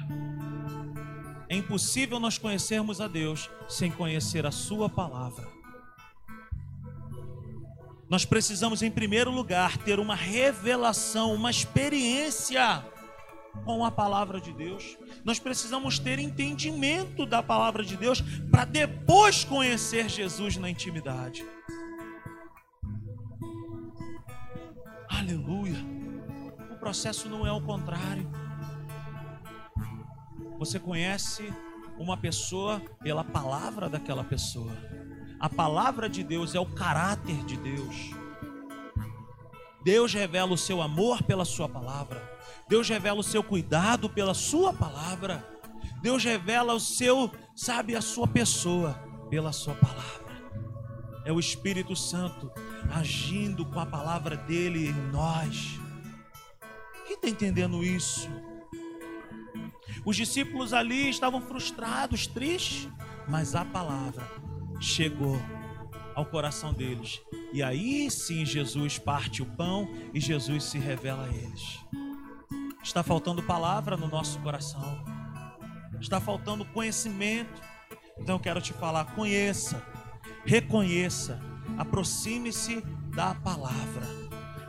É 1.48 1.54
impossível 1.54 2.18
nós 2.18 2.36
conhecermos 2.36 3.00
a 3.00 3.06
Deus 3.06 3.48
sem 3.68 3.88
conhecer 3.88 4.44
a 4.44 4.50
Sua 4.50 4.88
palavra. 4.88 5.46
Nós 8.10 8.24
precisamos, 8.24 8.82
em 8.82 8.90
primeiro 8.90 9.30
lugar, 9.30 9.78
ter 9.78 10.00
uma 10.00 10.16
revelação, 10.16 11.32
uma 11.32 11.50
experiência 11.50 12.84
com 13.64 13.84
a 13.84 13.90
palavra 13.90 14.40
de 14.40 14.52
Deus. 14.52 14.96
Nós 15.24 15.38
precisamos 15.38 15.98
ter 15.98 16.18
entendimento 16.18 17.24
da 17.24 17.42
palavra 17.42 17.84
de 17.84 17.96
Deus 17.96 18.20
para 18.50 18.64
depois 18.64 19.44
conhecer 19.44 20.08
Jesus 20.08 20.56
na 20.56 20.68
intimidade. 20.68 21.44
Aleluia. 25.08 25.78
O 26.70 26.76
processo 26.76 27.28
não 27.28 27.46
é 27.46 27.52
o 27.52 27.60
contrário. 27.60 28.30
Você 30.58 30.78
conhece 30.78 31.52
uma 31.98 32.16
pessoa 32.16 32.80
pela 33.02 33.24
palavra 33.24 33.88
daquela 33.88 34.24
pessoa. 34.24 34.72
A 35.38 35.48
palavra 35.48 36.08
de 36.08 36.22
Deus 36.22 36.54
é 36.54 36.60
o 36.60 36.66
caráter 36.66 37.44
de 37.44 37.56
Deus. 37.56 38.10
Deus 39.84 40.14
revela 40.14 40.52
o 40.52 40.58
seu 40.58 40.80
amor 40.80 41.22
pela 41.22 41.44
sua 41.44 41.68
palavra. 41.68 42.33
Deus 42.68 42.88
revela 42.88 43.20
o 43.20 43.24
seu 43.24 43.42
cuidado 43.42 44.08
pela 44.08 44.34
sua 44.34 44.72
palavra. 44.72 45.46
Deus 46.00 46.24
revela 46.24 46.74
o 46.74 46.80
seu, 46.80 47.30
sabe, 47.54 47.94
a 47.94 48.00
sua 48.00 48.26
pessoa 48.26 48.94
pela 49.30 49.52
sua 49.52 49.74
palavra. 49.74 50.24
É 51.24 51.32
o 51.32 51.40
Espírito 51.40 51.96
Santo 51.96 52.50
agindo 52.90 53.64
com 53.64 53.80
a 53.80 53.86
palavra 53.86 54.36
dele 54.36 54.88
em 54.88 55.10
nós. 55.10 55.78
Quem 57.06 57.16
está 57.16 57.28
entendendo 57.28 57.82
isso? 57.82 58.28
Os 60.04 60.16
discípulos 60.16 60.72
ali 60.72 61.08
estavam 61.08 61.40
frustrados, 61.40 62.26
tristes, 62.26 62.88
mas 63.26 63.54
a 63.54 63.64
palavra 63.64 64.26
chegou 64.78 65.40
ao 66.14 66.26
coração 66.26 66.72
deles. 66.72 67.20
E 67.52 67.62
aí 67.62 68.10
sim 68.10 68.44
Jesus 68.44 68.98
parte 68.98 69.42
o 69.42 69.46
pão 69.46 69.88
e 70.12 70.20
Jesus 70.20 70.64
se 70.64 70.78
revela 70.78 71.24
a 71.24 71.28
eles. 71.28 71.78
Está 72.84 73.02
faltando 73.02 73.42
palavra 73.42 73.96
no 73.96 74.06
nosso 74.06 74.38
coração. 74.40 75.02
Está 76.00 76.20
faltando 76.20 76.64
conhecimento. 76.66 77.60
Então 78.18 78.36
eu 78.36 78.40
quero 78.40 78.60
te 78.60 78.72
falar, 78.74 79.06
conheça, 79.16 79.82
reconheça 80.44 81.40
aproxime-se 81.78 82.84
da 83.14 83.34
palavra. 83.34 84.06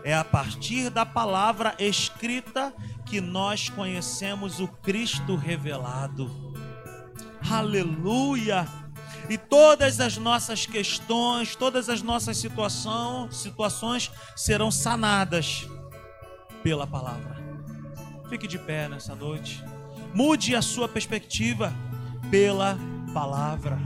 É 0.04 0.16
a 0.16 0.24
partir 0.24 0.90
da 0.90 1.06
palavra 1.06 1.76
escrita 1.78 2.74
que 3.06 3.20
nós 3.20 3.70
conhecemos 3.70 4.60
o 4.60 4.68
Cristo 4.68 5.36
revelado. 5.36 6.32
Aleluia! 7.52 8.66
e 9.28 9.38
todas 9.38 10.00
as 10.00 10.18
nossas 10.18 10.66
questões, 10.68 11.56
todas 11.56 11.90
as 11.90 12.02
nossas 12.02 12.38
situações 12.38 14.12
serão 14.36 14.70
sanadas 14.70 15.68
pela 16.62 16.86
palavra. 16.86 17.45
Fique 18.30 18.48
de 18.48 18.58
pé 18.58 18.88
nessa 18.90 19.16
noite. 19.16 19.64
Mude 20.14 20.56
a 20.56 20.62
sua 20.62 20.88
perspectiva 20.88 21.74
pela 22.32 22.78
palavra. 23.14 23.78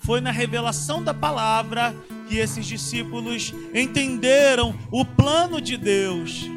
Foi 0.00 0.20
na 0.20 0.30
revelação 0.30 1.02
da 1.02 1.12
palavra 1.12 1.94
que 2.28 2.36
esses 2.36 2.64
discípulos 2.64 3.52
entenderam 3.74 4.74
o 4.90 5.04
plano 5.04 5.60
de 5.60 5.76
Deus. 5.76 6.48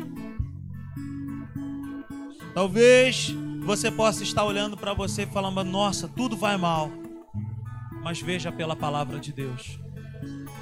Talvez 2.53 3.33
você 3.63 3.89
possa 3.89 4.23
estar 4.23 4.43
olhando 4.43 4.77
para 4.77 4.93
você 4.93 5.23
e 5.23 5.27
falando: 5.27 5.63
Nossa, 5.63 6.07
tudo 6.07 6.35
vai 6.35 6.57
mal. 6.57 6.91
Mas 8.03 8.21
veja 8.21 8.51
pela 8.51 8.75
palavra 8.75 9.19
de 9.19 9.31
Deus. 9.31 9.79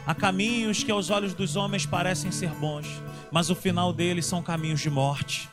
Há 0.09 0.15
caminhos 0.15 0.83
que 0.83 0.89
aos 0.89 1.11
olhos 1.11 1.35
dos 1.35 1.55
homens 1.55 1.85
parecem 1.85 2.31
ser 2.31 2.49
bons, 2.55 2.87
mas 3.31 3.51
o 3.51 3.55
final 3.55 3.93
deles 3.93 4.25
são 4.25 4.41
caminhos 4.41 4.81
de 4.81 4.89
morte. 4.89 5.47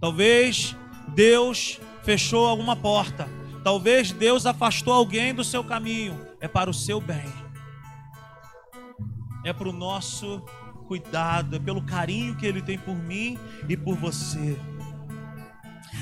Talvez 0.00 0.74
Deus 1.08 1.78
fechou 2.02 2.46
alguma 2.46 2.74
porta, 2.74 3.28
talvez 3.62 4.10
Deus 4.10 4.46
afastou 4.46 4.94
alguém 4.94 5.34
do 5.34 5.44
seu 5.44 5.62
caminho, 5.62 6.18
é 6.40 6.48
para 6.48 6.70
o 6.70 6.72
seu 6.72 6.98
bem, 6.98 7.30
é 9.44 9.52
para 9.52 9.68
o 9.68 9.72
nosso 9.72 10.42
cuidado, 10.88 11.56
é 11.56 11.58
pelo 11.58 11.82
carinho 11.82 12.36
que 12.36 12.46
Ele 12.46 12.62
tem 12.62 12.78
por 12.78 12.96
mim 12.96 13.38
e 13.68 13.76
por 13.76 13.96
você. 13.96 14.58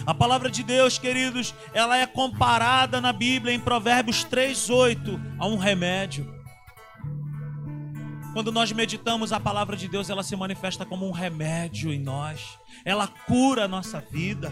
A 0.07 0.15
palavra 0.15 0.49
de 0.49 0.63
Deus, 0.63 0.99
queridos, 0.99 1.53
ela 1.75 1.99
é 1.99 2.07
comparada 2.07 3.01
na 3.01 3.13
Bíblia 3.13 3.53
em 3.53 3.59
Provérbios 3.59 4.23
3:8 4.23 5.21
a 5.37 5.49
um 5.49 5.57
remédio. 5.57 6.42
Quando 8.33 8.51
nós 8.51 8.73
meditamos 8.73 9.31
a 9.31 9.39
palavra 9.39 9.77
de 9.77 9.87
Deus, 9.87 10.09
ela 10.09 10.23
se 10.23 10.35
manifesta 10.35 10.87
como 10.87 11.07
um 11.07 11.11
remédio 11.11 11.93
em 11.93 11.99
nós. 11.99 12.59
Ela 12.85 13.07
cura 13.07 13.65
a 13.65 13.69
nossa 13.69 14.01
vida. 14.01 14.51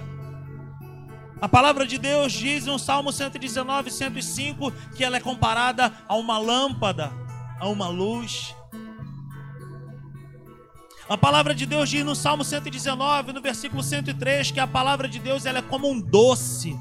A 1.41 1.49
palavra 1.49 1.87
de 1.87 1.97
Deus 1.97 2.33
diz 2.33 2.67
no 2.67 2.79
Salmo 2.79 3.11
119, 3.11 3.91
105 3.91 4.71
que 4.95 5.03
ela 5.03 5.17
é 5.17 5.21
comparada 5.21 5.91
a 6.07 6.15
uma 6.15 6.37
lâmpada, 6.37 7.11
a 7.59 7.67
uma 7.69 7.89
luz. 7.89 8.55
A 11.09 11.17
palavra 11.17 11.55
de 11.55 11.65
Deus 11.65 11.89
diz 11.89 12.05
no 12.05 12.15
Salmo 12.15 12.45
119, 12.45 13.33
no 13.33 13.41
versículo 13.41 13.83
103, 13.83 14.51
que 14.51 14.61
a 14.61 14.67
palavra 14.67 15.09
de 15.09 15.19
Deus 15.19 15.47
ela 15.47 15.61
é 15.61 15.63
como 15.63 15.91
um 15.91 15.99
doce, 15.99 16.79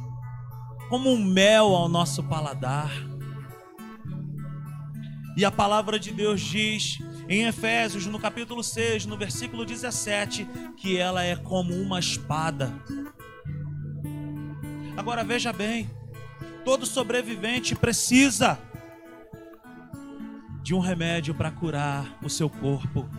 como 0.90 1.10
um 1.10 1.18
mel 1.18 1.74
ao 1.74 1.88
nosso 1.88 2.22
paladar. 2.24 3.09
E 5.38 5.46
a 5.46 5.52
palavra 5.52 6.00
de 6.00 6.12
Deus 6.12 6.42
diz 6.42 7.00
em 7.28 7.46
Efésios, 7.46 8.06
no 8.06 8.20
capítulo 8.20 8.64
6, 8.64 9.06
no 9.06 9.18
versículo 9.18 9.66
17, 9.66 10.48
que 10.76 10.98
ela 10.98 11.24
é 11.24 11.36
como 11.36 11.74
uma 11.74 12.00
espada. 12.00 12.74
Agora 14.98 15.24
veja 15.24 15.54
bem, 15.54 15.90
todo 16.66 16.86
sobrevivente 16.86 17.76
precisa 17.76 18.60
de 20.62 20.74
um 20.74 20.80
remédio 20.80 21.34
para 21.34 21.52
curar 21.52 22.18
o 22.22 22.30
seu 22.30 22.50
corpo 22.50 23.10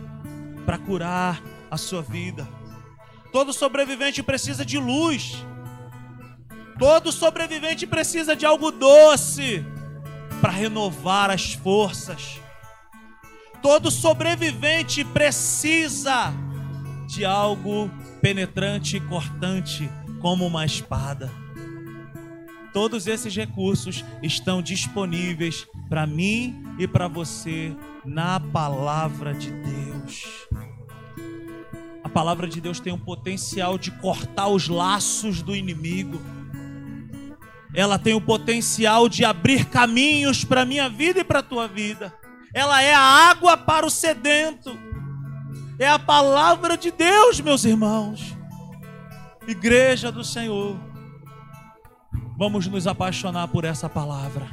para 0.65 0.77
curar 0.77 1.41
a 1.69 1.77
sua 1.77 2.01
vida. 2.01 2.47
Todo 3.31 3.53
sobrevivente 3.53 4.21
precisa 4.21 4.63
de 4.65 4.77
luz. 4.77 5.45
Todo 6.77 7.11
sobrevivente 7.11 7.85
precisa 7.85 8.35
de 8.35 8.45
algo 8.45 8.71
doce 8.71 9.65
para 10.41 10.51
renovar 10.51 11.29
as 11.29 11.53
forças. 11.53 12.39
Todo 13.61 13.91
sobrevivente 13.91 15.05
precisa 15.05 16.33
de 17.07 17.23
algo 17.23 17.91
penetrante 18.21 18.97
e 18.97 19.01
cortante, 19.01 19.89
como 20.19 20.45
uma 20.45 20.65
espada. 20.65 21.31
Todos 22.73 23.05
esses 23.05 23.35
recursos 23.35 24.03
estão 24.23 24.61
disponíveis 24.61 25.67
para 25.89 26.07
mim 26.07 26.63
e 26.79 26.87
para 26.87 27.07
você 27.07 27.75
na 28.05 28.39
palavra 28.39 29.33
de 29.33 29.51
Deus. 29.51 30.47
A 32.03 32.09
palavra 32.09 32.47
de 32.47 32.61
Deus 32.61 32.79
tem 32.79 32.93
um 32.93 32.97
potencial 32.97 33.77
de 33.77 33.91
cortar 33.91 34.47
os 34.47 34.69
laços 34.69 35.41
do 35.41 35.55
inimigo. 35.55 36.19
Ela 37.73 37.97
tem 37.97 38.13
o 38.13 38.21
potencial 38.21 39.07
de 39.07 39.23
abrir 39.23 39.65
caminhos 39.65 40.43
para 40.43 40.61
a 40.61 40.65
minha 40.65 40.89
vida 40.89 41.21
e 41.21 41.23
para 41.23 41.39
a 41.39 41.43
tua 41.43 41.67
vida. 41.67 42.13
Ela 42.53 42.81
é 42.81 42.93
a 42.93 42.99
água 42.99 43.55
para 43.55 43.85
o 43.85 43.89
sedento. 43.89 44.77
É 45.79 45.87
a 45.87 45.97
palavra 45.97 46.77
de 46.77 46.91
Deus, 46.91 47.39
meus 47.39 47.63
irmãos. 47.63 48.35
Igreja 49.47 50.11
do 50.11 50.23
Senhor. 50.23 50.77
Vamos 52.37 52.67
nos 52.67 52.87
apaixonar 52.87 53.47
por 53.47 53.63
essa 53.63 53.87
palavra. 53.87 54.47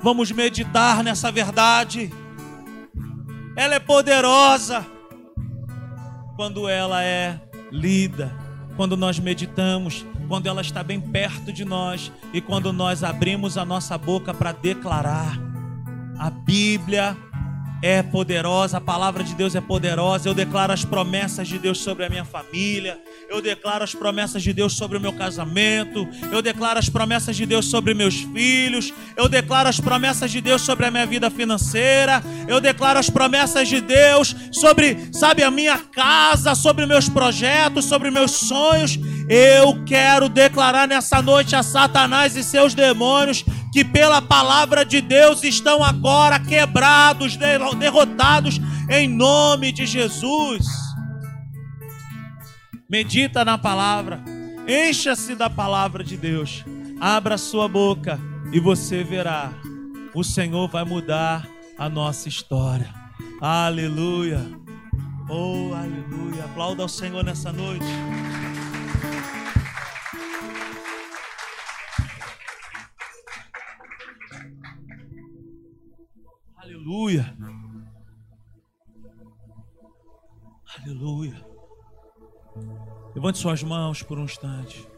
Vamos 0.00 0.30
meditar 0.30 1.02
nessa 1.02 1.32
verdade. 1.32 2.12
Ela 3.56 3.76
é 3.76 3.78
poderosa 3.78 4.86
quando 6.36 6.68
ela 6.68 7.02
é 7.02 7.40
lida, 7.70 8.34
quando 8.76 8.96
nós 8.96 9.18
meditamos, 9.18 10.06
quando 10.30 10.46
ela 10.46 10.60
está 10.60 10.84
bem 10.84 11.00
perto 11.00 11.52
de 11.52 11.64
nós 11.64 12.12
e 12.32 12.40
quando 12.40 12.72
nós 12.72 13.02
abrimos 13.02 13.58
a 13.58 13.64
nossa 13.64 13.98
boca 13.98 14.32
para 14.32 14.52
declarar. 14.52 15.36
A 16.16 16.30
Bíblia 16.30 17.16
é 17.82 18.02
poderosa, 18.02 18.76
a 18.76 18.80
palavra 18.80 19.24
de 19.24 19.34
Deus 19.34 19.54
é 19.54 19.60
poderosa. 19.60 20.28
Eu 20.28 20.34
declaro 20.34 20.72
as 20.72 20.84
promessas 20.84 21.48
de 21.48 21.58
Deus 21.58 21.78
sobre 21.78 22.04
a 22.04 22.08
minha 22.08 22.24
família, 22.24 23.00
eu 23.28 23.40
declaro 23.40 23.82
as 23.82 23.94
promessas 23.94 24.42
de 24.42 24.52
Deus 24.52 24.74
sobre 24.74 24.98
o 24.98 25.00
meu 25.00 25.12
casamento, 25.12 26.06
eu 26.30 26.42
declaro 26.42 26.78
as 26.78 26.88
promessas 26.88 27.36
de 27.36 27.46
Deus 27.46 27.66
sobre 27.66 27.94
meus 27.94 28.16
filhos, 28.16 28.92
eu 29.16 29.28
declaro 29.28 29.68
as 29.68 29.80
promessas 29.80 30.30
de 30.30 30.40
Deus 30.40 30.62
sobre 30.62 30.86
a 30.86 30.90
minha 30.90 31.06
vida 31.06 31.30
financeira, 31.30 32.22
eu 32.46 32.60
declaro 32.60 32.98
as 32.98 33.08
promessas 33.08 33.68
de 33.68 33.80
Deus 33.80 34.36
sobre, 34.52 35.08
sabe, 35.12 35.42
a 35.42 35.50
minha 35.50 35.78
casa, 35.78 36.54
sobre 36.54 36.86
meus 36.86 37.08
projetos, 37.08 37.86
sobre 37.86 38.10
meus 38.10 38.32
sonhos. 38.32 38.98
Eu 39.28 39.84
quero 39.84 40.28
declarar 40.28 40.88
nessa 40.88 41.22
noite 41.22 41.54
a 41.54 41.62
Satanás 41.62 42.36
e 42.36 42.42
seus 42.42 42.74
demônios 42.74 43.44
que 43.72 43.84
pela 43.84 44.20
palavra 44.20 44.84
de 44.84 45.00
Deus 45.00 45.44
estão 45.44 45.82
agora 45.82 46.38
quebrados, 46.40 47.36
derrotados 47.36 48.60
em 48.88 49.08
nome 49.08 49.70
de 49.70 49.86
Jesus. 49.86 50.66
Medita 52.88 53.44
na 53.44 53.56
palavra, 53.56 54.20
encha-se 54.66 55.36
da 55.36 55.48
palavra 55.48 56.02
de 56.02 56.16
Deus, 56.16 56.64
abra 57.00 57.38
sua 57.38 57.68
boca 57.68 58.18
e 58.52 58.58
você 58.58 59.04
verá. 59.04 59.52
O 60.12 60.24
Senhor 60.24 60.68
vai 60.68 60.84
mudar 60.84 61.46
a 61.78 61.88
nossa 61.88 62.28
história. 62.28 62.92
Aleluia. 63.40 64.44
Oh, 65.28 65.72
aleluia. 65.72 66.44
Aplauda 66.44 66.82
ao 66.82 66.88
Senhor 66.88 67.22
nessa 67.22 67.52
noite. 67.52 67.86
Aleluia. 76.80 77.36
Aleluia. 80.78 81.46
Levante 83.14 83.36
suas 83.36 83.62
mãos 83.62 84.02
por 84.02 84.18
um 84.18 84.24
instante. 84.24 84.88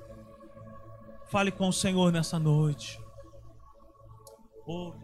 Fale 1.26 1.51
com 1.51 1.68
o 1.68 1.72
Senhor 1.72 2.12
nessa 2.12 2.39
noite. 2.39 3.01
Ouve. 4.64 5.01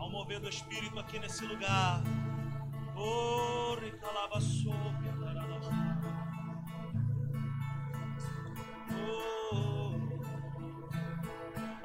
Ao 0.00 0.10
mover 0.10 0.40
do 0.40 0.48
Espírito 0.48 0.98
aqui 0.98 1.20
nesse 1.20 1.44
lugar. 1.46 2.02
Oh, 2.96 3.39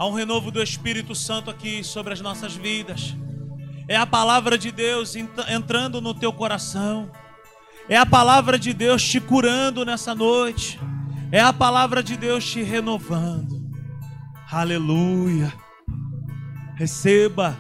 Um 0.05 0.13
renovo 0.13 0.51
do 0.51 0.61
Espírito 0.61 1.15
Santo 1.15 1.49
aqui 1.49 1.83
sobre 1.83 2.13
as 2.13 2.21
nossas 2.21 2.55
vidas. 2.55 3.15
É 3.87 3.95
a 3.95 4.05
palavra 4.05 4.57
de 4.57 4.71
Deus 4.71 5.15
entrando 5.15 6.01
no 6.01 6.13
teu 6.13 6.33
coração. 6.33 7.11
É 7.87 7.97
a 7.97 8.05
palavra 8.05 8.57
de 8.57 8.73
Deus 8.73 9.03
te 9.03 9.19
curando 9.19 9.85
nessa 9.85 10.15
noite. 10.15 10.79
É 11.31 11.41
a 11.41 11.53
palavra 11.53 12.01
de 12.01 12.17
Deus 12.17 12.49
te 12.49 12.63
renovando. 12.63 13.63
Aleluia. 14.51 15.53
Receba. 16.75 17.57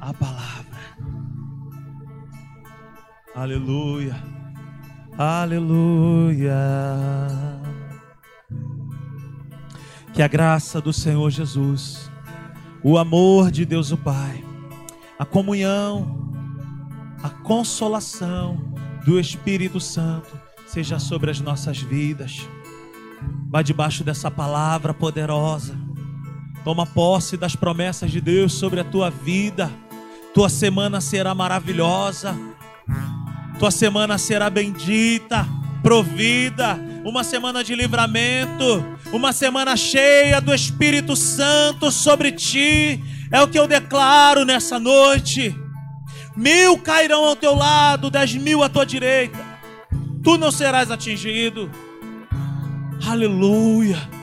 a 0.00 0.14
palavra. 0.14 0.78
Aleluia. 3.34 4.16
Aleluia. 5.18 6.54
Que 10.18 10.22
a 10.24 10.26
graça 10.26 10.80
do 10.80 10.92
Senhor 10.92 11.30
Jesus, 11.30 12.10
o 12.82 12.98
amor 12.98 13.52
de 13.52 13.64
Deus 13.64 13.92
o 13.92 13.96
Pai, 13.96 14.42
a 15.16 15.24
comunhão, 15.24 16.34
a 17.22 17.28
consolação 17.28 18.74
do 19.04 19.20
Espírito 19.20 19.78
Santo 19.78 20.36
seja 20.66 20.98
sobre 20.98 21.30
as 21.30 21.40
nossas 21.40 21.78
vidas. 21.78 22.48
Vá 23.48 23.62
debaixo 23.62 24.02
dessa 24.02 24.28
palavra 24.28 24.92
poderosa. 24.92 25.78
Toma 26.64 26.84
posse 26.84 27.36
das 27.36 27.54
promessas 27.54 28.10
de 28.10 28.20
Deus 28.20 28.54
sobre 28.54 28.80
a 28.80 28.84
tua 28.84 29.10
vida. 29.10 29.70
Tua 30.34 30.48
semana 30.48 31.00
será 31.00 31.32
maravilhosa. 31.32 32.36
Tua 33.56 33.70
semana 33.70 34.18
será 34.18 34.50
bendita, 34.50 35.46
provida, 35.80 36.76
uma 37.04 37.24
semana 37.24 37.62
de 37.62 37.74
livramento, 37.74 38.84
uma 39.12 39.32
semana 39.32 39.76
cheia 39.76 40.40
do 40.40 40.54
Espírito 40.54 41.16
Santo 41.16 41.90
sobre 41.90 42.32
ti. 42.32 43.02
É 43.30 43.40
o 43.40 43.48
que 43.48 43.58
eu 43.58 43.66
declaro 43.66 44.44
nessa 44.44 44.78
noite. 44.78 45.54
Mil 46.36 46.78
cairão 46.78 47.24
ao 47.24 47.36
teu 47.36 47.54
lado, 47.54 48.10
dez 48.10 48.34
mil 48.34 48.62
à 48.62 48.68
tua 48.68 48.86
direita. 48.86 49.38
Tu 50.22 50.38
não 50.38 50.50
serás 50.50 50.90
atingido. 50.90 51.70
Aleluia. 53.06 54.17